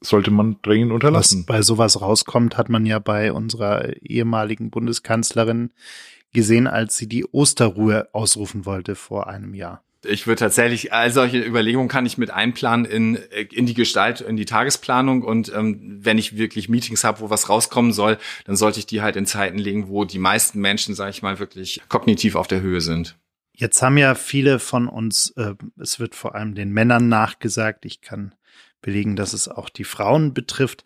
sollte 0.00 0.30
man 0.30 0.56
dringend 0.62 0.92
unterlassen. 0.92 1.40
Was 1.40 1.46
bei 1.46 1.62
sowas 1.62 2.00
rauskommt, 2.00 2.56
hat 2.56 2.68
man 2.68 2.86
ja 2.86 2.98
bei 2.98 3.32
unserer 3.32 3.94
ehemaligen 4.02 4.70
Bundeskanzlerin 4.70 5.70
gesehen, 6.34 6.66
als 6.66 6.98
sie 6.98 7.08
die 7.08 7.24
Osterruhe 7.24 8.08
ausrufen 8.12 8.66
wollte 8.66 8.94
vor 8.94 9.28
einem 9.28 9.54
Jahr. 9.54 9.82
Ich 10.06 10.26
würde 10.26 10.40
tatsächlich, 10.40 10.92
all 10.92 11.10
solche 11.10 11.42
Überlegungen 11.42 11.88
kann 11.88 12.04
ich 12.04 12.18
mit 12.18 12.30
einplanen 12.30 12.84
in, 12.84 13.14
in 13.14 13.64
die 13.64 13.72
Gestalt, 13.72 14.20
in 14.20 14.36
die 14.36 14.44
Tagesplanung. 14.44 15.22
Und 15.22 15.50
ähm, 15.54 15.98
wenn 16.02 16.18
ich 16.18 16.36
wirklich 16.36 16.68
Meetings 16.68 17.04
habe, 17.04 17.20
wo 17.20 17.30
was 17.30 17.48
rauskommen 17.48 17.92
soll, 17.92 18.18
dann 18.44 18.56
sollte 18.56 18.78
ich 18.78 18.86
die 18.86 19.00
halt 19.00 19.16
in 19.16 19.24
Zeiten 19.24 19.56
legen, 19.56 19.88
wo 19.88 20.04
die 20.04 20.18
meisten 20.18 20.60
Menschen, 20.60 20.94
sage 20.94 21.10
ich 21.10 21.22
mal, 21.22 21.38
wirklich 21.38 21.80
kognitiv 21.88 22.36
auf 22.36 22.48
der 22.48 22.60
Höhe 22.60 22.82
sind. 22.82 23.16
Jetzt 23.56 23.80
haben 23.82 23.96
ja 23.96 24.14
viele 24.14 24.58
von 24.58 24.88
uns, 24.88 25.30
äh, 25.36 25.54
es 25.78 26.00
wird 26.00 26.14
vor 26.14 26.34
allem 26.34 26.54
den 26.54 26.70
Männern 26.70 27.08
nachgesagt, 27.08 27.86
ich 27.86 28.00
kann 28.00 28.34
belegen, 28.82 29.16
dass 29.16 29.32
es 29.32 29.48
auch 29.48 29.70
die 29.70 29.84
Frauen 29.84 30.34
betrifft. 30.34 30.84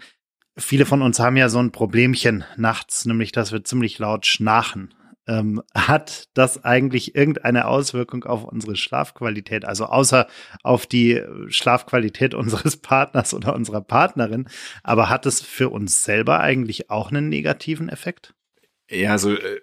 Viele 0.56 0.86
von 0.86 1.02
uns 1.02 1.18
haben 1.18 1.36
ja 1.36 1.48
so 1.48 1.58
ein 1.58 1.72
Problemchen 1.72 2.44
nachts, 2.56 3.04
nämlich 3.04 3.32
dass 3.32 3.52
wir 3.52 3.64
ziemlich 3.64 3.98
laut 3.98 4.26
schnarchen. 4.26 4.94
Ähm, 5.28 5.62
hat 5.74 6.28
das 6.34 6.64
eigentlich 6.64 7.14
irgendeine 7.14 7.66
Auswirkung 7.66 8.24
auf 8.24 8.44
unsere 8.44 8.76
Schlafqualität? 8.76 9.64
Also 9.64 9.86
außer 9.86 10.26
auf 10.62 10.86
die 10.86 11.22
Schlafqualität 11.48 12.34
unseres 12.34 12.78
Partners 12.78 13.34
oder 13.34 13.54
unserer 13.54 13.82
Partnerin. 13.82 14.48
Aber 14.82 15.08
hat 15.08 15.26
es 15.26 15.42
für 15.42 15.68
uns 15.68 16.04
selber 16.04 16.40
eigentlich 16.40 16.90
auch 16.90 17.10
einen 17.10 17.28
negativen 17.28 17.88
Effekt? 17.88 18.34
Ja, 18.90 19.18
so 19.18 19.34
äh, 19.34 19.60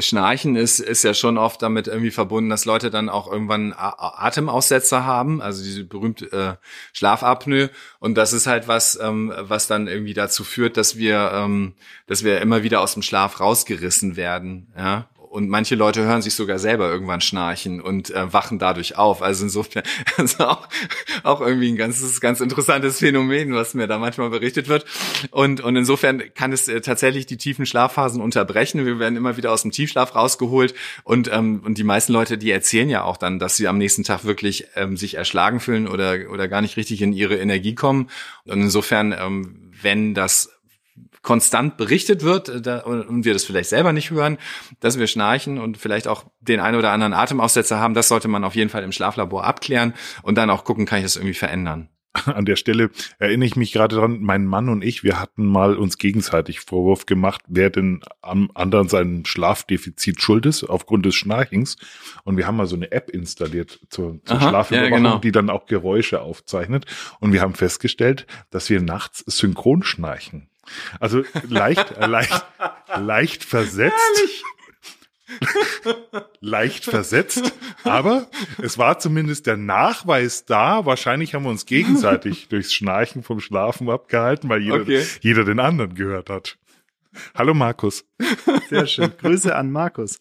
Schnarchen 0.00 0.54
ist, 0.54 0.78
ist 0.78 1.02
ja 1.02 1.12
schon 1.12 1.36
oft 1.36 1.60
damit 1.62 1.88
irgendwie 1.88 2.12
verbunden, 2.12 2.48
dass 2.48 2.64
Leute 2.64 2.90
dann 2.90 3.08
auch 3.08 3.30
irgendwann 3.30 3.74
Atemaussetzer 3.76 5.04
haben, 5.04 5.42
also 5.42 5.64
diese 5.64 5.82
berühmte 5.82 6.30
äh, 6.32 6.66
Schlafapnoe. 6.92 7.70
Und 7.98 8.14
das 8.14 8.32
ist 8.32 8.46
halt 8.46 8.68
was, 8.68 8.96
ähm, 9.00 9.32
was 9.36 9.66
dann 9.66 9.88
irgendwie 9.88 10.14
dazu 10.14 10.44
führt, 10.44 10.76
dass 10.76 10.96
wir, 10.96 11.32
ähm, 11.34 11.74
dass 12.06 12.22
wir 12.22 12.40
immer 12.40 12.62
wieder 12.62 12.80
aus 12.80 12.92
dem 12.92 13.02
Schlaf 13.02 13.40
rausgerissen 13.40 14.16
werden. 14.16 14.72
Ja, 14.76 15.08
und 15.30 15.48
manche 15.48 15.74
Leute 15.74 16.02
hören 16.02 16.22
sich 16.22 16.34
sogar 16.34 16.58
selber 16.58 16.90
irgendwann 16.90 17.20
schnarchen 17.20 17.80
und 17.80 18.10
äh, 18.10 18.32
wachen 18.32 18.58
dadurch 18.58 18.96
auf. 18.96 19.22
Also 19.22 19.44
insofern 19.44 19.82
also 20.16 20.44
auch, 20.44 20.68
auch 21.22 21.40
irgendwie 21.40 21.70
ein 21.70 21.76
ganzes, 21.76 22.20
ganz 22.20 22.40
interessantes 22.40 22.98
Phänomen, 22.98 23.54
was 23.54 23.74
mir 23.74 23.86
da 23.86 23.98
manchmal 23.98 24.30
berichtet 24.30 24.68
wird. 24.68 24.86
Und, 25.30 25.60
und 25.60 25.76
insofern 25.76 26.22
kann 26.34 26.52
es 26.52 26.68
äh, 26.68 26.80
tatsächlich 26.80 27.26
die 27.26 27.36
tiefen 27.36 27.66
Schlafphasen 27.66 28.20
unterbrechen. 28.20 28.86
Wir 28.86 28.98
werden 28.98 29.16
immer 29.16 29.36
wieder 29.36 29.52
aus 29.52 29.62
dem 29.62 29.70
Tiefschlaf 29.70 30.14
rausgeholt 30.14 30.74
und, 31.04 31.30
ähm, 31.32 31.62
und 31.64 31.78
die 31.78 31.84
meisten 31.84 32.12
Leute, 32.12 32.38
die 32.38 32.50
erzählen 32.50 32.88
ja 32.88 33.04
auch 33.04 33.16
dann, 33.16 33.38
dass 33.38 33.56
sie 33.56 33.68
am 33.68 33.78
nächsten 33.78 34.04
Tag 34.04 34.24
wirklich 34.24 34.66
ähm, 34.76 34.96
sich 34.96 35.14
erschlagen 35.14 35.60
fühlen 35.60 35.88
oder, 35.88 36.30
oder 36.32 36.48
gar 36.48 36.62
nicht 36.62 36.76
richtig 36.76 37.02
in 37.02 37.12
ihre 37.12 37.36
Energie 37.36 37.74
kommen. 37.74 38.08
Und 38.44 38.62
insofern, 38.62 39.12
ähm, 39.12 39.72
wenn 39.82 40.14
das 40.14 40.57
konstant 41.28 41.76
berichtet 41.76 42.22
wird 42.22 42.48
äh, 42.48 42.62
da, 42.62 42.78
und 42.78 43.26
wir 43.26 43.34
das 43.34 43.44
vielleicht 43.44 43.68
selber 43.68 43.92
nicht 43.92 44.10
hören, 44.10 44.38
dass 44.80 44.98
wir 44.98 45.06
schnarchen 45.06 45.58
und 45.58 45.76
vielleicht 45.76 46.08
auch 46.08 46.24
den 46.40 46.58
einen 46.58 46.78
oder 46.78 46.90
anderen 46.90 47.12
Atemaussetzer 47.12 47.78
haben, 47.78 47.92
das 47.92 48.08
sollte 48.08 48.28
man 48.28 48.44
auf 48.44 48.54
jeden 48.54 48.70
Fall 48.70 48.82
im 48.82 48.92
Schlaflabor 48.92 49.44
abklären 49.44 49.92
und 50.22 50.36
dann 50.38 50.48
auch 50.48 50.64
gucken, 50.64 50.86
kann 50.86 51.00
ich 51.00 51.04
das 51.04 51.16
irgendwie 51.16 51.34
verändern. 51.34 51.90
An 52.12 52.46
der 52.46 52.56
Stelle 52.56 52.90
erinnere 53.18 53.46
ich 53.46 53.56
mich 53.56 53.72
gerade 53.72 53.96
dran, 53.96 54.20
mein 54.20 54.46
Mann 54.46 54.68
und 54.68 54.82
ich, 54.82 55.04
wir 55.04 55.20
hatten 55.20 55.46
mal 55.46 55.76
uns 55.76 55.98
gegenseitig 55.98 56.60
Vorwurf 56.60 57.06
gemacht, 57.06 57.42
wer 57.48 57.70
denn 57.70 58.00
am 58.22 58.50
anderen 58.54 58.88
seinem 58.88 59.24
Schlafdefizit 59.24 60.20
schuld 60.20 60.46
ist, 60.46 60.64
aufgrund 60.64 61.06
des 61.06 61.14
Schnarchens. 61.14 61.76
Und 62.24 62.36
wir 62.36 62.46
haben 62.46 62.56
mal 62.56 62.66
so 62.66 62.76
eine 62.76 62.90
App 62.92 63.10
installiert 63.10 63.80
zur, 63.90 64.20
zur 64.24 64.36
Aha, 64.36 64.48
Schlafüberwachung, 64.48 64.92
ja, 64.92 64.96
genau. 64.96 65.18
die 65.18 65.32
dann 65.32 65.50
auch 65.50 65.66
Geräusche 65.66 66.22
aufzeichnet. 66.22 66.86
Und 67.20 67.32
wir 67.32 67.42
haben 67.42 67.54
festgestellt, 67.54 68.26
dass 68.50 68.70
wir 68.70 68.80
nachts 68.80 69.22
synchron 69.26 69.82
schnarchen. 69.82 70.48
Also 71.00 71.22
leicht, 71.48 71.96
leicht, 71.98 72.46
leicht 72.96 73.44
versetzt. 73.44 73.94
Leicht 76.40 76.84
versetzt, 76.84 77.52
aber 77.84 78.28
es 78.62 78.78
war 78.78 78.98
zumindest 78.98 79.46
der 79.46 79.56
Nachweis 79.56 80.44
da. 80.44 80.86
Wahrscheinlich 80.86 81.34
haben 81.34 81.44
wir 81.44 81.50
uns 81.50 81.66
gegenseitig 81.66 82.48
durchs 82.50 82.72
Schnarchen 82.72 83.22
vom 83.22 83.40
Schlafen 83.40 83.88
abgehalten, 83.90 84.48
weil 84.48 84.62
jeder, 84.62 84.82
okay. 84.82 85.04
jeder 85.20 85.44
den 85.44 85.60
anderen 85.60 85.94
gehört 85.94 86.30
hat. 86.30 86.58
Hallo 87.34 87.54
Markus. 87.54 88.04
Sehr 88.68 88.86
schön. 88.86 89.12
Grüße 89.16 89.54
an 89.54 89.70
Markus. 89.70 90.18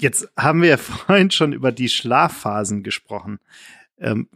Jetzt 0.00 0.28
haben 0.36 0.62
wir 0.62 0.70
ja 0.70 0.76
vorhin 0.78 1.30
schon 1.30 1.52
über 1.52 1.72
die 1.72 1.88
Schlafphasen 1.88 2.82
gesprochen. 2.82 3.38
Ähm, 3.98 4.28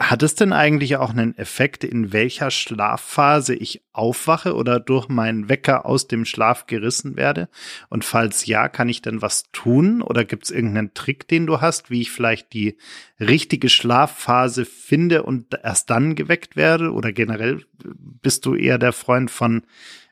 hat 0.00 0.22
es 0.22 0.34
denn 0.34 0.52
eigentlich 0.52 0.96
auch 0.96 1.10
einen 1.10 1.36
Effekt, 1.36 1.84
in 1.84 2.12
welcher 2.12 2.50
Schlafphase 2.50 3.54
ich 3.54 3.82
aufwache 3.92 4.54
oder 4.54 4.80
durch 4.80 5.08
meinen 5.08 5.48
Wecker 5.48 5.86
aus 5.86 6.08
dem 6.08 6.24
Schlaf 6.24 6.66
gerissen 6.66 7.16
werde? 7.16 7.48
Und 7.88 8.04
falls 8.04 8.46
ja, 8.46 8.68
kann 8.68 8.88
ich 8.88 9.02
denn 9.02 9.22
was 9.22 9.50
tun? 9.52 10.02
Oder 10.02 10.24
gibt 10.24 10.44
es 10.44 10.50
irgendeinen 10.50 10.94
Trick, 10.94 11.28
den 11.28 11.46
du 11.46 11.60
hast, 11.60 11.90
wie 11.90 12.00
ich 12.00 12.10
vielleicht 12.10 12.52
die 12.52 12.76
richtige 13.20 13.68
Schlafphase 13.68 14.64
finde 14.64 15.22
und 15.22 15.54
erst 15.62 15.90
dann 15.90 16.14
geweckt 16.14 16.56
werde? 16.56 16.92
Oder 16.92 17.12
generell 17.12 17.64
bist 17.84 18.46
du 18.46 18.54
eher 18.54 18.78
der 18.78 18.92
Freund 18.92 19.30
von 19.30 19.62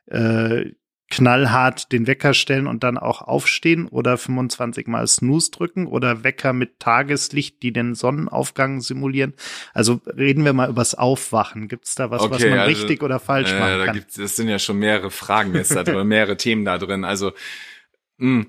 äh, 0.06 0.72
knallhart 1.10 1.90
den 1.90 2.06
Wecker 2.06 2.34
stellen 2.34 2.68
und 2.68 2.84
dann 2.84 2.96
auch 2.96 3.20
aufstehen 3.20 3.88
oder 3.88 4.16
25 4.16 4.86
mal 4.86 5.06
Snooze 5.06 5.50
drücken 5.50 5.86
oder 5.86 6.22
Wecker 6.22 6.52
mit 6.52 6.78
Tageslicht, 6.78 7.62
die 7.62 7.72
den 7.72 7.96
Sonnenaufgang 7.96 8.80
simulieren. 8.80 9.34
Also 9.74 10.00
reden 10.06 10.44
wir 10.44 10.52
mal 10.52 10.70
übers 10.70 10.94
Aufwachen. 10.94 11.66
Gibt 11.66 11.86
es 11.86 11.96
da 11.96 12.10
was, 12.10 12.22
okay, 12.22 12.34
was 12.34 12.44
man 12.44 12.58
also, 12.60 12.70
richtig 12.70 13.02
oder 13.02 13.18
falsch 13.18 13.50
äh, 13.50 13.58
machen 13.58 13.78
kann? 13.78 13.86
Da 13.86 13.92
gibt's, 13.92 14.14
das 14.14 14.36
sind 14.36 14.48
ja 14.48 14.60
schon 14.60 14.78
mehrere 14.78 15.10
Fragen 15.10 15.54
jetzt 15.54 15.74
da 15.74 15.82
drin, 15.82 16.06
mehrere 16.08 16.36
Themen 16.36 16.64
da 16.64 16.78
drin. 16.78 17.04
Also 17.04 17.32
mh, 18.18 18.44
hm, 18.44 18.46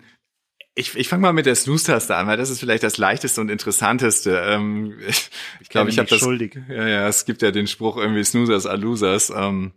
Ich, 0.74 0.96
ich 0.96 1.10
fange 1.10 1.22
mal 1.22 1.34
mit 1.34 1.46
der 1.46 1.56
Snooze-Taste 1.56 2.16
an, 2.16 2.28
weil 2.28 2.38
das 2.38 2.50
ist 2.50 2.62
vielleicht 2.62 2.84
das 2.84 2.98
leichteste 2.98 3.42
und 3.42 3.50
interessanteste. 3.50 4.42
Ähm, 4.46 4.96
ich 5.06 5.30
ich 5.60 5.70
glaube, 5.70 5.90
ich 5.90 6.00
habe 6.00 6.08
das. 6.08 6.20
Schuldig. 6.20 6.58
Ja, 6.70 6.88
ja, 6.88 7.08
es 7.08 7.26
gibt 7.26 7.42
ja 7.42 7.52
den 7.52 7.68
Spruch 7.68 7.98
irgendwie 7.98 8.24
Snoozers 8.24 8.66
are 8.66 8.78
Losers. 8.78 9.34
Ähm, 9.36 9.74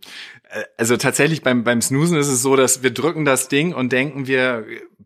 äh, 0.49 0.63
also 0.77 0.95
tatsächlich 0.95 1.41
beim 1.41 1.65
beim 1.65 1.81
Snoozen 1.81 2.17
ist 2.17 2.29
es 2.29 2.41
so, 2.41 2.55
dass 2.55 2.81
wir 2.81 2.91
drücken 2.91 3.25
das 3.25 3.49
Ding 3.49 3.73
und 3.73 3.91
denken, 3.91 4.27
wir 4.27 4.65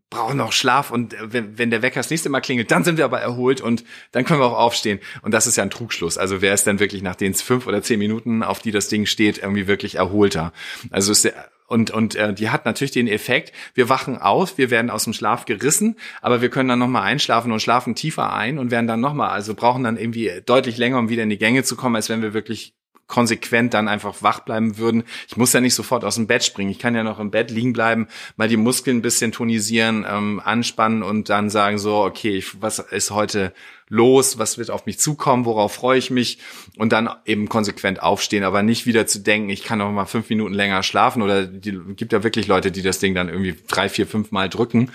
brauchen 0.09 0.37
noch 0.37 0.51
Schlaf 0.51 0.91
und 0.91 1.15
wenn, 1.21 1.57
wenn 1.57 1.69
der 1.69 1.81
Wecker 1.81 1.99
das 1.99 2.09
nächste 2.09 2.29
Mal 2.29 2.41
klingelt, 2.41 2.71
dann 2.71 2.83
sind 2.83 2.97
wir 2.97 3.05
aber 3.05 3.19
erholt 3.19 3.61
und 3.61 3.83
dann 4.11 4.25
können 4.25 4.39
wir 4.39 4.45
auch 4.45 4.57
aufstehen. 4.57 4.99
Und 5.21 5.33
das 5.33 5.47
ist 5.47 5.55
ja 5.55 5.63
ein 5.63 5.69
Trugschluss. 5.69 6.17
Also 6.17 6.41
wer 6.41 6.53
ist 6.53 6.65
denn 6.65 6.79
wirklich 6.79 7.03
nach 7.03 7.15
den 7.15 7.33
fünf 7.33 7.67
oder 7.67 7.81
zehn 7.83 7.99
Minuten, 7.99 8.43
auf 8.43 8.59
die 8.59 8.71
das 8.71 8.89
Ding 8.89 9.05
steht, 9.05 9.39
irgendwie 9.39 9.67
wirklich 9.67 9.95
erholter? 9.95 10.51
Also 10.89 11.11
ist 11.11 11.25
der, 11.25 11.49
und, 11.69 11.91
und 11.91 12.15
äh, 12.15 12.33
die 12.33 12.49
hat 12.49 12.65
natürlich 12.65 12.91
den 12.91 13.07
Effekt, 13.07 13.53
wir 13.75 13.89
wachen 13.89 14.17
auf, 14.17 14.57
wir 14.57 14.71
werden 14.71 14.89
aus 14.89 15.03
dem 15.03 15.13
Schlaf 15.13 15.45
gerissen, 15.45 15.95
aber 16.21 16.41
wir 16.41 16.49
können 16.49 16.67
dann 16.67 16.79
nochmal 16.79 17.03
einschlafen 17.03 17.51
und 17.51 17.61
schlafen 17.61 17.93
tiefer 17.93 18.33
ein 18.33 18.57
und 18.57 18.71
werden 18.71 18.87
dann 18.87 18.99
nochmal, 18.99 19.29
also 19.29 19.53
brauchen 19.53 19.83
dann 19.83 19.95
irgendwie 19.95 20.41
deutlich 20.45 20.77
länger, 20.77 20.97
um 20.97 21.09
wieder 21.09 21.21
in 21.21 21.29
die 21.29 21.37
Gänge 21.37 21.63
zu 21.63 21.75
kommen, 21.75 21.95
als 21.95 22.09
wenn 22.09 22.23
wir 22.23 22.33
wirklich 22.33 22.73
konsequent 23.09 23.73
dann 23.73 23.89
einfach 23.89 24.21
wach 24.21 24.39
bleiben 24.41 24.77
würden. 24.77 25.03
Ich 25.27 25.35
muss 25.35 25.51
ja 25.51 25.59
nicht 25.59 25.75
sofort 25.75 26.05
aus 26.05 26.15
dem 26.15 26.27
Bett 26.27 26.45
springen. 26.45 26.69
Ich 26.69 26.79
kann 26.79 26.95
ja 26.95 27.03
noch 27.03 27.19
im 27.19 27.31
Bett 27.31 27.51
liegen 27.51 27.73
bleiben, 27.73 28.07
mal 28.37 28.47
die 28.47 28.55
Muskeln 28.55 28.97
ein 28.97 29.01
bisschen 29.01 29.33
tonisieren, 29.33 30.05
ähm, 30.07 30.39
anspannen 30.41 31.03
und 31.03 31.27
dann 31.27 31.49
sagen 31.49 31.77
so, 31.77 31.97
okay, 31.97 32.37
ich, 32.37 32.61
was 32.61 32.79
ist 32.79 33.11
heute 33.11 33.51
los, 33.89 34.37
was 34.37 34.59
wird 34.59 34.69
auf 34.69 34.85
mich 34.85 34.99
zukommen, 34.99 35.45
worauf 35.45 35.73
freue 35.73 35.97
ich 35.97 36.11
mich 36.11 36.37
und 36.77 36.93
dann 36.93 37.09
eben 37.25 37.49
konsequent 37.49 38.01
aufstehen, 38.01 38.43
aber 38.43 38.61
nicht 38.61 38.85
wieder 38.85 39.07
zu 39.07 39.19
denken, 39.19 39.49
ich 39.49 39.63
kann 39.63 39.79
noch 39.79 39.91
mal 39.91 40.05
fünf 40.05 40.29
Minuten 40.29 40.53
länger 40.53 40.83
schlafen 40.83 41.23
oder 41.23 41.47
die, 41.47 41.77
gibt 41.95 42.13
ja 42.13 42.23
wirklich 42.23 42.47
Leute, 42.47 42.71
die 42.71 42.83
das 42.83 42.99
Ding 42.99 43.15
dann 43.15 43.27
irgendwie 43.27 43.55
drei, 43.67 43.89
vier, 43.89 44.05
fünf 44.05 44.31
Mal 44.31 44.47
drücken. 44.47 44.91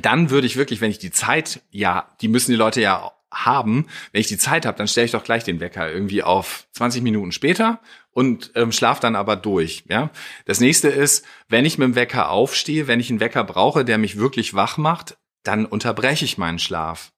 Dann 0.00 0.30
würde 0.30 0.46
ich 0.46 0.56
wirklich, 0.56 0.80
wenn 0.80 0.90
ich 0.90 0.98
die 0.98 1.10
Zeit, 1.10 1.60
ja, 1.70 2.08
die 2.22 2.28
müssen 2.28 2.50
die 2.50 2.56
Leute 2.56 2.80
ja 2.80 3.12
haben, 3.34 3.86
wenn 4.12 4.20
ich 4.20 4.28
die 4.28 4.38
Zeit 4.38 4.66
habe, 4.66 4.78
dann 4.78 4.88
stelle 4.88 5.06
ich 5.06 5.12
doch 5.12 5.24
gleich 5.24 5.44
den 5.44 5.60
Wecker 5.60 5.90
irgendwie 5.90 6.22
auf 6.22 6.66
20 6.72 7.02
Minuten 7.02 7.32
später 7.32 7.80
und 8.10 8.52
ähm, 8.54 8.72
schlaf 8.72 9.00
dann 9.00 9.16
aber 9.16 9.36
durch. 9.36 9.84
Ja, 9.88 10.10
das 10.46 10.60
nächste 10.60 10.88
ist, 10.88 11.24
wenn 11.48 11.64
ich 11.64 11.78
mit 11.78 11.86
dem 11.86 11.94
Wecker 11.94 12.30
aufstehe, 12.30 12.86
wenn 12.86 13.00
ich 13.00 13.10
einen 13.10 13.20
Wecker 13.20 13.44
brauche, 13.44 13.84
der 13.84 13.98
mich 13.98 14.16
wirklich 14.18 14.54
wach 14.54 14.78
macht, 14.78 15.18
dann 15.42 15.66
unterbreche 15.66 16.24
ich 16.24 16.38
meinen 16.38 16.58
Schlaf. 16.58 17.12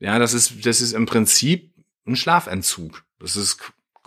Ja, 0.00 0.18
das 0.18 0.32
ist, 0.32 0.66
das 0.66 0.80
ist 0.80 0.92
im 0.92 1.06
Prinzip 1.06 1.72
ein 2.06 2.16
Schlafentzug. 2.16 3.04
Das 3.18 3.36
ist 3.36 3.58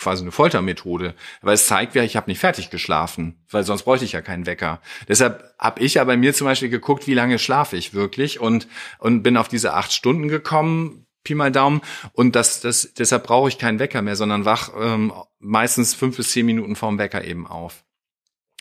quasi 0.02 0.24
eine 0.24 0.32
Foltermethode, 0.32 1.14
weil 1.42 1.54
es 1.54 1.68
zeigt 1.68 1.94
ja, 1.96 2.04
ich 2.04 2.16
habe 2.16 2.30
nicht 2.30 2.40
fertig 2.40 2.70
geschlafen, 2.70 3.44
weil 3.50 3.64
sonst 3.64 3.84
bräuchte 3.84 4.06
ich 4.06 4.14
ja 4.14 4.22
keinen 4.22 4.48
Wecker. 4.48 4.82
Deshalb 5.08 5.54
habe 5.60 5.80
ich 5.82 5.96
ja 5.96 6.04
bei 6.04 6.18
mir 6.18 6.34
zum 6.34 6.46
Beispiel 6.46 6.70
geguckt, 6.70 7.08
wie 7.08 7.14
lange 7.14 7.38
schlafe 7.38 7.78
ich 7.78 7.94
wirklich 7.94 8.40
und 8.40 8.68
und 8.98 9.22
bin 9.22 9.38
auf 9.38 9.48
diese 9.48 9.74
acht 9.74 9.94
Stunden 9.94 10.28
gekommen, 10.28 11.06
Pi 11.24 11.36
mal 11.36 11.52
Daumen 11.52 11.82
und 12.14 12.36
das 12.36 12.62
das 12.62 12.94
deshalb 12.98 13.24
brauche 13.24 13.50
ich 13.50 13.58
keinen 13.58 13.80
Wecker 13.80 14.02
mehr, 14.02 14.16
sondern 14.16 14.46
wach 14.46 14.72
ähm, 14.80 15.14
meistens 15.40 15.94
fünf 15.94 16.18
bis 16.18 16.32
zehn 16.32 16.46
Minuten 16.46 16.76
vorm 16.76 16.98
Wecker 16.98 17.24
eben 17.24 17.48
auf. 17.48 17.84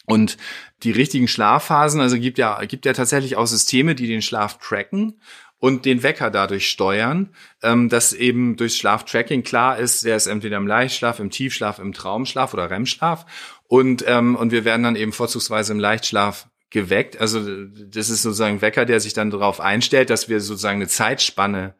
Und 0.06 0.38
die 0.82 0.90
richtigen 0.90 1.28
Schlafphasen, 1.28 2.00
also 2.00 2.18
gibt 2.18 2.38
ja 2.38 2.62
gibt 2.64 2.84
ja 2.84 2.92
tatsächlich 2.92 3.36
auch 3.36 3.46
Systeme, 3.46 3.94
die 3.94 4.08
den 4.08 4.22
Schlaf 4.22 4.58
tracken 4.58 5.20
und 5.58 5.84
den 5.84 6.02
Wecker 6.02 6.30
dadurch 6.30 6.68
steuern, 6.68 7.30
ähm, 7.62 7.88
dass 7.88 8.12
eben 8.12 8.56
durch 8.56 8.76
Schlaftracking 8.76 9.42
klar 9.42 9.78
ist, 9.78 10.04
der 10.04 10.16
ist 10.16 10.26
entweder 10.26 10.56
im 10.56 10.66
Leichtschlaf, 10.66 11.20
im 11.20 11.30
Tiefschlaf, 11.30 11.78
im 11.78 11.92
Traumschlaf 11.92 12.54
oder 12.54 12.70
REM-Schlaf 12.70 13.26
und 13.68 14.04
ähm, 14.06 14.36
und 14.36 14.52
wir 14.52 14.64
werden 14.64 14.82
dann 14.82 14.96
eben 14.96 15.12
vorzugsweise 15.12 15.72
im 15.72 15.78
Leichtschlaf 15.78 16.48
geweckt. 16.70 17.20
Also 17.20 17.40
das 17.66 18.10
ist 18.10 18.22
sozusagen 18.22 18.56
ein 18.56 18.62
Wecker, 18.62 18.86
der 18.86 19.00
sich 19.00 19.12
dann 19.12 19.30
darauf 19.30 19.60
einstellt, 19.60 20.08
dass 20.10 20.28
wir 20.28 20.40
sozusagen 20.40 20.78
eine 20.78 20.88
Zeitspanne 20.88 21.74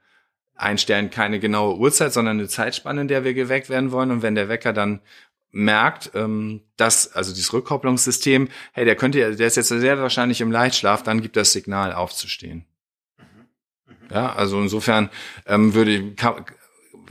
einstellen, 0.61 1.11
keine 1.11 1.41
genaue 1.41 1.77
Uhrzeit, 1.77 2.13
sondern 2.13 2.39
eine 2.39 2.49
Zeitspanne, 2.49 3.03
in 3.03 3.09
der 3.09 3.25
wir 3.25 3.35
geweckt 3.35 3.69
werden 3.69 3.93
wollen. 3.93 4.11
Und 4.11 4.23
wenn 4.23 4.35
der 4.35 4.49
Wecker 4.49 4.73
dann 4.73 5.01
merkt, 5.53 6.13
ähm, 6.15 6.63
dass, 6.77 7.13
also 7.13 7.33
dieses 7.33 7.53
Rückkopplungssystem, 7.53 8.49
hey, 8.73 8.85
der 8.85 8.97
könnte, 8.97 9.37
der 9.37 9.47
ist 9.47 9.57
jetzt 9.57 9.69
sehr 9.69 9.99
wahrscheinlich 10.01 10.41
im 10.41 10.53
Leichtschlaf, 10.53 11.03
dann 11.03 11.23
gibt 11.23 11.37
das 11.37 11.53
Signal 11.53 11.93
aufzustehen. 11.93 12.65
Ja, 14.11 14.33
also 14.33 14.61
insofern 14.61 15.09
ähm, 15.47 15.75
würde 15.75 16.15
kann, 16.15 16.45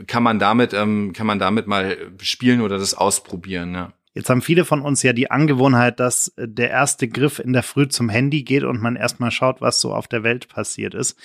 kann 0.06 0.22
man 0.22 0.38
damit 0.38 0.74
ähm, 0.74 1.12
kann 1.14 1.26
man 1.26 1.38
damit 1.38 1.66
mal 1.66 1.96
spielen 2.20 2.60
oder 2.60 2.78
das 2.78 2.94
ausprobieren. 2.94 3.74
Ja. 3.74 3.92
Jetzt 4.12 4.28
haben 4.28 4.42
viele 4.42 4.64
von 4.64 4.82
uns 4.82 5.02
ja 5.02 5.12
die 5.12 5.30
Angewohnheit, 5.30 6.00
dass 6.00 6.28
äh, 6.36 6.48
der 6.48 6.70
erste 6.70 7.08
Griff 7.08 7.38
in 7.38 7.52
der 7.52 7.62
Früh 7.62 7.88
zum 7.88 8.08
Handy 8.08 8.42
geht 8.42 8.64
und 8.64 8.82
man 8.82 8.96
erstmal 8.96 9.30
schaut, 9.30 9.60
was 9.60 9.80
so 9.80 9.94
auf 9.94 10.08
der 10.08 10.22
Welt 10.24 10.48
passiert 10.48 10.94
ist. 10.94 11.18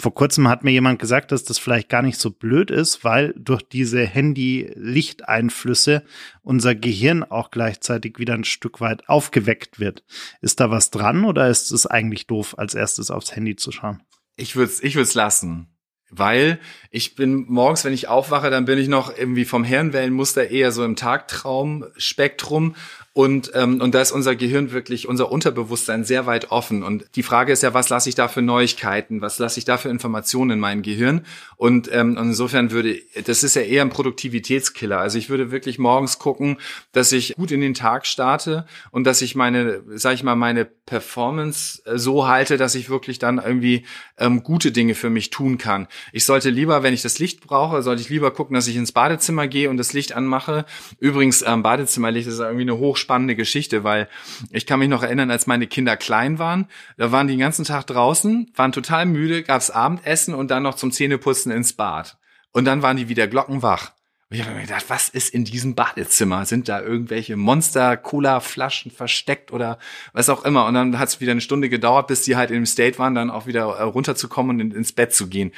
Vor 0.00 0.12
kurzem 0.12 0.48
hat 0.48 0.64
mir 0.64 0.72
jemand 0.72 0.98
gesagt, 0.98 1.30
dass 1.30 1.44
das 1.44 1.58
vielleicht 1.58 1.88
gar 1.88 2.02
nicht 2.02 2.18
so 2.18 2.30
blöd 2.30 2.70
ist, 2.72 3.04
weil 3.04 3.32
durch 3.36 3.62
diese 3.62 4.04
Handy-Lichteinflüsse 4.04 6.02
unser 6.42 6.74
Gehirn 6.74 7.22
auch 7.22 7.52
gleichzeitig 7.52 8.18
wieder 8.18 8.34
ein 8.34 8.42
Stück 8.44 8.80
weit 8.80 9.08
aufgeweckt 9.08 9.78
wird. 9.78 10.02
Ist 10.40 10.58
da 10.58 10.70
was 10.70 10.90
dran 10.90 11.24
oder 11.24 11.48
ist 11.48 11.70
es 11.70 11.86
eigentlich 11.86 12.26
doof, 12.26 12.58
als 12.58 12.74
erstes 12.74 13.12
aufs 13.12 13.36
Handy 13.36 13.54
zu 13.54 13.70
schauen? 13.70 14.02
Ich 14.36 14.56
würde 14.56 14.72
es 14.72 14.82
ich 14.82 14.96
würd's 14.96 15.14
lassen. 15.14 15.68
Weil 16.10 16.60
ich 16.90 17.16
bin 17.16 17.46
morgens, 17.48 17.84
wenn 17.84 17.92
ich 17.92 18.08
aufwache, 18.08 18.50
dann 18.50 18.66
bin 18.66 18.78
ich 18.78 18.88
noch 18.88 19.16
irgendwie 19.16 19.44
vom 19.44 19.64
Hirnwellenmuster 19.64 20.48
eher 20.48 20.70
so 20.70 20.84
im 20.84 20.96
Tagtraumspektrum 20.96 22.76
und, 23.16 23.52
ähm, 23.54 23.80
und 23.80 23.94
da 23.94 24.00
ist 24.00 24.10
unser 24.10 24.34
Gehirn 24.34 24.72
wirklich, 24.72 25.06
unser 25.06 25.30
Unterbewusstsein 25.30 26.02
sehr 26.02 26.26
weit 26.26 26.50
offen. 26.50 26.82
Und 26.82 27.04
die 27.14 27.22
Frage 27.22 27.52
ist 27.52 27.62
ja, 27.62 27.72
was 27.72 27.88
lasse 27.88 28.08
ich 28.08 28.16
da 28.16 28.26
für 28.26 28.42
Neuigkeiten? 28.42 29.20
Was 29.20 29.38
lasse 29.38 29.60
ich 29.60 29.64
da 29.64 29.78
für 29.78 29.88
Informationen 29.88 30.50
in 30.50 30.58
mein 30.58 30.82
Gehirn? 30.82 31.24
Und 31.56 31.88
ähm, 31.92 32.18
insofern 32.20 32.72
würde, 32.72 33.00
das 33.24 33.44
ist 33.44 33.54
ja 33.54 33.62
eher 33.62 33.82
ein 33.82 33.90
Produktivitätskiller. 33.90 34.98
Also 34.98 35.16
ich 35.16 35.30
würde 35.30 35.52
wirklich 35.52 35.78
morgens 35.78 36.18
gucken, 36.18 36.56
dass 36.90 37.12
ich 37.12 37.36
gut 37.36 37.52
in 37.52 37.60
den 37.60 37.74
Tag 37.74 38.04
starte 38.04 38.66
und 38.90 39.04
dass 39.04 39.22
ich 39.22 39.36
meine, 39.36 39.82
sag 39.94 40.14
ich 40.14 40.24
mal, 40.24 40.34
meine 40.34 40.64
Performance 40.64 41.82
äh, 41.84 41.98
so 41.98 42.26
halte, 42.26 42.56
dass 42.56 42.74
ich 42.74 42.90
wirklich 42.90 43.20
dann 43.20 43.38
irgendwie 43.38 43.84
ähm, 44.18 44.42
gute 44.42 44.72
Dinge 44.72 44.96
für 44.96 45.08
mich 45.08 45.30
tun 45.30 45.56
kann. 45.56 45.86
Ich 46.12 46.24
sollte 46.24 46.50
lieber, 46.50 46.82
wenn 46.82 46.92
ich 46.92 47.02
das 47.02 47.20
Licht 47.20 47.42
brauche, 47.46 47.80
sollte 47.84 48.02
ich 48.02 48.08
lieber 48.08 48.32
gucken, 48.32 48.54
dass 48.54 48.66
ich 48.66 48.74
ins 48.74 48.90
Badezimmer 48.90 49.46
gehe 49.46 49.70
und 49.70 49.76
das 49.76 49.92
Licht 49.92 50.16
anmache. 50.16 50.64
Übrigens, 50.98 51.42
ähm, 51.46 51.62
Badezimmerlicht 51.62 52.26
ist 52.26 52.40
irgendwie 52.40 52.62
eine 52.62 52.76
Hochschule 52.76 53.03
spannende 53.04 53.36
Geschichte, 53.36 53.84
weil 53.84 54.08
ich 54.50 54.66
kann 54.66 54.78
mich 54.78 54.88
noch 54.88 55.02
erinnern, 55.02 55.30
als 55.30 55.46
meine 55.46 55.66
Kinder 55.66 55.96
klein 55.96 56.38
waren, 56.38 56.66
da 56.96 57.12
waren 57.12 57.28
die 57.28 57.34
den 57.34 57.40
ganzen 57.40 57.64
Tag 57.64 57.86
draußen, 57.86 58.50
waren 58.54 58.72
total 58.72 59.06
müde, 59.06 59.42
gab's 59.42 59.70
Abendessen 59.70 60.34
und 60.34 60.50
dann 60.50 60.62
noch 60.62 60.74
zum 60.74 60.90
Zähneputzen 60.90 61.52
ins 61.52 61.72
Bad. 61.72 62.16
Und 62.52 62.64
dann 62.64 62.82
waren 62.82 62.96
die 62.96 63.08
wieder 63.08 63.26
glockenwach. 63.26 63.92
Und 64.30 64.36
ich 64.36 64.44
habe 64.44 64.54
mir 64.54 64.62
gedacht, 64.62 64.86
was 64.88 65.08
ist 65.08 65.34
in 65.34 65.44
diesem 65.44 65.74
Badezimmer? 65.74 66.46
Sind 66.46 66.68
da 66.68 66.80
irgendwelche 66.80 67.36
Monster-Cola-Flaschen 67.36 68.90
versteckt 68.90 69.52
oder 69.52 69.78
was 70.12 70.28
auch 70.28 70.44
immer? 70.44 70.66
Und 70.66 70.74
dann 70.74 70.98
hat 70.98 71.08
es 71.08 71.20
wieder 71.20 71.32
eine 71.32 71.40
Stunde 71.40 71.68
gedauert, 71.68 72.06
bis 72.06 72.22
die 72.22 72.36
halt 72.36 72.50
im 72.50 72.64
State 72.64 72.98
waren, 72.98 73.14
dann 73.14 73.30
auch 73.30 73.46
wieder 73.46 73.64
äh, 73.64 73.82
runterzukommen 73.82 74.60
und 74.60 74.74
ins 74.74 74.92
Bett 74.92 75.12
zu 75.12 75.28
gehen 75.28 75.52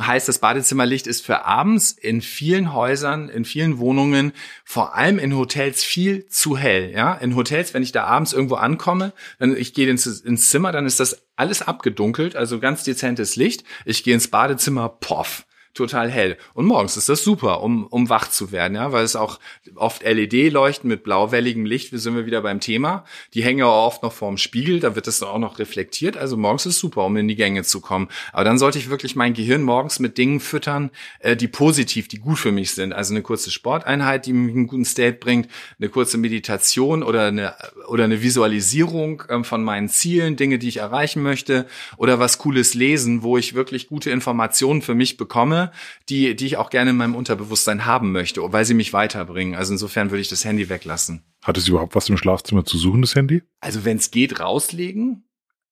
heißt, 0.00 0.28
das 0.28 0.38
Badezimmerlicht 0.38 1.06
ist 1.06 1.24
für 1.24 1.44
abends 1.44 1.92
in 1.92 2.20
vielen 2.20 2.72
Häusern, 2.72 3.28
in 3.28 3.44
vielen 3.44 3.78
Wohnungen, 3.78 4.32
vor 4.64 4.94
allem 4.94 5.18
in 5.18 5.34
Hotels 5.36 5.82
viel 5.82 6.26
zu 6.26 6.56
hell. 6.56 6.92
Ja, 6.92 7.14
in 7.14 7.34
Hotels, 7.34 7.74
wenn 7.74 7.82
ich 7.82 7.92
da 7.92 8.04
abends 8.04 8.32
irgendwo 8.32 8.54
ankomme, 8.54 9.12
dann 9.38 9.56
ich 9.56 9.74
gehe 9.74 9.88
ins, 9.90 10.06
ins 10.06 10.50
Zimmer, 10.50 10.72
dann 10.72 10.86
ist 10.86 11.00
das 11.00 11.22
alles 11.36 11.62
abgedunkelt, 11.62 12.36
also 12.36 12.60
ganz 12.60 12.84
dezentes 12.84 13.36
Licht. 13.36 13.64
Ich 13.84 14.04
gehe 14.04 14.14
ins 14.14 14.28
Badezimmer, 14.28 14.88
poff 14.88 15.46
total 15.78 16.10
hell. 16.10 16.36
Und 16.54 16.66
morgens 16.66 16.96
ist 16.96 17.08
das 17.08 17.22
super, 17.22 17.62
um, 17.62 17.86
um 17.86 18.10
wach 18.10 18.28
zu 18.28 18.52
werden, 18.52 18.74
ja, 18.74 18.92
weil 18.92 19.04
es 19.04 19.16
auch 19.16 19.38
oft 19.76 20.02
LED-Leuchten 20.02 20.88
mit 20.88 21.04
blauwelligem 21.04 21.64
Licht, 21.64 21.92
wir 21.92 21.98
sind 21.98 22.16
wir 22.16 22.26
wieder 22.26 22.42
beim 22.42 22.60
Thema. 22.60 23.04
Die 23.34 23.42
hängen 23.42 23.60
ja 23.60 23.66
auch 23.66 23.86
oft 23.86 24.02
noch 24.02 24.12
vorm 24.12 24.36
Spiegel, 24.36 24.80
da 24.80 24.94
wird 24.94 25.06
das 25.06 25.22
auch 25.22 25.38
noch 25.38 25.58
reflektiert. 25.58 26.16
Also 26.16 26.36
morgens 26.36 26.66
ist 26.66 26.78
super, 26.78 27.06
um 27.06 27.16
in 27.16 27.28
die 27.28 27.36
Gänge 27.36 27.62
zu 27.62 27.80
kommen. 27.80 28.08
Aber 28.32 28.44
dann 28.44 28.58
sollte 28.58 28.78
ich 28.78 28.90
wirklich 28.90 29.16
mein 29.16 29.34
Gehirn 29.34 29.62
morgens 29.62 30.00
mit 30.00 30.18
Dingen 30.18 30.40
füttern, 30.40 30.90
äh, 31.20 31.36
die 31.36 31.48
positiv, 31.48 32.08
die 32.08 32.18
gut 32.18 32.38
für 32.38 32.52
mich 32.52 32.72
sind. 32.72 32.92
Also 32.92 33.14
eine 33.14 33.22
kurze 33.22 33.50
Sporteinheit, 33.50 34.26
die 34.26 34.32
mich 34.32 34.52
in 34.52 34.58
einen 34.58 34.66
guten 34.66 34.84
State 34.84 35.18
bringt, 35.18 35.48
eine 35.78 35.88
kurze 35.88 36.18
Meditation 36.18 37.02
oder 37.02 37.26
eine, 37.26 37.54
oder 37.88 38.04
eine 38.04 38.20
Visualisierung 38.22 39.22
ähm, 39.28 39.44
von 39.44 39.62
meinen 39.62 39.88
Zielen, 39.88 40.36
Dinge, 40.36 40.58
die 40.58 40.68
ich 40.68 40.78
erreichen 40.78 41.22
möchte, 41.22 41.66
oder 41.96 42.18
was 42.18 42.38
Cooles 42.38 42.74
lesen, 42.74 43.22
wo 43.22 43.38
ich 43.38 43.54
wirklich 43.54 43.86
gute 43.86 44.10
Informationen 44.10 44.82
für 44.82 44.94
mich 44.94 45.16
bekomme 45.16 45.67
die, 46.08 46.34
die 46.36 46.46
ich 46.46 46.56
auch 46.56 46.70
gerne 46.70 46.90
in 46.90 46.96
meinem 46.96 47.14
Unterbewusstsein 47.14 47.86
haben 47.86 48.12
möchte, 48.12 48.40
weil 48.52 48.64
sie 48.64 48.74
mich 48.74 48.92
weiterbringen. 48.92 49.54
Also 49.54 49.72
insofern 49.72 50.10
würde 50.10 50.20
ich 50.20 50.28
das 50.28 50.44
Handy 50.44 50.68
weglassen. 50.68 51.22
Hat 51.42 51.56
es 51.56 51.68
überhaupt 51.68 51.94
was 51.94 52.08
im 52.08 52.16
Schlafzimmer 52.16 52.64
zu 52.64 52.78
suchen, 52.78 53.02
das 53.02 53.14
Handy? 53.14 53.42
Also 53.60 53.84
wenn 53.84 53.96
es 53.96 54.10
geht, 54.10 54.40
rauslegen. 54.40 55.24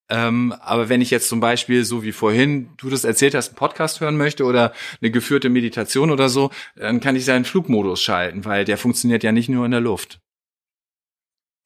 Ähm, 0.09 0.53
aber 0.61 0.87
wenn 0.87 1.01
ich 1.01 1.11
jetzt 1.11 1.27
zum 1.27 1.39
Beispiel, 1.39 1.83
so 1.83 2.01
wie 2.03 2.13
vorhin, 2.13 2.69
du 2.77 2.89
das 2.89 3.03
erzählt 3.03 3.35
hast, 3.35 3.49
einen 3.49 3.57
Podcast 3.57 3.99
hören 3.99 4.15
möchte 4.15 4.45
oder 4.45 4.73
eine 5.01 5.11
geführte 5.11 5.49
Meditation 5.49 6.11
oder 6.11 6.29
so, 6.29 6.51
dann 6.75 7.01
kann 7.01 7.15
ich 7.15 7.25
seinen 7.25 7.43
Flugmodus 7.43 8.01
schalten, 8.01 8.45
weil 8.45 8.63
der 8.63 8.77
funktioniert 8.77 9.23
ja 9.23 9.31
nicht 9.31 9.49
nur 9.49 9.65
in 9.65 9.71
der 9.71 9.81
Luft. 9.81 10.21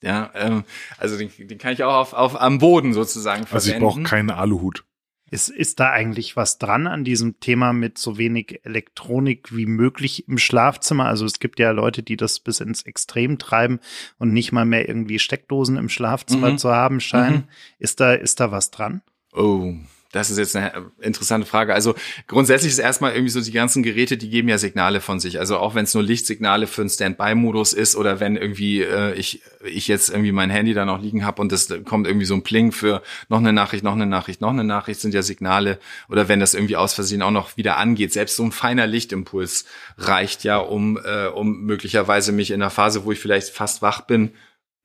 Ja, 0.03 0.31
ähm, 0.33 0.63
also 0.97 1.17
den, 1.17 1.29
den 1.37 1.57
kann 1.59 1.73
ich 1.73 1.83
auch 1.83 1.93
auf, 1.93 2.13
auf 2.13 2.41
am 2.41 2.57
Boden 2.57 2.93
sozusagen 2.93 3.45
verwenden. 3.45 3.53
Also 3.53 3.71
ich 3.71 3.79
brauche 3.79 4.03
keinen 4.03 4.31
Aluhut. 4.31 4.83
Ist, 5.31 5.47
ist 5.47 5.79
da 5.79 5.89
eigentlich 5.89 6.35
was 6.35 6.57
dran 6.57 6.87
an 6.87 7.05
diesem 7.05 7.39
Thema 7.39 7.71
mit 7.71 7.97
so 7.97 8.17
wenig 8.17 8.59
Elektronik 8.63 9.55
wie 9.55 9.65
möglich 9.65 10.27
im 10.27 10.37
Schlafzimmer? 10.37 11.05
Also 11.05 11.25
es 11.25 11.39
gibt 11.39 11.57
ja 11.57 11.71
Leute, 11.71 12.03
die 12.03 12.17
das 12.17 12.41
bis 12.41 12.59
ins 12.59 12.81
Extrem 12.81 13.37
treiben 13.37 13.79
und 14.19 14.33
nicht 14.33 14.51
mal 14.51 14.65
mehr 14.65 14.89
irgendwie 14.89 15.19
Steckdosen 15.19 15.77
im 15.77 15.87
Schlafzimmer 15.87 16.51
mhm. 16.51 16.57
zu 16.57 16.69
haben 16.69 16.99
scheinen. 16.99 17.35
Mhm. 17.35 17.47
Ist 17.79 18.01
da, 18.01 18.13
ist 18.13 18.41
da 18.41 18.51
was 18.51 18.71
dran? 18.71 19.01
Oh, 19.31 19.73
das 20.11 20.29
ist 20.29 20.37
jetzt 20.37 20.55
eine 20.55 20.91
interessante 20.99 21.47
Frage. 21.47 21.73
Also 21.73 21.95
grundsätzlich 22.27 22.71
ist 22.71 22.79
erstmal 22.79 23.13
irgendwie 23.13 23.31
so 23.31 23.41
die 23.41 23.51
ganzen 23.51 23.83
Geräte, 23.83 24.17
die 24.17 24.29
geben 24.29 24.49
ja 24.49 24.57
Signale 24.57 25.01
von 25.01 25.19
sich. 25.19 25.39
Also 25.39 25.57
auch 25.57 25.73
wenn 25.75 25.85
es 25.85 25.93
nur 25.93 26.03
Lichtsignale 26.03 26.67
für 26.67 26.81
einen 26.81 26.89
Standby-Modus 26.89 27.73
ist 27.73 27.95
oder 27.95 28.19
wenn 28.19 28.35
irgendwie 28.35 28.81
äh, 28.81 29.13
ich 29.13 29.41
ich 29.63 29.87
jetzt 29.87 30.09
irgendwie 30.09 30.31
mein 30.31 30.49
Handy 30.49 30.73
da 30.73 30.85
noch 30.85 31.01
liegen 31.01 31.25
habe 31.25 31.41
und 31.41 31.51
es 31.51 31.69
kommt 31.85 32.07
irgendwie 32.07 32.25
so 32.25 32.33
ein 32.33 32.43
Pling 32.43 32.71
für 32.71 33.01
noch 33.29 33.37
eine 33.37 33.53
Nachricht, 33.53 33.83
noch 33.83 33.93
eine 33.93 34.05
Nachricht, 34.05 34.41
noch 34.41 34.49
eine 34.49 34.63
Nachricht, 34.63 34.99
sind 34.99 35.13
ja 35.13 35.21
Signale 35.21 35.79
oder 36.09 36.27
wenn 36.27 36.39
das 36.39 36.53
irgendwie 36.53 36.75
aus 36.75 36.93
Versehen 36.93 37.21
auch 37.21 37.31
noch 37.31 37.57
wieder 37.57 37.77
angeht. 37.77 38.11
Selbst 38.11 38.35
so 38.35 38.43
ein 38.43 38.51
feiner 38.51 38.87
Lichtimpuls 38.87 39.65
reicht 39.97 40.43
ja, 40.43 40.57
um 40.57 40.97
äh, 40.97 41.27
um 41.27 41.61
möglicherweise 41.61 42.31
mich 42.31 42.51
in 42.51 42.61
einer 42.61 42.71
Phase, 42.71 43.05
wo 43.05 43.11
ich 43.11 43.19
vielleicht 43.19 43.49
fast 43.49 43.81
wach 43.81 44.01
bin, 44.01 44.31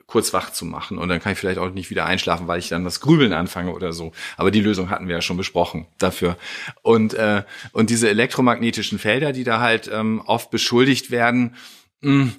kurz 0.07 0.33
wach 0.33 0.51
zu 0.51 0.65
machen. 0.65 0.99
Und 0.99 1.09
dann 1.09 1.21
kann 1.21 1.33
ich 1.33 1.39
vielleicht 1.39 1.59
auch 1.59 1.71
nicht 1.71 1.91
wieder 1.91 2.07
einschlafen, 2.07 2.47
weil 2.47 2.59
ich 2.59 2.69
dann 2.69 2.85
das 2.85 3.01
Grübeln 3.01 3.33
anfange 3.33 3.73
oder 3.73 3.93
so. 3.93 4.13
Aber 4.37 4.51
die 4.51 4.61
Lösung 4.61 4.91
hatten 4.91 5.09
wir 5.09 5.17
ja 5.17 5.23
schon 5.23 5.37
besprochen 5.37 5.87
dafür. 5.99 6.37
Und, 6.83 7.15
äh, 7.15 7.43
und 7.73 7.91
diese 7.91 8.09
elektromagnetischen 8.09 8.99
Felder, 8.99 9.33
die 9.33 9.45
da 9.45 9.61
halt 9.61 9.91
ähm, 9.93 10.23
oft 10.25 10.51
beschuldigt 10.51 11.11
werden, 11.11 11.57
mh, 12.03 12.13
hm, 12.13 12.33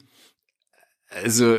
also 1.10 1.58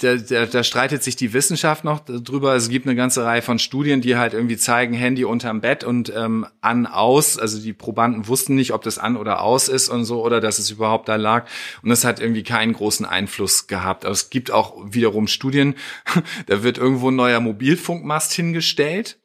da, 0.00 0.16
da, 0.16 0.46
da 0.46 0.64
streitet 0.64 1.04
sich 1.04 1.14
die 1.14 1.32
Wissenschaft 1.32 1.84
noch 1.84 2.00
drüber. 2.00 2.56
Es 2.56 2.68
gibt 2.68 2.86
eine 2.86 2.96
ganze 2.96 3.24
Reihe 3.24 3.40
von 3.40 3.60
Studien, 3.60 4.00
die 4.00 4.16
halt 4.16 4.34
irgendwie 4.34 4.56
zeigen, 4.56 4.94
Handy 4.94 5.24
unterm 5.24 5.60
Bett 5.60 5.84
und 5.84 6.12
ähm, 6.14 6.44
an, 6.60 6.86
aus. 6.86 7.38
Also 7.38 7.60
die 7.60 7.72
Probanden 7.72 8.26
wussten 8.26 8.56
nicht, 8.56 8.72
ob 8.72 8.82
das 8.82 8.98
an 8.98 9.16
oder 9.16 9.42
aus 9.42 9.68
ist 9.68 9.90
und 9.90 10.04
so 10.04 10.24
oder 10.24 10.40
dass 10.40 10.58
es 10.58 10.72
überhaupt 10.72 11.08
da 11.08 11.14
lag. 11.14 11.46
Und 11.82 11.90
das 11.90 12.04
hat 12.04 12.18
irgendwie 12.18 12.42
keinen 12.42 12.72
großen 12.72 13.06
Einfluss 13.06 13.68
gehabt. 13.68 14.04
Aber 14.04 14.12
es 14.12 14.28
gibt 14.28 14.50
auch 14.50 14.76
wiederum 14.84 15.28
Studien, 15.28 15.76
da 16.46 16.64
wird 16.64 16.76
irgendwo 16.76 17.12
ein 17.12 17.16
neuer 17.16 17.40
Mobilfunkmast 17.40 18.32
hingestellt 18.32 19.20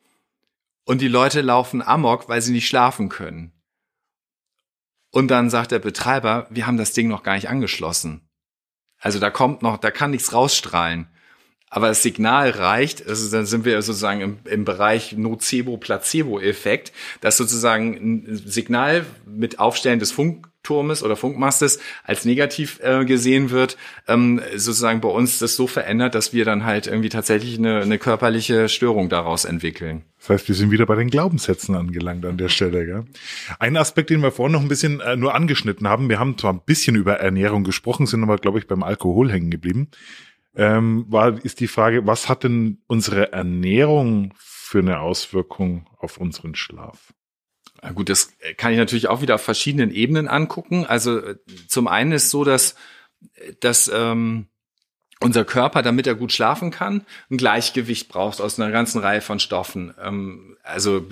und 0.86 1.01
die 1.01 1.07
Leute 1.07 1.41
laufen 1.41 1.82
amok, 1.82 2.30
weil 2.30 2.41
sie 2.41 2.51
nicht 2.51 2.68
schlafen 2.68 3.09
können. 3.09 3.51
Und 5.09 5.30
dann 5.30 5.49
sagt 5.49 5.72
der 5.72 5.80
Betreiber, 5.80 6.45
wir 6.51 6.68
haben 6.68 6.78
das 6.78 6.91
Ding 6.91 7.07
noch 7.07 7.24
gar 7.24 7.34
nicht 7.34 7.49
angeschlossen. 7.49 8.24
Also 9.05 9.19
da 9.19 9.29
kommt 9.29 9.61
noch, 9.61 9.77
da 9.77 9.91
kann 9.91 10.09
nichts 10.09 10.33
rausstrahlen. 10.33 11.05
Aber 11.69 11.89
das 11.89 12.01
Signal 12.01 12.49
reicht, 12.49 13.07
also 13.07 13.29
dann 13.29 13.45
sind 13.45 13.63
wir 13.63 13.79
sozusagen 13.83 14.19
im, 14.19 14.39
im 14.45 14.65
Bereich 14.65 15.13
Nocebo-Placebo-Effekt, 15.13 16.91
dass 17.21 17.37
sozusagen 17.37 17.93
ein 17.93 18.35
Signal 18.35 19.05
mit 19.27 19.59
Aufstellen 19.59 19.99
des 19.99 20.11
Funkturmes 20.66 21.03
oder 21.03 21.16
Funkmastes 21.16 21.80
als 22.03 22.26
negativ 22.26 22.80
äh, 22.82 23.05
gesehen 23.05 23.51
wird, 23.51 23.78
ähm, 24.07 24.41
sozusagen 24.55 24.99
bei 24.99 25.09
uns 25.09 25.38
das 25.38 25.55
so 25.55 25.68
verändert, 25.68 26.16
dass 26.16 26.34
wir 26.34 26.43
dann 26.43 26.66
halt 26.66 26.88
irgendwie 26.88 27.09
tatsächlich 27.09 27.57
eine, 27.57 27.82
eine 27.82 27.99
körperliche 27.99 28.68
Störung 28.68 29.07
daraus 29.09 29.45
entwickeln. 29.45 30.03
Das 30.20 30.30
heißt, 30.30 30.47
wir 30.47 30.55
sind 30.55 30.72
wieder 30.72 30.88
bei 30.88 30.95
den 30.95 31.09
Glaubenssätzen 31.11 31.76
angelangt 31.76 32.26
an 32.26 32.38
der 32.38 32.49
Stelle. 32.49 32.86
Gell? 32.86 33.05
Ein 33.59 33.78
Aspekt, 33.78 34.09
den 34.09 34.22
wir 34.22 34.32
vorhin 34.32 34.53
noch 34.53 34.61
ein 34.61 34.68
bisschen 34.68 35.01
äh, 35.01 35.16
nur 35.16 35.36
angeschnitten 35.36 35.88
haben, 35.88 36.09
wir 36.09 36.20
haben 36.20 36.38
zwar 36.38 36.53
ein 36.53 36.61
bisschen 36.66 36.95
über 36.95 37.20
Ernährung 37.20 37.63
gesprochen, 37.63 38.07
sind 38.07 38.24
aber, 38.24 38.38
glaube 38.38 38.57
ich, 38.57 38.68
beim 38.68 38.82
Alkohol 38.82 39.32
hängen 39.32 39.51
geblieben, 39.51 39.89
ähm, 40.55 41.05
war, 41.09 41.43
ist 41.45 41.59
die 41.59 41.68
Frage, 41.68 42.07
was 42.07 42.28
hat 42.28 42.43
denn 42.43 42.80
unsere 42.88 43.34
Ernährung 43.34 44.34
für 44.38 44.80
eine 44.80 44.99
Auswirkung 44.99 45.86
auf 45.99 46.18
unseren 46.18 46.55
Schlaf? 46.55 47.13
Gut, 47.93 48.09
das 48.09 48.33
kann 48.57 48.71
ich 48.71 48.77
natürlich 48.77 49.07
auch 49.07 49.21
wieder 49.21 49.36
auf 49.36 49.41
verschiedenen 49.41 49.91
Ebenen 49.91 50.27
angucken. 50.27 50.86
Also 50.86 51.19
äh, 51.19 51.36
zum 51.67 51.88
einen 51.88 52.13
ist 52.13 52.29
so, 52.29 52.43
dass, 52.43 52.75
dass 53.59 53.89
ähm, 53.93 54.47
unser 55.19 55.45
Körper, 55.45 55.81
damit 55.81 56.07
er 56.07 56.15
gut 56.15 56.31
schlafen 56.31 56.71
kann, 56.71 57.05
ein 57.29 57.38
Gleichgewicht 57.38 58.09
braucht 58.09 58.41
aus 58.41 58.59
einer 58.59 58.71
ganzen 58.71 58.99
Reihe 58.99 59.21
von 59.21 59.39
Stoffen. 59.39 59.93
Ähm, 60.01 60.57
also 60.63 61.07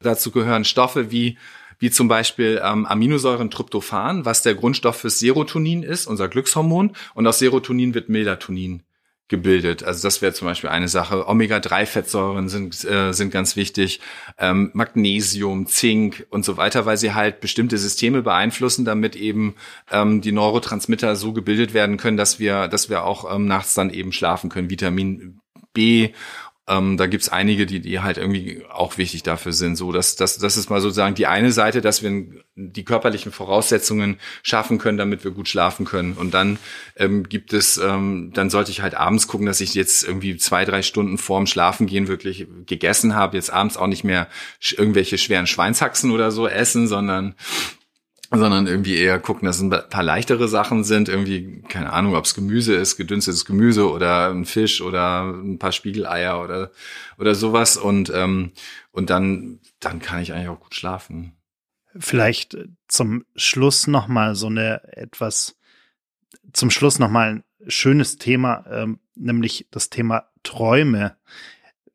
dazu 0.00 0.30
gehören 0.30 0.64
Stoffe 0.64 1.10
wie 1.10 1.38
wie 1.78 1.90
zum 1.90 2.08
Beispiel 2.08 2.62
ähm, 2.64 2.86
Aminosäuren 2.86 3.50
Tryptophan, 3.50 4.24
was 4.24 4.42
der 4.42 4.54
Grundstoff 4.54 4.96
für 4.96 5.10
Serotonin 5.10 5.82
ist, 5.82 6.06
unser 6.06 6.28
Glückshormon. 6.28 6.92
Und 7.14 7.26
aus 7.26 7.40
Serotonin 7.40 7.94
wird 7.94 8.08
Melatonin 8.08 8.84
gebildet. 9.28 9.82
Also 9.82 10.06
das 10.06 10.20
wäre 10.20 10.34
zum 10.34 10.46
Beispiel 10.48 10.70
eine 10.70 10.88
Sache. 10.88 11.26
Omega-3-Fettsäuren 11.28 12.48
sind, 12.48 12.84
äh, 12.84 13.12
sind 13.12 13.30
ganz 13.30 13.56
wichtig. 13.56 14.00
Ähm, 14.38 14.70
Magnesium, 14.74 15.66
Zink 15.66 16.26
und 16.30 16.44
so 16.44 16.56
weiter, 16.56 16.84
weil 16.84 16.98
sie 16.98 17.14
halt 17.14 17.40
bestimmte 17.40 17.78
Systeme 17.78 18.22
beeinflussen, 18.22 18.84
damit 18.84 19.16
eben 19.16 19.54
ähm, 19.90 20.20
die 20.20 20.32
Neurotransmitter 20.32 21.16
so 21.16 21.32
gebildet 21.32 21.72
werden 21.72 21.96
können, 21.96 22.18
dass 22.18 22.38
wir, 22.38 22.68
dass 22.68 22.90
wir 22.90 23.04
auch 23.04 23.34
ähm, 23.34 23.46
nachts 23.46 23.74
dann 23.74 23.90
eben 23.90 24.12
schlafen 24.12 24.50
können. 24.50 24.68
Vitamin 24.68 25.40
B 25.72 26.12
ähm, 26.66 26.96
da 26.96 27.06
gibt's 27.06 27.28
einige, 27.28 27.66
die, 27.66 27.80
die 27.80 28.00
halt 28.00 28.16
irgendwie 28.16 28.62
auch 28.70 28.96
wichtig 28.96 29.22
dafür 29.22 29.52
sind. 29.52 29.76
So, 29.76 29.92
dass 29.92 30.16
das, 30.16 30.38
das 30.38 30.56
ist 30.56 30.70
mal 30.70 30.80
sozusagen 30.80 31.14
die 31.14 31.26
eine 31.26 31.52
Seite, 31.52 31.82
dass 31.82 32.02
wir 32.02 32.24
die 32.56 32.84
körperlichen 32.84 33.32
Voraussetzungen 33.32 34.18
schaffen 34.42 34.78
können, 34.78 34.96
damit 34.96 35.24
wir 35.24 35.32
gut 35.32 35.48
schlafen 35.48 35.84
können. 35.84 36.14
Und 36.14 36.32
dann 36.32 36.58
ähm, 36.96 37.28
gibt 37.28 37.52
es, 37.52 37.76
ähm, 37.76 38.30
dann 38.32 38.48
sollte 38.48 38.70
ich 38.70 38.80
halt 38.80 38.94
abends 38.94 39.28
gucken, 39.28 39.46
dass 39.46 39.60
ich 39.60 39.74
jetzt 39.74 40.04
irgendwie 40.04 40.36
zwei, 40.36 40.64
drei 40.64 40.80
Stunden 40.80 41.18
vorm 41.18 41.46
Schlafengehen 41.46 42.08
wirklich 42.08 42.46
gegessen 42.64 43.14
habe. 43.14 43.36
Jetzt 43.36 43.52
abends 43.52 43.76
auch 43.76 43.88
nicht 43.88 44.04
mehr 44.04 44.28
irgendwelche 44.76 45.18
schweren 45.18 45.46
Schweinshaxen 45.46 46.12
oder 46.12 46.30
so 46.30 46.48
essen, 46.48 46.88
sondern 46.88 47.34
sondern 48.30 48.66
irgendwie 48.66 48.96
eher 48.96 49.18
gucken, 49.18 49.46
dass 49.46 49.56
es 49.56 49.62
ein 49.62 49.70
paar 49.70 50.02
leichtere 50.02 50.48
Sachen 50.48 50.84
sind, 50.84 51.08
irgendwie, 51.08 51.62
keine 51.68 51.92
Ahnung, 51.92 52.14
ob 52.14 52.24
es 52.24 52.34
Gemüse 52.34 52.74
ist, 52.74 52.96
gedünstetes 52.96 53.44
Gemüse 53.44 53.90
oder 53.90 54.30
ein 54.30 54.44
Fisch 54.44 54.80
oder 54.80 55.24
ein 55.24 55.58
paar 55.58 55.72
Spiegeleier 55.72 56.42
oder, 56.42 56.70
oder 57.18 57.34
sowas. 57.34 57.76
Und, 57.76 58.10
ähm, 58.14 58.52
und 58.92 59.10
dann, 59.10 59.60
dann 59.80 60.00
kann 60.00 60.20
ich 60.20 60.32
eigentlich 60.32 60.48
auch 60.48 60.60
gut 60.60 60.74
schlafen. 60.74 61.32
Vielleicht 61.96 62.56
zum 62.88 63.24
Schluss 63.36 63.86
nochmal 63.86 64.34
so 64.34 64.48
eine 64.48 64.82
etwas, 64.96 65.56
zum 66.52 66.70
Schluss 66.70 66.98
nochmal 66.98 67.28
ein 67.28 67.44
schönes 67.68 68.18
Thema, 68.18 68.64
ähm, 68.68 68.98
nämlich 69.14 69.68
das 69.70 69.90
Thema 69.90 70.28
Träume 70.42 71.16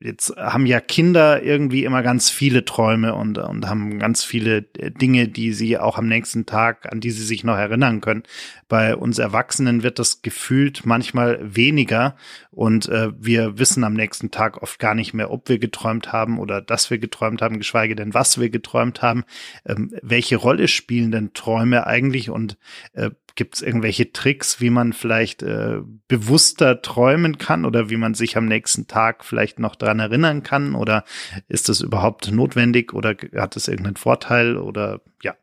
jetzt 0.01 0.33
haben 0.37 0.65
ja 0.65 0.79
Kinder 0.79 1.43
irgendwie 1.43 1.83
immer 1.83 2.01
ganz 2.03 2.29
viele 2.29 2.63
Träume 2.63 3.15
und, 3.15 3.37
und 3.37 3.67
haben 3.67 3.99
ganz 3.99 4.23
viele 4.23 4.65
äh, 4.77 4.91
Dinge, 4.91 5.27
die 5.27 5.51
sie 5.51 5.77
auch 5.77 5.97
am 5.97 6.07
nächsten 6.07 6.45
Tag, 6.45 6.91
an 6.91 7.01
die 7.01 7.11
sie 7.11 7.25
sich 7.25 7.43
noch 7.43 7.57
erinnern 7.57 7.99
können. 7.99 8.23
Bei 8.69 8.95
uns 8.95 9.19
Erwachsenen 9.19 9.83
wird 9.83 9.99
das 9.99 10.21
gefühlt 10.21 10.85
manchmal 10.85 11.39
weniger 11.41 12.15
und 12.51 12.87
äh, 12.87 13.11
wir 13.17 13.59
wissen 13.59 13.83
am 13.83 13.93
nächsten 13.93 14.31
Tag 14.31 14.63
oft 14.63 14.79
gar 14.79 14.95
nicht 14.95 15.13
mehr, 15.13 15.31
ob 15.31 15.49
wir 15.49 15.59
geträumt 15.59 16.13
haben 16.13 16.39
oder 16.39 16.61
dass 16.61 16.89
wir 16.89 16.97
geträumt 16.97 17.41
haben, 17.41 17.57
geschweige 17.57 17.95
denn, 17.95 18.13
was 18.13 18.39
wir 18.39 18.49
geträumt 18.49 19.01
haben. 19.01 19.25
Ähm, 19.65 19.91
welche 20.01 20.37
Rolle 20.37 20.69
spielen 20.69 21.11
denn 21.11 21.33
Träume 21.33 21.85
eigentlich 21.87 22.29
und 22.29 22.57
äh, 22.93 23.09
Gibt 23.39 23.55
es 23.55 23.61
irgendwelche 23.61 24.11
Tricks, 24.11 24.59
wie 24.59 24.69
man 24.69 24.91
vielleicht 24.91 25.43
äh, 25.43 25.77
bewusster 26.09 26.81
träumen 26.81 27.37
kann 27.37 27.63
oder 27.63 27.89
wie 27.89 27.95
man 27.95 28.13
sich 28.13 28.35
am 28.35 28.47
nächsten 28.47 28.87
Tag 28.87 29.23
vielleicht 29.23 29.59
noch 29.59 29.77
dran 29.77 30.01
erinnern 30.01 30.43
kann? 30.43 30.75
Oder 30.75 31.05
ist 31.47 31.69
das 31.69 31.79
überhaupt 31.79 32.29
notwendig 32.29 32.93
oder 32.93 33.15
hat 33.37 33.55
es 33.55 33.69
irgendeinen 33.69 33.95
Vorteil 33.95 34.57
oder 34.57 34.99
ja? 35.23 35.37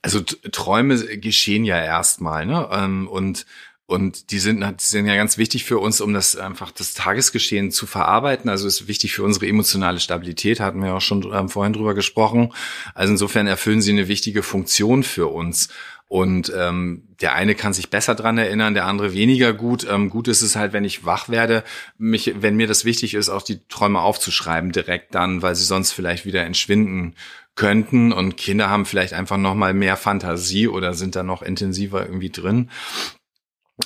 Also 0.00 0.22
Träume 0.22 0.96
geschehen 1.18 1.66
ja 1.66 1.76
erstmal, 1.76 2.46
ne? 2.46 2.70
Ähm, 2.72 3.06
und 3.06 3.44
und 3.92 4.30
die 4.30 4.38
sind, 4.38 4.60
die 4.62 4.84
sind 4.86 5.04
ja 5.04 5.16
ganz 5.16 5.36
wichtig 5.36 5.64
für 5.64 5.78
uns, 5.78 6.00
um 6.00 6.14
das 6.14 6.34
einfach 6.34 6.70
das 6.70 6.94
Tagesgeschehen 6.94 7.70
zu 7.70 7.86
verarbeiten. 7.86 8.48
Also 8.48 8.66
ist 8.66 8.88
wichtig 8.88 9.12
für 9.12 9.22
unsere 9.22 9.46
emotionale 9.46 10.00
Stabilität, 10.00 10.60
hatten 10.60 10.82
wir 10.82 10.94
auch 10.94 11.02
schon 11.02 11.30
ähm, 11.30 11.50
vorhin 11.50 11.74
drüber 11.74 11.92
gesprochen. 11.92 12.54
Also 12.94 13.12
insofern 13.12 13.46
erfüllen 13.46 13.82
sie 13.82 13.92
eine 13.92 14.08
wichtige 14.08 14.42
Funktion 14.42 15.02
für 15.02 15.26
uns. 15.26 15.68
Und 16.12 16.52
ähm, 16.54 17.08
der 17.22 17.32
eine 17.32 17.54
kann 17.54 17.72
sich 17.72 17.88
besser 17.88 18.14
dran 18.14 18.36
erinnern, 18.36 18.74
der 18.74 18.84
andere 18.84 19.14
weniger 19.14 19.54
gut. 19.54 19.86
Ähm, 19.88 20.10
gut 20.10 20.28
ist 20.28 20.42
es 20.42 20.56
halt, 20.56 20.74
wenn 20.74 20.84
ich 20.84 21.06
wach 21.06 21.30
werde, 21.30 21.64
mich, 21.96 22.34
wenn 22.36 22.54
mir 22.54 22.66
das 22.66 22.84
wichtig 22.84 23.14
ist, 23.14 23.30
auch 23.30 23.40
die 23.40 23.66
Träume 23.68 23.98
aufzuschreiben 23.98 24.72
direkt 24.72 25.14
dann, 25.14 25.40
weil 25.40 25.54
sie 25.54 25.64
sonst 25.64 25.92
vielleicht 25.92 26.26
wieder 26.26 26.44
entschwinden 26.44 27.14
könnten. 27.54 28.12
Und 28.12 28.36
Kinder 28.36 28.68
haben 28.68 28.84
vielleicht 28.84 29.14
einfach 29.14 29.38
noch 29.38 29.54
mal 29.54 29.72
mehr 29.72 29.96
Fantasie 29.96 30.68
oder 30.68 30.92
sind 30.92 31.16
da 31.16 31.22
noch 31.22 31.40
intensiver 31.40 32.04
irgendwie 32.04 32.28
drin. 32.28 32.68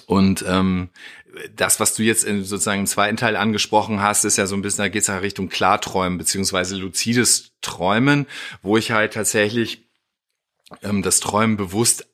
Und 0.06 0.44
ähm, 0.48 0.88
das, 1.54 1.78
was 1.78 1.94
du 1.94 2.02
jetzt 2.02 2.24
in, 2.24 2.42
sozusagen 2.42 2.80
im 2.80 2.86
zweiten 2.86 3.16
Teil 3.16 3.36
angesprochen 3.36 4.02
hast, 4.02 4.24
ist 4.24 4.36
ja 4.36 4.46
so 4.46 4.56
ein 4.56 4.62
bisschen, 4.62 4.82
da 4.82 4.88
geht 4.88 5.02
es 5.02 5.06
ja 5.06 5.18
Richtung 5.18 5.48
Klarträumen 5.48 6.18
beziehungsweise 6.18 6.74
luzides 6.74 7.52
Träumen, 7.60 8.26
wo 8.62 8.76
ich 8.76 8.90
halt 8.90 9.12
tatsächlich 9.12 9.86
ähm, 10.82 11.02
das 11.02 11.20
Träumen 11.20 11.56
bewusst 11.56 12.08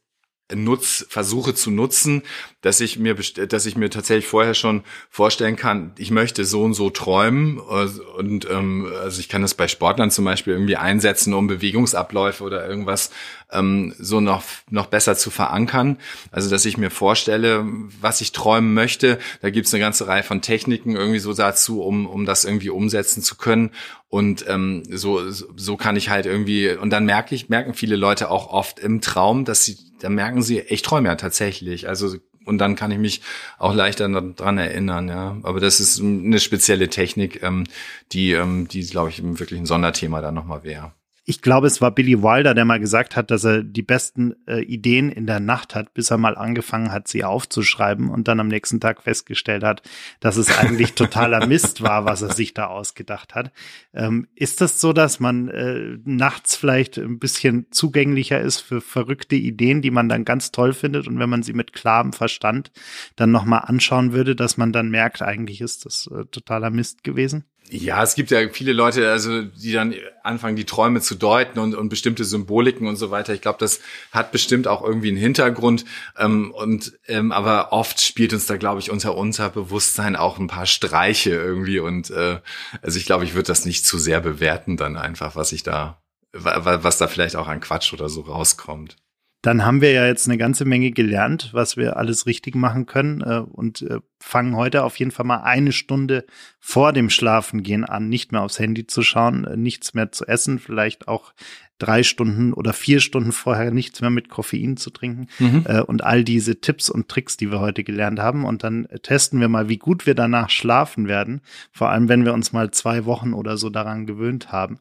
nutz, 0.54 1.06
versuche 1.08 1.54
zu 1.54 1.70
nutzen, 1.70 2.22
dass 2.60 2.80
ich 2.80 2.98
mir, 2.98 3.14
dass 3.14 3.66
ich 3.66 3.76
mir 3.76 3.90
tatsächlich 3.90 4.26
vorher 4.26 4.54
schon 4.54 4.84
vorstellen 5.10 5.56
kann, 5.56 5.92
ich 5.98 6.10
möchte 6.10 6.44
so 6.44 6.62
und 6.62 6.74
so 6.74 6.90
träumen 6.90 7.58
und 7.58 8.48
ähm, 8.50 8.92
also 9.00 9.20
ich 9.20 9.28
kann 9.28 9.42
das 9.42 9.54
bei 9.54 9.68
Sportlern 9.68 10.10
zum 10.10 10.24
Beispiel 10.24 10.54
irgendwie 10.54 10.76
einsetzen, 10.76 11.34
um 11.34 11.46
Bewegungsabläufe 11.46 12.44
oder 12.44 12.66
irgendwas 12.68 13.10
ähm, 13.52 13.94
so 13.98 14.20
noch 14.20 14.44
noch 14.70 14.86
besser 14.86 15.16
zu 15.16 15.30
verankern. 15.30 15.98
Also 16.30 16.50
dass 16.50 16.64
ich 16.64 16.76
mir 16.76 16.90
vorstelle, 16.90 17.64
was 18.00 18.20
ich 18.20 18.32
träumen 18.32 18.74
möchte. 18.74 19.18
Da 19.40 19.50
gibt's 19.50 19.72
eine 19.72 19.80
ganze 19.80 20.06
Reihe 20.06 20.22
von 20.22 20.42
Techniken 20.42 20.96
irgendwie 20.96 21.18
so 21.18 21.34
dazu, 21.34 21.82
um 21.82 22.06
um 22.06 22.24
das 22.26 22.44
irgendwie 22.44 22.70
umsetzen 22.70 23.22
zu 23.22 23.36
können. 23.36 23.70
Und 24.08 24.44
ähm, 24.48 24.82
so 24.90 25.30
so 25.30 25.76
kann 25.76 25.96
ich 25.96 26.10
halt 26.10 26.26
irgendwie 26.26 26.70
und 26.70 26.90
dann 26.90 27.04
merke 27.04 27.34
ich 27.34 27.48
merken 27.48 27.74
viele 27.74 27.96
Leute 27.96 28.30
auch 28.30 28.48
oft 28.48 28.78
im 28.78 29.00
Traum, 29.00 29.44
dass 29.44 29.64
sie 29.64 29.78
da 30.00 30.08
merken 30.08 30.42
sie, 30.42 30.60
ich 30.60 30.82
träume 30.82 31.08
ja 31.08 31.14
tatsächlich. 31.14 31.88
Also 31.88 32.16
und 32.44 32.58
dann 32.58 32.74
kann 32.76 32.90
ich 32.90 32.98
mich 32.98 33.20
auch 33.58 33.74
leichter 33.74 34.08
dran 34.08 34.58
erinnern, 34.58 35.08
ja. 35.08 35.36
Aber 35.44 35.60
das 35.60 35.78
ist 35.80 36.00
eine 36.00 36.40
spezielle 36.40 36.88
Technik, 36.88 37.42
ähm, 37.42 37.64
die, 38.10 38.32
ähm, 38.32 38.66
die, 38.66 38.84
glaube 38.84 39.10
ich, 39.10 39.22
wirklich 39.22 39.60
ein 39.60 39.66
Sonderthema 39.66 40.20
da 40.20 40.32
nochmal 40.32 40.64
wäre 40.64 40.92
ich 41.24 41.40
glaube, 41.40 41.68
es 41.68 41.80
war 41.80 41.92
Billy 41.92 42.20
Wilder, 42.20 42.52
der 42.52 42.64
mal 42.64 42.80
gesagt 42.80 43.14
hat, 43.14 43.30
dass 43.30 43.44
er 43.44 43.62
die 43.62 43.82
besten 43.82 44.34
äh, 44.48 44.62
Ideen 44.62 45.08
in 45.08 45.26
der 45.26 45.38
Nacht 45.38 45.76
hat, 45.76 45.94
bis 45.94 46.10
er 46.10 46.18
mal 46.18 46.36
angefangen 46.36 46.90
hat, 46.90 47.06
sie 47.06 47.22
aufzuschreiben 47.22 48.10
und 48.10 48.26
dann 48.26 48.40
am 48.40 48.48
nächsten 48.48 48.80
Tag 48.80 49.02
festgestellt 49.02 49.62
hat, 49.62 49.82
dass 50.18 50.36
es 50.36 50.58
eigentlich 50.58 50.92
totaler 50.94 51.46
Mist 51.46 51.80
war, 51.80 52.04
was 52.04 52.22
er 52.22 52.32
sich 52.32 52.54
da 52.54 52.66
ausgedacht 52.66 53.36
hat. 53.36 53.52
Ähm, 53.94 54.26
ist 54.34 54.60
das 54.60 54.80
so, 54.80 54.92
dass 54.92 55.20
man 55.20 55.48
äh, 55.48 55.96
nachts 56.04 56.56
vielleicht 56.56 56.98
ein 56.98 57.20
bisschen 57.20 57.66
zugänglicher 57.70 58.40
ist 58.40 58.58
für 58.58 58.80
verrückte 58.80 59.36
Ideen, 59.36 59.80
die 59.80 59.92
man 59.92 60.08
dann 60.08 60.24
ganz 60.24 60.50
toll 60.50 60.72
findet 60.72 61.06
und 61.06 61.20
wenn 61.20 61.30
man 61.30 61.44
sie 61.44 61.52
mit 61.52 61.72
klarem 61.72 62.12
Verstand 62.12 62.72
dann 63.14 63.30
nochmal 63.30 63.62
anschauen 63.66 64.12
würde, 64.12 64.34
dass 64.34 64.56
man 64.56 64.72
dann 64.72 64.90
merkt, 64.90 65.22
eigentlich 65.22 65.60
ist 65.60 65.86
das 65.86 66.10
äh, 66.12 66.24
totaler 66.24 66.70
Mist 66.70 67.04
gewesen? 67.04 67.44
Ja, 67.70 68.02
es 68.02 68.14
gibt 68.14 68.30
ja 68.30 68.48
viele 68.50 68.72
Leute, 68.72 69.10
also 69.10 69.42
die 69.42 69.72
dann 69.72 69.94
anfangen, 70.22 70.56
die 70.56 70.66
Träume 70.66 71.00
zu 71.00 71.14
deuten 71.14 71.58
und, 71.58 71.74
und 71.74 71.88
bestimmte 71.88 72.24
Symboliken 72.24 72.86
und 72.86 72.96
so 72.96 73.10
weiter. 73.10 73.32
Ich 73.32 73.40
glaube, 73.40 73.58
das 73.58 73.80
hat 74.10 74.30
bestimmt 74.30 74.68
auch 74.68 74.82
irgendwie 74.82 75.08
einen 75.08 75.16
Hintergrund. 75.16 75.86
Ähm, 76.18 76.50
und 76.52 76.92
ähm, 77.08 77.32
aber 77.32 77.72
oft 77.72 78.00
spielt 78.00 78.34
uns 78.34 78.46
da, 78.46 78.56
glaube 78.56 78.80
ich, 78.80 78.90
unter 78.90 79.16
Unterbewusstsein 79.16 80.16
auch 80.16 80.38
ein 80.38 80.48
paar 80.48 80.66
Streiche 80.66 81.30
irgendwie. 81.30 81.78
Und 81.78 82.10
äh, 82.10 82.40
also 82.82 82.98
ich 82.98 83.06
glaube, 83.06 83.24
ich 83.24 83.34
würde 83.34 83.46
das 83.46 83.64
nicht 83.64 83.86
zu 83.86 83.98
sehr 83.98 84.20
bewerten 84.20 84.76
dann 84.76 84.96
einfach, 84.96 85.34
was 85.34 85.52
ich 85.52 85.62
da, 85.62 86.02
was 86.32 86.98
da 86.98 87.08
vielleicht 87.08 87.36
auch 87.36 87.48
an 87.48 87.60
Quatsch 87.60 87.92
oder 87.92 88.08
so 88.08 88.22
rauskommt 88.22 88.96
dann 89.42 89.66
haben 89.66 89.80
wir 89.80 89.90
ja 89.90 90.06
jetzt 90.06 90.28
eine 90.28 90.38
ganze 90.38 90.64
Menge 90.64 90.92
gelernt, 90.92 91.50
was 91.52 91.76
wir 91.76 91.96
alles 91.96 92.26
richtig 92.26 92.54
machen 92.54 92.86
können 92.86 93.20
äh, 93.20 93.40
und 93.40 93.82
äh, 93.82 93.98
fangen 94.22 94.56
heute 94.56 94.84
auf 94.84 94.96
jeden 94.96 95.10
Fall 95.10 95.26
mal 95.26 95.42
eine 95.42 95.72
Stunde 95.72 96.24
vor 96.60 96.92
dem 96.92 97.10
Schlafengehen 97.10 97.84
an, 97.84 98.08
nicht 98.08 98.32
mehr 98.32 98.42
aufs 98.42 98.58
Handy 98.58 98.86
zu 98.86 99.02
schauen, 99.02 99.44
äh, 99.44 99.56
nichts 99.56 99.94
mehr 99.94 100.12
zu 100.12 100.26
essen, 100.26 100.58
vielleicht 100.58 101.08
auch 101.08 101.34
drei 101.82 102.04
Stunden 102.04 102.52
oder 102.52 102.72
vier 102.72 103.00
Stunden 103.00 103.32
vorher 103.32 103.72
nichts 103.72 104.00
mehr 104.00 104.10
mit 104.10 104.28
Koffein 104.28 104.76
zu 104.76 104.90
trinken 104.90 105.26
mhm. 105.40 105.64
äh, 105.66 105.80
und 105.80 106.04
all 106.04 106.22
diese 106.22 106.60
Tipps 106.60 106.88
und 106.88 107.08
Tricks, 107.08 107.36
die 107.36 107.50
wir 107.50 107.58
heute 107.58 107.82
gelernt 107.82 108.20
haben. 108.20 108.44
Und 108.44 108.62
dann 108.62 108.86
testen 109.02 109.40
wir 109.40 109.48
mal, 109.48 109.68
wie 109.68 109.78
gut 109.78 110.06
wir 110.06 110.14
danach 110.14 110.48
schlafen 110.48 111.08
werden. 111.08 111.40
Vor 111.72 111.90
allem, 111.90 112.08
wenn 112.08 112.24
wir 112.24 112.34
uns 112.34 112.52
mal 112.52 112.70
zwei 112.70 113.04
Wochen 113.04 113.32
oder 113.34 113.56
so 113.56 113.68
daran 113.68 114.06
gewöhnt 114.06 114.52
haben. 114.52 114.78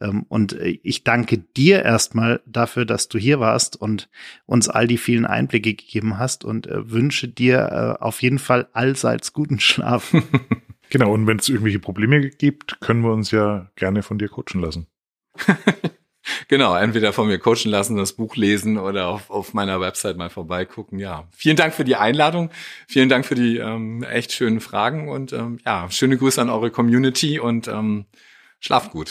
Ähm, 0.00 0.24
und 0.28 0.54
äh, 0.54 0.78
ich 0.82 1.04
danke 1.04 1.38
dir 1.38 1.82
erstmal 1.84 2.40
dafür, 2.46 2.84
dass 2.84 3.08
du 3.08 3.18
hier 3.18 3.40
warst 3.40 3.76
und 3.76 4.08
uns 4.46 4.68
all 4.68 4.86
die 4.86 4.98
vielen 4.98 5.26
Einblicke 5.26 5.74
gegeben 5.74 6.18
hast 6.18 6.44
und 6.44 6.66
äh, 6.66 6.90
wünsche 6.90 7.28
dir 7.28 7.98
äh, 8.00 8.02
auf 8.02 8.22
jeden 8.22 8.38
Fall 8.38 8.68
allseits 8.78 9.32
guten 9.32 9.60
Schlaf. 9.60 10.14
genau, 10.90 11.12
und 11.12 11.26
wenn 11.26 11.38
es 11.38 11.48
irgendwelche 11.48 11.80
Probleme 11.80 12.30
gibt, 12.30 12.80
können 12.80 13.02
wir 13.02 13.12
uns 13.12 13.30
ja 13.30 13.70
gerne 13.76 14.02
von 14.02 14.18
dir 14.18 14.28
coachen 14.28 14.60
lassen. 14.60 14.86
Genau, 16.48 16.76
entweder 16.76 17.14
von 17.14 17.26
mir 17.26 17.38
coachen 17.38 17.70
lassen, 17.70 17.96
das 17.96 18.12
Buch 18.12 18.36
lesen 18.36 18.76
oder 18.76 19.08
auf, 19.08 19.30
auf 19.30 19.54
meiner 19.54 19.80
Website 19.80 20.18
mal 20.18 20.28
vorbeigucken. 20.28 20.98
Ja, 20.98 21.26
vielen 21.34 21.56
Dank 21.56 21.72
für 21.72 21.84
die 21.84 21.96
Einladung, 21.96 22.50
vielen 22.86 23.08
Dank 23.08 23.24
für 23.24 23.34
die 23.34 23.56
ähm, 23.56 24.02
echt 24.02 24.32
schönen 24.32 24.60
Fragen 24.60 25.08
und 25.08 25.32
ähm, 25.32 25.58
ja, 25.64 25.90
schöne 25.90 26.18
Grüße 26.18 26.40
an 26.40 26.50
eure 26.50 26.70
Community 26.70 27.38
und 27.38 27.68
ähm, 27.68 28.04
schlaf 28.60 28.90
gut. 28.90 29.10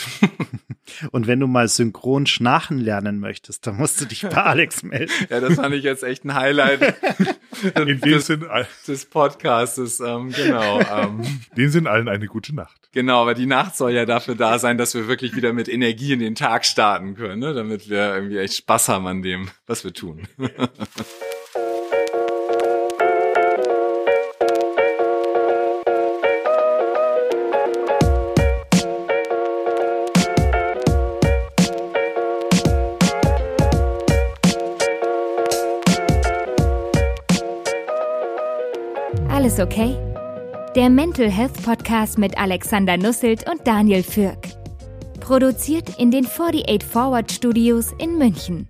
Und 1.12 1.26
wenn 1.26 1.40
du 1.40 1.46
mal 1.46 1.68
synchron 1.68 2.26
schnarchen 2.26 2.78
lernen 2.78 3.18
möchtest, 3.18 3.66
dann 3.66 3.76
musst 3.76 4.00
du 4.00 4.06
dich 4.06 4.22
bei 4.22 4.42
Alex 4.42 4.82
melden. 4.82 5.12
ja, 5.28 5.40
das 5.40 5.54
fand 5.54 5.74
ich 5.74 5.84
jetzt 5.84 6.02
echt 6.02 6.24
ein 6.24 6.34
Highlight 6.34 6.80
In 7.76 7.86
dem 7.86 8.00
des, 8.00 8.26
Sinn, 8.26 8.46
des 8.86 9.06
Podcastes. 9.06 10.00
Ähm, 10.00 10.30
genau. 10.30 10.80
Ähm. 10.80 11.20
In 11.50 11.56
dem 11.56 11.70
Sinn 11.70 11.86
allen 11.86 12.08
eine 12.08 12.26
gute 12.26 12.54
Nacht. 12.54 12.88
Genau, 12.92 13.22
aber 13.22 13.34
die 13.34 13.46
Nacht 13.46 13.76
soll 13.76 13.92
ja 13.92 14.06
dafür 14.06 14.34
da 14.34 14.58
sein, 14.58 14.78
dass 14.78 14.94
wir 14.94 15.08
wirklich 15.08 15.34
wieder 15.36 15.52
mit 15.52 15.68
Energie 15.68 16.12
in 16.12 16.20
den 16.20 16.34
Tag 16.34 16.64
starten 16.64 17.14
können, 17.14 17.40
ne? 17.40 17.54
damit 17.54 17.88
wir 17.88 18.14
irgendwie 18.14 18.38
echt 18.38 18.54
Spaß 18.54 18.88
haben 18.88 19.06
an 19.06 19.22
dem, 19.22 19.50
was 19.66 19.84
wir 19.84 19.92
tun. 19.92 20.26
Okay? 39.60 39.96
Der 40.76 40.88
Mental 40.88 41.28
Health 41.28 41.62
Podcast 41.64 42.18
mit 42.18 42.38
Alexander 42.38 42.96
Nusselt 42.96 43.50
und 43.50 43.66
Daniel 43.66 44.02
Fürk. 44.02 44.38
Produziert 45.20 45.98
in 45.98 46.10
den 46.10 46.26
48 46.26 46.84
Forward 46.84 47.32
Studios 47.32 47.92
in 47.98 48.18
München. 48.18 48.68